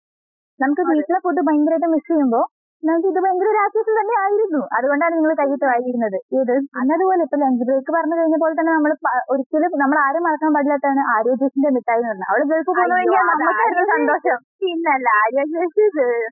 നമുക്ക് 0.60 0.82
വീട്ടിലെ 0.90 1.18
ഫുഡ് 1.18 1.42
ഭയങ്കരമായിട്ട് 1.48 1.86
മിസ് 1.86 2.08
ചെയ്യുമ്പോ 2.08 2.40
നമുക്ക് 2.82 3.08
ഇത് 3.10 3.18
ഭയങ്കര 3.24 3.48
ഒരു 3.52 3.58
ആശ്വാസം 3.62 3.94
തന്നെ 3.98 4.14
ആയിരുന്നു. 4.22 4.60
അതുകൊണ്ടാണ് 4.76 5.14
നിങ്ങൾ 5.18 5.32
കൈയിട്ട് 5.40 5.66
വായിരുന്നത് 5.70 6.16
ഇത് 6.40 6.52
എന്നതുപോലെ 6.80 7.22
ഇപ്പൊ 7.26 7.36
ലഞ്ച് 7.42 7.64
ബ്രേക്ക് 7.68 7.92
പറഞ്ഞു 7.96 8.16
കഴിഞ്ഞ 8.18 8.36
പോലെ 8.42 8.54
തന്നെ 8.58 8.72
നമ്മൾ 8.76 8.92
ഒരിക്കലും 9.32 9.72
നമ്മൾ 9.82 9.98
ആരും 10.04 10.22
മറക്കാൻ 10.26 10.52
പാടില്ലാത്തതാണ് 10.56 11.02
ആരോഗ്യത്തിന്റെ 11.14 11.70
മിഠായി 11.76 12.02
എന്ന് 12.02 12.10
പറഞ്ഞാൽ. 12.12 12.28
അവൾ 12.32 12.40
ഗൾഫ് 12.52 12.70
പോകുന്ന 12.70 13.84
സന്തോഷം. 13.92 14.38
പിന്നല്ല 14.62 15.08
ആരോഗ്യ 15.22 15.66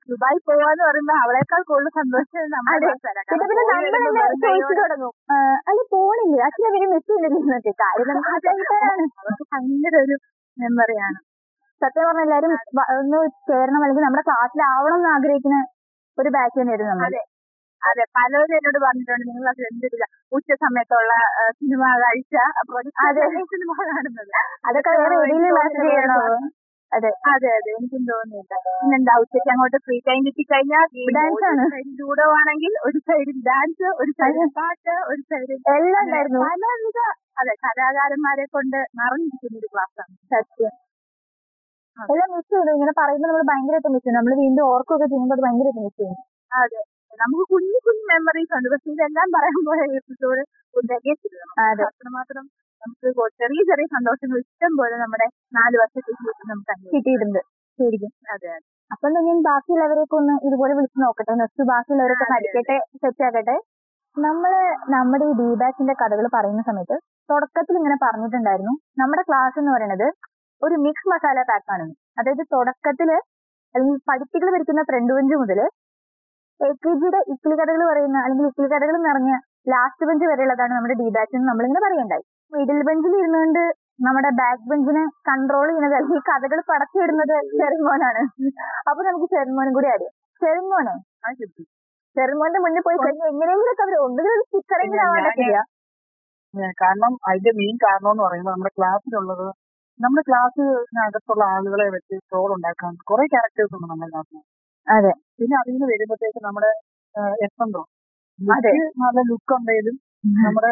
ദുബായി 0.09 0.39
പോവാന്ന് 0.47 0.83
പറയുമ്പോ 0.87 1.15
അവളെക്കാൾ 1.25 1.61
കൂടുതൽ 1.69 1.91
സന്തോഷം 1.99 2.49
ചോദിച്ചു 4.45 4.73
തുടങ്ങും. 4.81 5.13
അല്ല 5.69 5.79
പോണില്ലേ? 5.93 6.41
അച്ഛനെ 6.47 6.71
പിന്നെ 6.75 6.89
മിസ് 6.95 7.07
ചെയ്യുന്നില്ല 7.07 7.37
എന്നൊക്കെ 7.43 7.73
കാര്യം 7.83 8.19
ഭയങ്കര 9.53 9.95
ഒരു 10.05 10.17
മെമ്മറിയാണ് 10.57 11.19
സത്യം 11.81 12.05
പറഞ്ഞ 12.07 12.21
എല്ലാരും 12.27 12.51
ഒന്ന് 12.93 13.17
ചേരണം 13.49 13.81
അല്ലെങ്കിൽ 13.83 14.05
നമ്മുടെ 14.05 14.23
ക്ലാസ്സിലാവണം 14.27 14.95
എന്ന് 14.99 15.09
ആഗ്രഹിക്കുന്ന 15.15 15.57
ഒരു 16.17 16.29
ബാച്ച് 16.29 16.57
തന്നെയായിരുന്നു 16.59 16.91
നമ്മൾ 16.91 17.07
അതെ. 17.07 17.21
അതെ 17.81 18.03
പലരും 18.15 18.53
എന്നോട് 18.57 18.77
പറഞ്ഞിട്ടുണ്ട് 18.77 19.25
നിങ്ങൾ 19.29 19.47
അത് 19.49 19.61
എന്തില്ല. 19.61 20.03
ഉച്ച 20.31 20.51
സമയത്തുള്ള 20.63 21.11
സിനിമ 21.59 21.81
കാഴ്ച 22.03 22.35
അതെ. 23.07 23.25
സിനിമ 23.51 23.71
കാണുന്നത്. 23.81 24.31
അതൊക്കെ 24.67 24.93
വേറെ 24.95 25.17
ചെയ്യണോ? 25.75 26.17
അതെ. 26.91 27.09
അതെ 27.31 27.49
അതെ 27.49 27.69
എനിക്കും 27.71 28.03
തോന്നിയില്ല 28.09 28.53
പിന്നെന്താ 28.75 29.13
ഉച്ചയ്ക്ക് 29.21 29.49
അങ്ങോട്ട് 29.49 29.77
ഫ്രീ 29.77 29.97
ടൈം 30.07 30.21
കിട്ടിക്കഴിഞ്ഞാൽ 30.27 30.85
ഡാൻസ് 31.17 31.45
ആണ്. 31.45 31.65
ലൂഡോ 31.99 32.27
ആണെങ്കിൽ 32.31 32.73
ഒരു 32.85 32.99
സൈഡിൽ 33.07 33.37
ഡാൻസ് 33.49 33.87
ഒരു 34.01 34.11
സൈഡിൽ 34.21 34.49
പാട്ട് 34.59 34.95
ഒരു 35.11 35.21
സൈഡിൽ 35.31 35.57
എല്ലാം 35.75 36.01
ഉണ്ടായിരുന്നു. 36.03 36.41
പലവിധ 36.45 36.99
അതെ 37.37 37.55
കലാകാരന്മാരെ 37.65 38.45
കൊണ്ട് 38.47 38.79
നിറഞ്ഞിരിക്കുന്ന 38.99 39.57
ഒരു 39.57 39.69
ആണ്. 39.79 40.05
സത്യം. 40.33 40.73
എല്ലാം 42.03 42.29
മിസ് 42.35 42.49
ചെയ്തു. 42.53 42.71
ഇങ്ങനെ 42.77 42.93
പറയുമ്പോൾ 42.99 43.27
നമ്മൾ 43.27 43.43
ഭയങ്കരമായിട്ട് 43.51 43.89
മിസ് 43.93 44.03
ചെയ്യും 44.05 44.17
നമ്മൾ 44.19 44.33
വീണ്ടും 44.43 44.63
ഓർക്കുകയൊക്കെ 44.71 45.07
ചെയ്യുമ്പോൾ 45.13 45.35
അത് 45.35 45.43
ഭയങ്കരമായിട്ട് 45.45 45.83
മിസ് 45.85 45.97
ചെയ്യുന്നു 45.99 46.23
അതെ. 46.51 46.81
നമുക്ക് 47.21 47.43
കുഞ്ഞു 47.53 47.77
കുഞ്ഞു 47.85 48.03
മെമ്മറീസ് 48.11 48.53
ഉണ്ട്. 48.57 48.67
പക്ഷെ 48.73 48.89
ഇതെല്ലാം 48.93 49.27
പറയാൻ 49.35 49.59
പോയ 49.67 49.79
എപ്പിസോഡ്. 49.99 50.41
അത്രമാത്രം 51.87 52.43
നമുക്ക് 52.81 53.07
ചെറിയ 53.41 53.61
ചെറിയ 53.69 53.85
സന്തോഷങ്ങൾ 53.95 54.37
ഇഷ്ടം 54.43 54.73
പോലെ 54.79 54.95
നമ്മുടെ 54.97 55.27
നാല് 55.53 55.75
വർഷത്തെ 55.81 56.11
ജീവിതത്തിൽ 56.11 56.49
നമുക്ക് 56.51 56.75
കിട്ടിയിട്ടുണ്ട്. 56.95 57.39
ശരിക്കും. 57.79 58.11
അതെ 58.33 58.51
അപ്പൊ 58.91 59.07
ഞാൻ 59.09 59.39
ബാക്കിയുള്ളവരെയൊക്കെ 59.41 60.15
ഒന്ന് 60.15 60.33
ഇതുപോലെ 60.47 60.73
വിളിച്ചു 60.73 60.99
നോക്കട്ടെ. 61.01 61.33
നെക്സ്റ്റ് 61.33 61.63
ബാക്കിയുള്ളവരൊക്കെ. 61.63 62.25
പഠിക്കട്ടെ 62.33 62.77
സെറ്റ് 63.01 63.23
ആക്കട്ടെ. 63.23 63.55
നമ്മൾ 64.17 64.51
നമ്മുടെ 64.89 65.25
ഈ 65.25 65.33
ഡി 65.39 65.47
ബാച്ചിന്റെ 65.61 65.93
കഥകൾ 65.93 66.25
പറയുന്ന 66.33 66.61
സമയത്ത് 66.61 66.95
തുടക്കത്തിൽ 67.29 67.75
ഇങ്ങനെ 67.77 67.97
പറഞ്ഞിട്ടുണ്ടായിരുന്നു. 68.03 68.73
നമ്മുടെ 68.99 69.21
ക്ലാസ് 69.21 69.59
എന്ന് 69.59 69.71
പറയുന്നത് 69.71 70.07
ഒരു 70.61 70.75
മിക്സ് 70.85 71.09
മസാല 71.11 71.39
പാക്ക് 71.49 71.69
ആണ്. 71.75 71.85
അതായത് 72.19 72.43
തുടക്കത്തിൽ 72.53 73.09
അല്ലെങ്കിൽ 73.75 73.97
പഠിപ്പികൾ 74.09 74.47
വരയ്ക്കുന്ന 74.53 74.83
ഫ്രണ്ട് 74.89 75.11
ബെഞ്ച് 75.17 75.35
മുതൽ 75.41 75.59
എ 76.59 76.69
കെ 76.83 76.91
ജിയുടെ 77.01 77.19
ഇക്കിളി 77.31 77.55
കഥകൾ 77.59 77.81
പറയുന്ന 77.89 78.17
അല്ലെങ്കിൽ 78.25 78.45
ഇക്ലി 78.51 78.67
കഥകൾ 78.71 78.95
നിറഞ്ഞ 79.03 79.31
ലാസ്റ്റ് 79.71 80.05
ബെഞ്ച് 80.09 80.25
വരെയുള്ളതാണ് 80.31 80.73
നമ്മുടെ 80.77 80.95
ഡി 81.01 81.07
ബാച്ച് 81.15 81.35
എന്ന് 81.37 81.47
നമ്മളിങ്ങനെ 81.49 81.81
പറയണ്ടായി 81.85 82.23
മിഡിൽ 82.51 82.79
ബെഞ്ചിൽ 82.87 83.13
ഇരുന്നുകൊണ്ട് 83.19 83.61
നമ്മുടെ 84.05 84.29
ബാക്ക് 84.39 84.65
ബെഞ്ചിനെ 84.71 85.03
കൺട്രോൾ 85.29 85.67
ചെയ്യുന്നത് 85.67 85.95
അല്ലെങ്കിൽ 85.99 86.23
കഥകൾ 86.29 86.59
പടച്ചിടുന്നത് 86.69 87.35
ചെറുമോനാണ്. 87.59 88.21
അപ്പൊ 88.89 89.01
നമുക്ക് 89.09 89.27
ചെറുമോനും 89.35 89.73
കൂടി 89.77 89.89
അറിയാം 89.95 90.13
ചെറുമോനെ 90.41 90.93
ചെറുമോന്റെ 92.15 92.59
മുന്നിൽ 92.65 92.83
പോയി 92.87 92.97
കഴിഞ്ഞാൽ 92.97 93.29
എങ്ങനെയെങ്കിലും 93.33 93.81
അവർ 93.85 93.95
ഒന്നുകിൽ 94.05 94.41
സ്റ്റിക്കറെങ്കിലും 94.43 95.63
കാരണം 96.81 97.13
അതിന്റെ 97.29 97.51
മെയിൻ 97.59 97.75
കാരണം 97.85 98.11
എന്ന് 98.13 98.23
പറയുമ്പോൾ 98.25 98.53
നമ്മുടെ 98.53 98.73
ക്ലാസ്സിലുള്ളത് 98.77 99.47
നമ്മുടെ 99.99 100.23
ക്ലാസ്സിനകത്തുള്ള 100.27 101.43
ആളുകളെ 101.53 101.85
വെച്ച് 101.89 102.15
ട്രോൾ 102.29 102.49
ഉണ്ടാക്കാൻ 102.55 102.93
കുറെ 103.09 103.25
ക്യാരക്ടേഴ്സ് 103.25 103.73
ഉണ്ട് 103.77 103.87
നമ്മുടെ 103.87 104.09
ക്ലാസ്സിന് 104.11 104.41
അതെ 104.87 105.13
പിന്നെ 105.39 105.55
അതിൽ 105.61 105.73
നിന്ന് 105.73 105.87
വരുമ്പോഴത്തേക്ക് 105.91 106.41
നമ്മുടെ 106.43 106.69
എസ് 107.45 107.61
എന്തോ. 107.65 107.81
നല്ല 108.39 109.19
ലുക്ക് 109.29 109.53
ഉണ്ടെങ്കിലും 109.55 109.95
നമ്മുടെ 110.39 110.71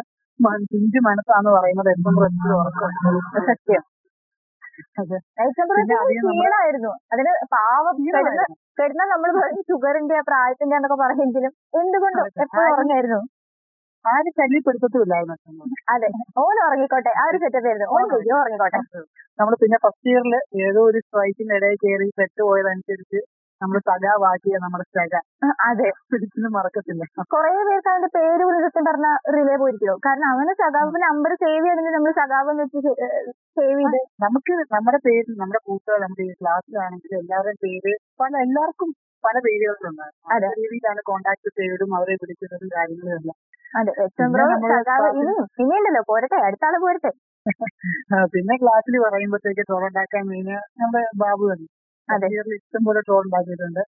പിഞ്ചു 0.70 1.00
മനസ്സാന്ന് 1.08 1.52
പറയുന്നത് 1.58 1.90
എസ് 1.92 2.08
എം 2.08 3.46
സത്യം 3.50 3.84
അതെ. 5.02 5.18
ഏറ്റവും 5.44 5.68
പിന്നെ 5.70 5.96
അതിന് 5.96 6.20
നമ്മൾ 6.20 6.38
ക്ഷീണമായിരുന്നു 6.38 6.92
അതിന് 7.14 7.32
പാവം 7.54 7.96
കിടന്ന. 8.06 8.42
നമ്മൾ 9.14 9.30
ഷുഗറിന്റെ 9.68 10.18
പ്രായത്തിന്റെ 10.28 10.76
എന്നൊക്കെ 10.76 10.98
പറഞ്ഞെങ്കിലും 11.04 11.52
എന്തുകൊണ്ടും. 11.82 12.26
എപ്പോഴും 12.44 12.72
ഉറങ്ങായിരുന്നു 12.74 13.20
ആരും 14.06 14.34
എം 15.48 15.62
അതെ. 15.94 16.10
ഓൻ 16.38 16.56
ഉറങ്ങിക്കോട്ടെ. 16.66 17.12
ആ 17.22 17.24
ഒരു 17.30 17.38
സെറ്റപ്പ് 17.38 17.68
ആയിരുന്നു. 17.68 17.88
ഓൻ 17.96 18.04
ചെയ്യോ 18.10 18.36
ഉറങ്ങിക്കോട്ടെ. 18.42 18.80
നമ്മൾ 19.40 19.56
പിന്നെ 19.56 19.78
ഫസ്റ്റ് 19.78 20.10
ഇയറിൽ 20.10 20.36
ഏതോ 20.66 20.82
ഒരു 20.82 21.00
സ്ട്രൈക്കിന്റെ 21.00 21.56
ഇടയിൽ 21.56 21.76
കയറി 21.76 22.08
സെറ്റ് 22.10 22.42
പോയതനുസരിച്ച് 22.44 23.22
നമ്മൾ 23.62 23.78
സജാവാക്കിയ 23.80 24.56
നമ്മുടെ 24.58 24.86
സജ 24.96 25.14
അതെ. 25.68 25.90
പിടിച്ചൊന്നും 26.12 26.52
മറക്കത്തില്ല. 26.52 27.04
കുറെ 27.34 27.52
പേർക്ക് 27.70 27.90
അവന്റെ 27.90 28.10
പേര് 28.18 28.44
വിളിച്ചു 28.44 28.82
പറഞ്ഞ 28.90 29.08
റിലേ 29.36 29.56
പോയിരിക്കോ. 29.56 29.96
കാരണം 30.06 30.28
അവന് 30.34 30.54
സഖാവ് 30.54 31.02
നമ്പർ 31.06 31.34
സേവ് 31.36 31.64
ചെയ്യണമെങ്കിൽ 31.64 31.96
നമ്മൾ 31.96 32.12
സഖാവ് 32.12 32.50
എന്ന് 32.50 32.64
വെച്ച് 32.64 32.94
സേവ് 33.58 33.80
ചെയ്ത്. 33.80 34.00
നമുക്ക് 34.22 34.54
നമ്മുടെ 34.74 34.98
പേര് 34.98 35.32
നമ്മുടെ 35.42 35.62
കൂട്ടുകാർ 35.66 36.00
നമ്മുടെ 36.00 36.24
ഈ 36.24 36.34
ക്ലാസ്സിലാണെങ്കിൽ 36.42 37.14
എല്ലാവരുടെയും 37.18 37.62
പേര് 37.66 37.94
പല 38.20 38.34
എല്ലാവർക്കും 38.38 38.92
പല 39.26 39.36
പേരുകളുണ്ട് 39.46 40.06
പല 40.30 40.42
രീതിയിലാണ് 40.58 41.02
കോണ്ടാക്ട് 41.10 41.50
ചെയ്തതും 41.60 41.92
അവരെ 41.98 42.16
വിളിക്കുന്നതും 42.22 42.70
കാര്യങ്ങളും 42.76 43.14
എല്ലാം. 43.18 43.38
അതെ. 43.74 43.92
ഏറ്റവും 44.04 44.36
ഇനിയും 45.14 45.40
ഇനിയുണ്ടല്ലോ 45.62 46.02
പോരട്ടെ 46.10 47.12
പിന്നെ 48.34 48.54
ക്ലാസ്സിൽ 48.62 48.96
പറയുമ്പോഴത്തേക്ക് 49.06 49.64
ട്രോൾ 49.68 49.84
ഉണ്ടാക്കാൻ 49.88 50.24
മെയിൻ 50.30 50.48
നമ്മുടെ 50.82 51.04
ബാബു 51.16 51.44
തന്നെ. 51.52 51.68
അതെ. 52.10 52.28
ഇഷ്ടം 52.58 52.82
പോലെ 52.88 53.02
ട്രോൾ 53.02 53.22
ഉണ്ടാക്കിയിട്ടുണ്ട് 53.26 53.84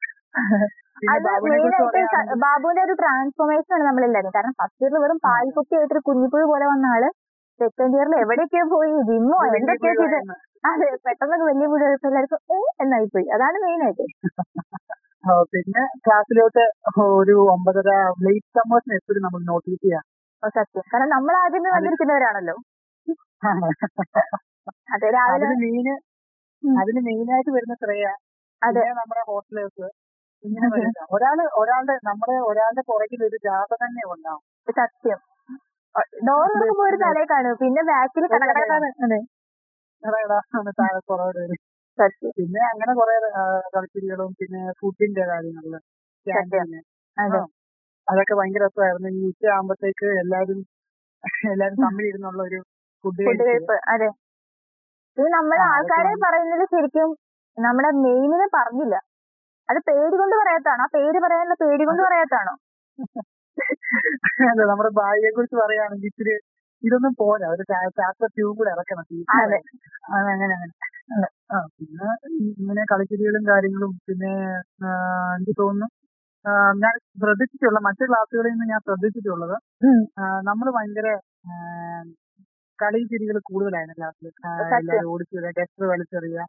ബാബുവിന്റെ 2.43 2.83
ഒരു 2.83 2.95
ട്രാൻസ്ഫോർമേഷൻ 3.01 3.73
ആണ് 3.77 3.85
നമ്മളെല്ലാരും 3.85 4.33
കാരണം 4.35 4.55
ഫസ്റ്റ് 4.61 4.83
ഇയറിൽ 4.85 4.99
വെറും 4.99 5.19
പാൽ 5.19 5.39
ആയിട്ട് 5.39 5.75
ആയിട്ടൊരു 5.75 6.03
കുഞ്ഞിപ്പുഴ 6.09 6.43
പോലെ 6.45 6.67
വന്ന 6.67 6.93
ആൾ 6.95 7.05
സെക്കൻഡ് 7.61 7.97
ഇയറിൽ 7.97 8.15
എവിടെയൊക്കെയോ 8.17 8.65
പോയി 8.73 8.93
ജിമ്മോ 9.09 9.39
എന്തൊക്കെയോ 9.51 9.95
ചെയ്ത്. 10.01 10.33
അതെ 10.65 10.89
പെട്ടെന്ന് 11.07 11.45
വലിയ 11.45 11.67
പുഴ 11.67 11.83
എല്ലാവർക്കും 12.01 12.41
ഏ 12.51 12.59
എന്നായി 12.85 13.09
പോയി 13.15 13.27
അതാണ് 13.37 13.59
മെയിൻ 13.65 13.83
ആയിട്ട്. 13.87 14.07
പിന്നെ 15.53 15.83
ക്ലാസ്സിലോട്ട് 16.05 16.65
ഒരു 17.19 17.37
ഒമ്പതര 17.49 17.91
ലേറ്റ് 18.23 18.51
സമ്മേഴ്സിന് 18.59 18.95
എപ്പോഴും 18.95 19.23
നമ്മൾ 19.23 19.41
നോട്ടീസ് 19.45 19.83
ചെയ്യാം 19.83 20.05
സത്യം. 20.53 20.85
കാരണം 20.93 21.09
നമ്മൾ 21.09 21.35
ആദ്യമേ 21.37 21.71
വന്നിരിക്കുന്നവരാണല്ലോ. 21.71 22.57
അതെ 24.95 25.09
രാവിലെ 25.11 25.47
അതിന് 25.47 25.57
മെയിന്. 25.63 25.95
അതിന് 26.63 27.01
മെയിനായിട്ട് 27.01 27.51
വരുന്ന 27.51 27.75
ശ്രേയ 27.75 28.07
അതെ. 28.63 28.83
നമ്മുടെ 28.91 29.23
ഹോസ്റ്റലേഴ്സ് 29.27 29.87
ഇങ്ങനെ 30.45 30.67
വരുന്ന 30.69 31.01
ഒരാൾ 31.11 31.39
ഒരാളുടെ 31.61 31.95
നമ്മുടെ 32.09 32.37
ഒരാളുടെ 32.51 32.83
പുറകിൽ 32.87 33.21
ഒരു 33.25 33.39
ജാഥ 33.45 33.71
തന്നെ 33.75 34.03
ഉണ്ടാവും. 34.13 34.43
സത്യം. 34.69 35.21
ഡോർ 36.29 36.47
തുറക്കുമ്പോ 36.53 36.85
ഒരു 36.85 36.99
തലേ 37.03 37.25
കാണും. 37.25 37.57
പിന്നെ 37.57 37.83
ബാക്കിൽ 37.83 38.25
താഴെ 40.79 41.01
കുറവ് 41.09 41.45
പിന്നെ 41.99 42.61
അങ്ങനെ 42.73 42.93
കുറെ 42.95 43.15
കളിച്ചിരികളും 43.75 44.31
പിന്നെ 44.33 44.61
ഫുഡിന്റെ 44.73 45.25
കാര്യങ്ങളിൽ 45.27 45.75
ക്യാന്റീന് 46.27 46.81
അതെ. 47.17 47.41
അതൊക്കെ 48.09 48.35
ഭയങ്കര 48.35 48.63
രസമായിരുന്നു. 48.65 49.09
ഈ 49.09 49.23
ഉച്ച 49.29 49.45
ആകുമ്പത്തേക്ക് 49.47 50.07
എല്ലാരും 50.23 50.61
എല്ലാരും 51.51 51.79
തമ്മിൽ 51.85 52.05
ഇരുന്നുള്ള 52.09 52.43
ഒരു 52.43 52.61
ഫുഡ് 53.05 53.27
അതെ. 53.89 54.09
ഇത് 55.19 55.29
നമ്മൾ 55.29 55.59
ആൾക്കാരെ 55.61 56.13
പറയുന്നത് 56.23 56.65
ശരിക്കും 56.65 57.09
നമ്മുടെ 57.59 57.91
മെയിനിനെ 57.91 58.47
പറഞ്ഞില്ല. 58.55 58.97
അത് 59.69 59.79
പേര് 59.79 60.15
കൊണ്ട് 60.17 60.35
പറയാത്താണോ? 60.37 60.83
ആ 60.83 60.87
പേര് 60.87 61.19
പറയാനുള്ള 61.21 61.55
പേര് 61.55 61.83
കൊണ്ട് 61.85 62.03
പറയാത്താണോ? 62.03 62.55
അതെ 64.49 64.65
നമ്മുടെ 64.65 64.91
ഭാര്യയെ 64.91 65.31
കുറിച്ച് 65.31 65.57
പറയുകയാണെങ്കിൽ 65.57 66.07
ഇച്ചിരി 66.07 66.35
ഇതൊന്നും 66.83 67.13
പോരാ. 67.19 67.49
ഒരു 67.49 67.63
ചാപ്റ്റർ 67.63 68.27
ട്യൂബ് 68.27 68.57
കൂടെ 68.59 68.71
ഇറക്കണം. 68.71 69.05
അങ്ങനെ 69.31 69.59
അങ്ങനെ. 70.11 70.57
ആ 71.53 71.59
പിന്നെ 71.79 72.09
ഇങ്ങനെ 72.55 72.83
കളിച്ചിരികളും 72.93 73.45
കാര്യങ്ങളും 73.49 73.93
പിന്നെ 74.09 74.33
എനിക്ക് 75.37 75.55
തോന്നുന്നു 75.59 75.89
ഞാൻ 76.75 76.95
ശ്രദ്ധിച്ചിട്ടുള്ള 77.21 77.79
മറ്റു 77.81 78.05
ക്ലാസ്സുകളിൽ 78.09 78.53
നിന്ന് 78.53 78.67
ഞാൻ 78.71 78.81
ശ്രദ്ധിച്ചിട്ടുള്ളത്. 78.81 79.57
നമ്മൾ 80.43 80.67
ഭയങ്കര 80.71 81.09
കളി 82.79 83.01
ചിരികൾ 83.05 83.37
കൂടുതലായിരുന്നു 83.41 83.97
ക്ലാസ്സിൽ 83.99 84.29
സത്യം. 84.31 84.79
എല്ലാവരും 84.79 85.11
ഓടിച്ചു 85.13 85.53
ടെസ്റ്റർ 85.59 85.85
വലിച്ചെറിയുക 85.87 86.41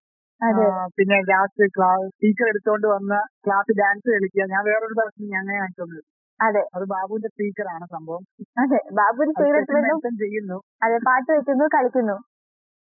വലിച്ചെറിയ 0.41 0.63
പിന്നെ 0.97 1.17
ലാസ്റ്റ് 1.27 1.65
ക്ലാസ് 1.75 2.07
ടീച്ചർ 2.21 2.47
എടുത്തുകൊണ്ട് 2.47 2.87
വന്ന 2.87 3.13
ക്ലാസ് 3.45 3.75
ഡാൻസ് 3.77 4.07
കളിക്കുക 4.07 4.45
ഞാൻ 4.45 4.63
വേറൊരു 4.65 4.93
ദിവസം 4.93 5.29
ഞാൻ 5.35 5.43
ആയിട്ടൊന്നും 5.43 5.59
കാണിച്ചോണ്ട് 5.59 6.01
അതെ. 6.39 6.63
അത് 6.75 6.85
ബാബുവിന്റെ 6.85 7.29
സ്പീക്കറാണ് 7.29 7.85
സംഭവം. 7.85 8.23
അതെ. 8.57 8.79
ബാബുവിന്റെ 8.93 9.33
ചെയ്യുന്നു. 10.23 10.57
അതെ 10.81 10.97
പാട്ട് 11.07 11.29
വെക്കുന്നു 11.31 11.65
കളിക്കുന്നു. 11.75 12.15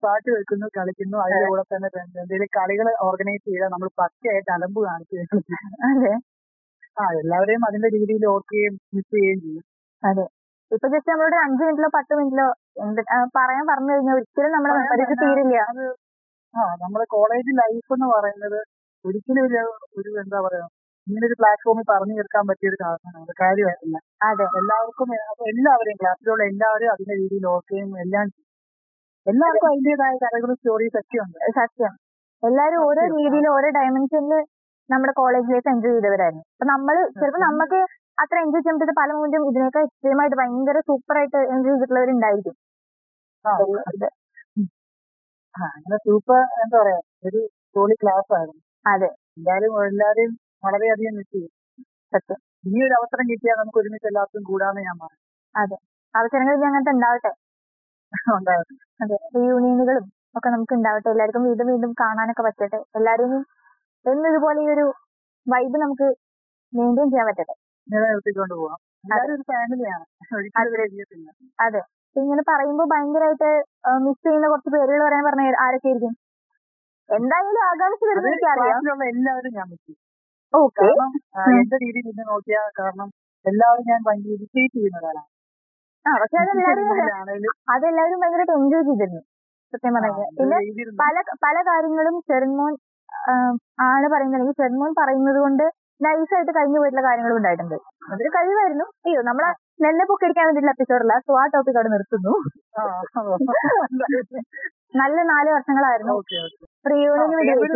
പാട്ട് 0.03 0.29
വെക്കുന്നു 0.37 0.67
കളിക്കുന്നു 0.77 1.17
അതിന്റെ 1.23 1.47
കൂടെ 1.51 1.65
തന്നെ 1.73 1.89
എന്തെങ്കിലും 2.03 2.51
കളികൾ 2.57 2.89
ഓർഗനൈസ് 3.07 3.45
ചെയ്താൽ 3.49 3.71
നമ്മൾ 3.75 3.89
പച്ചയായിട്ട് 4.01 4.51
അലമ്പ് 4.57 4.81
കാണിച്ചു 4.87 5.41
അതെ. 5.89 6.13
ആ 6.97 7.07
എല്ലാവരെയും 7.21 7.63
അതിന്റെ 7.69 7.89
രീതിയിൽ 7.97 8.25
ഓർക്കുകയും 8.33 8.75
മിസ് 8.95 9.11
ചെയ്യുകയും 9.15 9.41
ചെയ്യും. 9.41 9.65
അതെ. 10.03 10.25
ഇപ്പൊ 10.71 10.87
ജസ്റ്റ് 10.93 11.11
നമ്മളോട് 11.13 11.37
അഞ്ചു 11.43 11.63
മിനിറ്റിലോ 11.65 11.91
പത്ത് 11.97 12.13
മിനിറ്റിലോ 12.19 12.47
പറയാൻ 13.37 13.65
പറഞ്ഞു 13.71 13.93
കഴിഞ്ഞാൽ 13.93 14.17
ഒരിക്കലും 14.19 14.55
നമ്മുടെ 14.57 14.75
പറയാൻ 14.93 15.13
തീരില്ല. 15.23 15.59
ആ 16.55 16.63
നമ്മുടെ 16.83 17.07
കോളേജ് 17.15 17.53
ലൈഫ് 17.61 17.93
എന്ന് 17.97 18.09
പറയുന്നത് 18.15 18.59
ഒരിക്കലും 19.05 19.43
ഒരു 19.49 19.61
ഒരു 19.99 20.11
എന്താ 20.23 20.39
പറയാ 20.47 20.65
ഇങ്ങനെ 21.07 21.27
ഒരു 21.29 21.37
പ്ലാറ്റ്ഫോമിൽ 21.41 21.85
പറഞ്ഞു 21.91 22.15
തീർക്കാൻ 22.19 22.45
പറ്റിയ 22.49 22.71
ഒരു 22.71 22.79
കാര്യമാണ് 22.83 23.35
കാര്യമായിട്ടില്ല. 23.41 23.99
അതെ. 24.29 24.47
എല്ലാവർക്കും 24.61 25.11
എല്ലാവരെയും 25.53 25.99
ക്ലാസ്സിലുള്ള 26.01 26.45
എല്ലാവരും 26.53 26.91
അതിന്റെ 26.95 27.15
രീതിയിൽ 27.21 27.47
ഓർക്കുകയും 27.47 27.93
എല്ലാം. 28.05 28.27
എല്ലാവർക്കും 29.27 29.69
അതിന്റേതായ 29.69 30.15
കഥകളും 30.25 30.57
സ്റ്റോറീസ് 30.59 30.97
ഒക്കെ 31.01 31.19
ഉണ്ട് 31.23 31.39
സത്യം. 31.59 31.93
എല്ലാരും 32.43 32.81
ഓരോ. 32.89 33.03
രീതിയിൽ 33.17 33.47
ഓരോ 33.49 33.69
ഡയമെൻഷനിൽ 33.79 34.43
നമ്മുടെ 34.91 35.13
കോളേജ് 35.13 35.49
ലൈഫ് 35.53 35.69
എൻജോയ് 35.69 35.95
ചെയ്തവരായിരുന്നു 35.97 36.45
അപ്പൊ 36.55 36.67
നമ്മൾ 36.73 36.97
ചിലപ്പോ 37.17 37.39
നമുക്ക് 37.39 37.79
അത്ര 38.19 38.37
എൻജോയ് 38.39 38.63
ചെയ്യാൻ 38.63 38.77
പറ്റാത്ത 38.77 38.95
പല 39.01 39.11
മൂല്യം 39.13 39.43
ഇതിനേക്കാൾ 39.49 39.83
എക്സ്ട്രീം 39.83 40.21
ആയിട്ട് 40.23 40.37
ഭയങ്കര 40.37 40.81
സൂപ്പർ 40.81 41.17
ആയിട്ട് 41.21 41.39
എൻജോയ് 41.55 41.75
ചെയ്തിട്ടുള്ളവരുണ്ടായിരിക്കും. 41.75 42.55
അങ്ങനെ 45.55 45.97
സൂപ്പർ 46.07 46.41
എന്താ 46.63 46.77
പറയാ 46.79 47.01
ഒരു 47.27 47.41
ജോളി 47.77 47.95
ക്ലാസ് 47.95 48.31
ആയിരുന്നു. 48.39 48.63
അതെ. 48.87 49.11
എന്തായാലും 49.37 49.73
എല്ലാവരെയും 49.85 50.33
വളരെയധികം 50.65 51.15
മിസ് 51.19 51.33
ചെയ്യും 51.35 51.53
സത്യം. 52.13 52.39
ഇനി 52.65 52.81
ഒരു 52.87 52.95
അവസരം 53.01 53.25
കിട്ടിയാൽ 53.31 53.57
നമുക്ക് 53.61 53.79
ഒരുമിച്ച് 53.79 54.09
എല്ലാവർക്കും 54.11 54.45
കൂടാന്ന് 54.51 54.81
ഞാൻ 54.81 54.97
പറഞ്ഞു 55.03 55.23
അതെ. 55.55 55.77
അവസരങ്ങൾ 56.15 56.55
ഉണ്ടാവട്ടെ. 56.91 57.33
ഉണ്ടായിരുന്നു. 58.37 58.79
അതെ 59.03 59.17
റീയൂണിയനുകളും 59.37 60.07
ഒക്കെ 60.37 60.49
നമുക്ക് 60.49 60.75
ഉണ്ടാവട്ടെ 60.75 61.09
എല്ലാവർക്കും 61.11 61.43
വീണ്ടും 61.43 61.67
വീണ്ടും 61.67 61.93
കാണാനൊക്കെ 61.93 62.43
പറ്റട്ടെ. 62.43 62.81
എല്ലാവരെയും 62.95 63.45
എന്നും 64.07 64.29
ഇതുപോലെ 64.31 64.61
ഈ 64.63 64.69
ഒരു 64.71 64.87
വൈബ് 65.47 65.77
നമുക്ക് 65.81 66.07
മെയിന്റെയിൻ 66.73 67.09
ചെയ്യാൻ 67.11 67.27
പറ്റട്ടെ. 67.27 67.55
നിലനിർത്തിക്കൊണ്ട് 67.89 68.55
പോവാം. 68.55 68.79
എല്ലാവരും 69.05 69.43
ഫാമിലിയാണ് 69.43 70.05
അതെ. 71.67 71.81
അപ്പൊ 72.07 72.21
ഇങ്ങനെ 72.23 72.43
പറയുമ്പോ 72.49 72.85
ഭയങ്കരമായിട്ട് 72.85 73.51
മിസ് 73.99 74.23
ചെയ്യുന്ന 74.23 74.47
കുറച്ച് 74.49 74.71
പേരുകൾ 74.71 75.01
പറയാൻ 75.07 75.25
പറഞ്ഞ 75.25 75.43
ആരൊക്കെ 75.65 75.89
ആയിരിക്കും? 75.89 76.13
എന്തായാലും 77.11 77.63
ആകാംക്ഷ 77.63 78.01
അത് 78.03 78.09
വരുന്ന 78.09 78.29
എനിക്കറിയാം. 78.29 79.03
എല്ലാവരും 79.03 79.53
ഞാൻ 79.53 79.67
മിസ് 79.71 79.85
ചെയ്യും. 79.87 80.03
ഓക്കെ. 80.55 80.87
എന്റെ 81.59 81.77
രീതിയിൽ 81.77 82.07
നിന്ന് 82.07 82.25
നോക്കിയാൽ 82.33 82.69
കാരണം 82.79 83.09
എല്ലാവരും 83.45 83.85
ഞാൻ 83.87 84.01
ഭയങ്കര 84.07 84.31
ഇറിറ്റേറ്റ് 84.31 84.75
ചെയ്യുന്ന 84.75 84.99
ഒരാളാണ്. 84.99 85.31
ആ 86.07 86.13
പക്ഷെ 86.21 86.39
അതെല്ലാരും 86.39 86.89
അതെല്ലാവരും 87.75 88.21
ഭയങ്കരമായിട്ട് 88.21 88.53
എൻജോയ് 88.53 88.85
ചെയ്തിരുന്നു 88.85 89.23
സത്യം 89.73 89.95
പറഞ്ഞാൽ 89.95 90.29
പിന്നെ 90.39 90.59
പല 91.03 91.23
പല 91.45 91.57
കാര്യങ്ങളും 91.63 92.17
ചെറുമോൻ 92.21 92.73
ആണ് 93.87 94.07
പറയുന്നത്. 94.09 94.37
അല്ലെങ്കിൽ 94.37 94.59
ചെറുമോൻ 94.63 94.93
പറയുന്നത് 94.99 95.39
കൊണ്ട് 95.39 95.65
നൈസായിട്ട് 96.01 96.53
കഴിഞ്ഞു 96.57 96.79
പോയിട്ടുള്ള 96.79 97.03
കാര്യങ്ങളും 97.07 97.37
ഉണ്ടായിട്ടുണ്ട്. 97.37 97.77
അതൊരു 98.13 98.29
കഴിവായിരുന്നു. 98.29 98.87
അയ്യോ 99.07 99.21
നമ്മളെ 99.23 99.49
നെല്ലെ 99.81 100.05
പൊക്കടിക്കാൻ 100.05 100.45
വേണ്ടിയിട്ടുള്ള 100.47 100.75
എപ്പിസോഡല്ല 100.77 101.15
സോ 101.19 101.33
ആ 101.43 101.47
ടോപ്പിക് 101.47 101.77
അവിടെ 101.77 101.89
നിർത്തുന്നു. 101.89 102.33
നല്ല 104.97 105.19
നാല് 105.23 105.51
വർഷങ്ങളായിരുന്നു. 105.53 106.15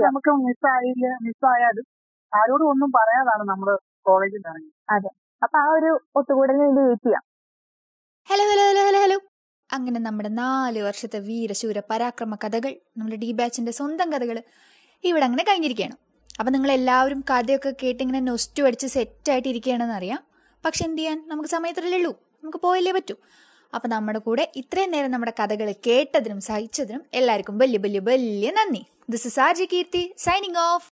നമുക്ക് 0.08 0.32
മിസ്സായില്ല 0.46 1.06
മിസ്സായാലും 1.22 1.86
ആരോടും 2.32 2.68
ഒന്നും 2.68 2.90
പറയാതാണ് 2.90 3.44
നമ്മൾ 3.48 3.70
കോളേജിൽ 4.06 4.44
അതെ. 4.88 5.10
അപ്പൊ 5.42 5.56
ആ 5.58 5.66
ഒരു 5.72 5.90
ഒത്തുകൂടലിന് 6.16 6.62
വേണ്ടി 6.62 6.80
വെയിറ്റ് 6.80 7.06
ചെയ്യാം. 7.06 7.24
Hello 8.28 8.44
hello 8.44 8.64
hello 8.68 8.82
hello 8.86 9.00
hello. 9.00 9.18
അങ്ങനെ 9.70 10.00
നമ്മുടെ 10.00 10.28
നാല് 10.28 10.80
വർഷത്തെ 10.82 11.18
വീരശൂര 11.18 11.78
പരാക്രമ 11.90 12.34
കഥകൾ 12.34 12.72
നമ്മുടെ 12.96 13.16
ഡി 13.16 13.32
ബാച്ചിന്റെ 13.32 13.72
സ്വന്തം 13.72 14.12
കഥകൾ 14.12 14.42
ഇവിടെ 15.04 15.24
അങ്ങനെ 15.24 15.42
കഴിഞ്ഞിരിക്കുകയാണ്. 15.42 15.96
അപ്പം 16.40 16.52
നിങ്ങൾ 16.52 16.72
എല്ലാവരും 16.72 17.24
കഥയൊക്കെ 17.30 17.72
കേട്ട് 17.82 18.02
ഇങ്ങനെ 18.02 18.20
നൊസ്റ്റു 18.20 18.62
അടിച്ച് 18.62 18.86
സെറ്റായിട്ട് 18.86 19.48
ഇരിക്കുകയാണെന്ന് 19.48 19.94
അറിയാം. 19.94 20.20
പക്ഷെ 20.64 20.84
എന്ത് 20.84 20.98
ചെയ്യാൻ? 20.98 21.24
നമുക്ക് 21.28 21.48
സമയത്തിലല്ലേ 21.48 21.98
ഉള്ളൂ 21.98 22.12
നമുക്ക് 22.44 22.58
പോയല്ലേ 22.58 22.92
പറ്റൂ. 22.92 23.14
അപ്പം 23.74 23.90
നമ്മുടെ 23.90 24.18
കൂടെ 24.18 24.52
ഇത്രയും 24.56 24.90
നേരം 24.90 25.10
നമ്മുടെ 25.10 25.32
കഥകൾ 25.40 25.74
കേട്ടതിനും 25.86 26.40
സഹിച്ചതിനും 26.40 27.02
എല്ലാവർക്കും 27.14 27.58
വലിയ 27.58 27.78
വലിയ 27.78 28.00
വലിയ 28.10 28.50
നന്ദി. 28.50 28.82
This 29.10 29.26
is 29.26 29.40
R 29.40 29.54
J 29.56 29.68
Keerthi 29.72 30.14
signing 30.18 30.60
off 30.72 30.88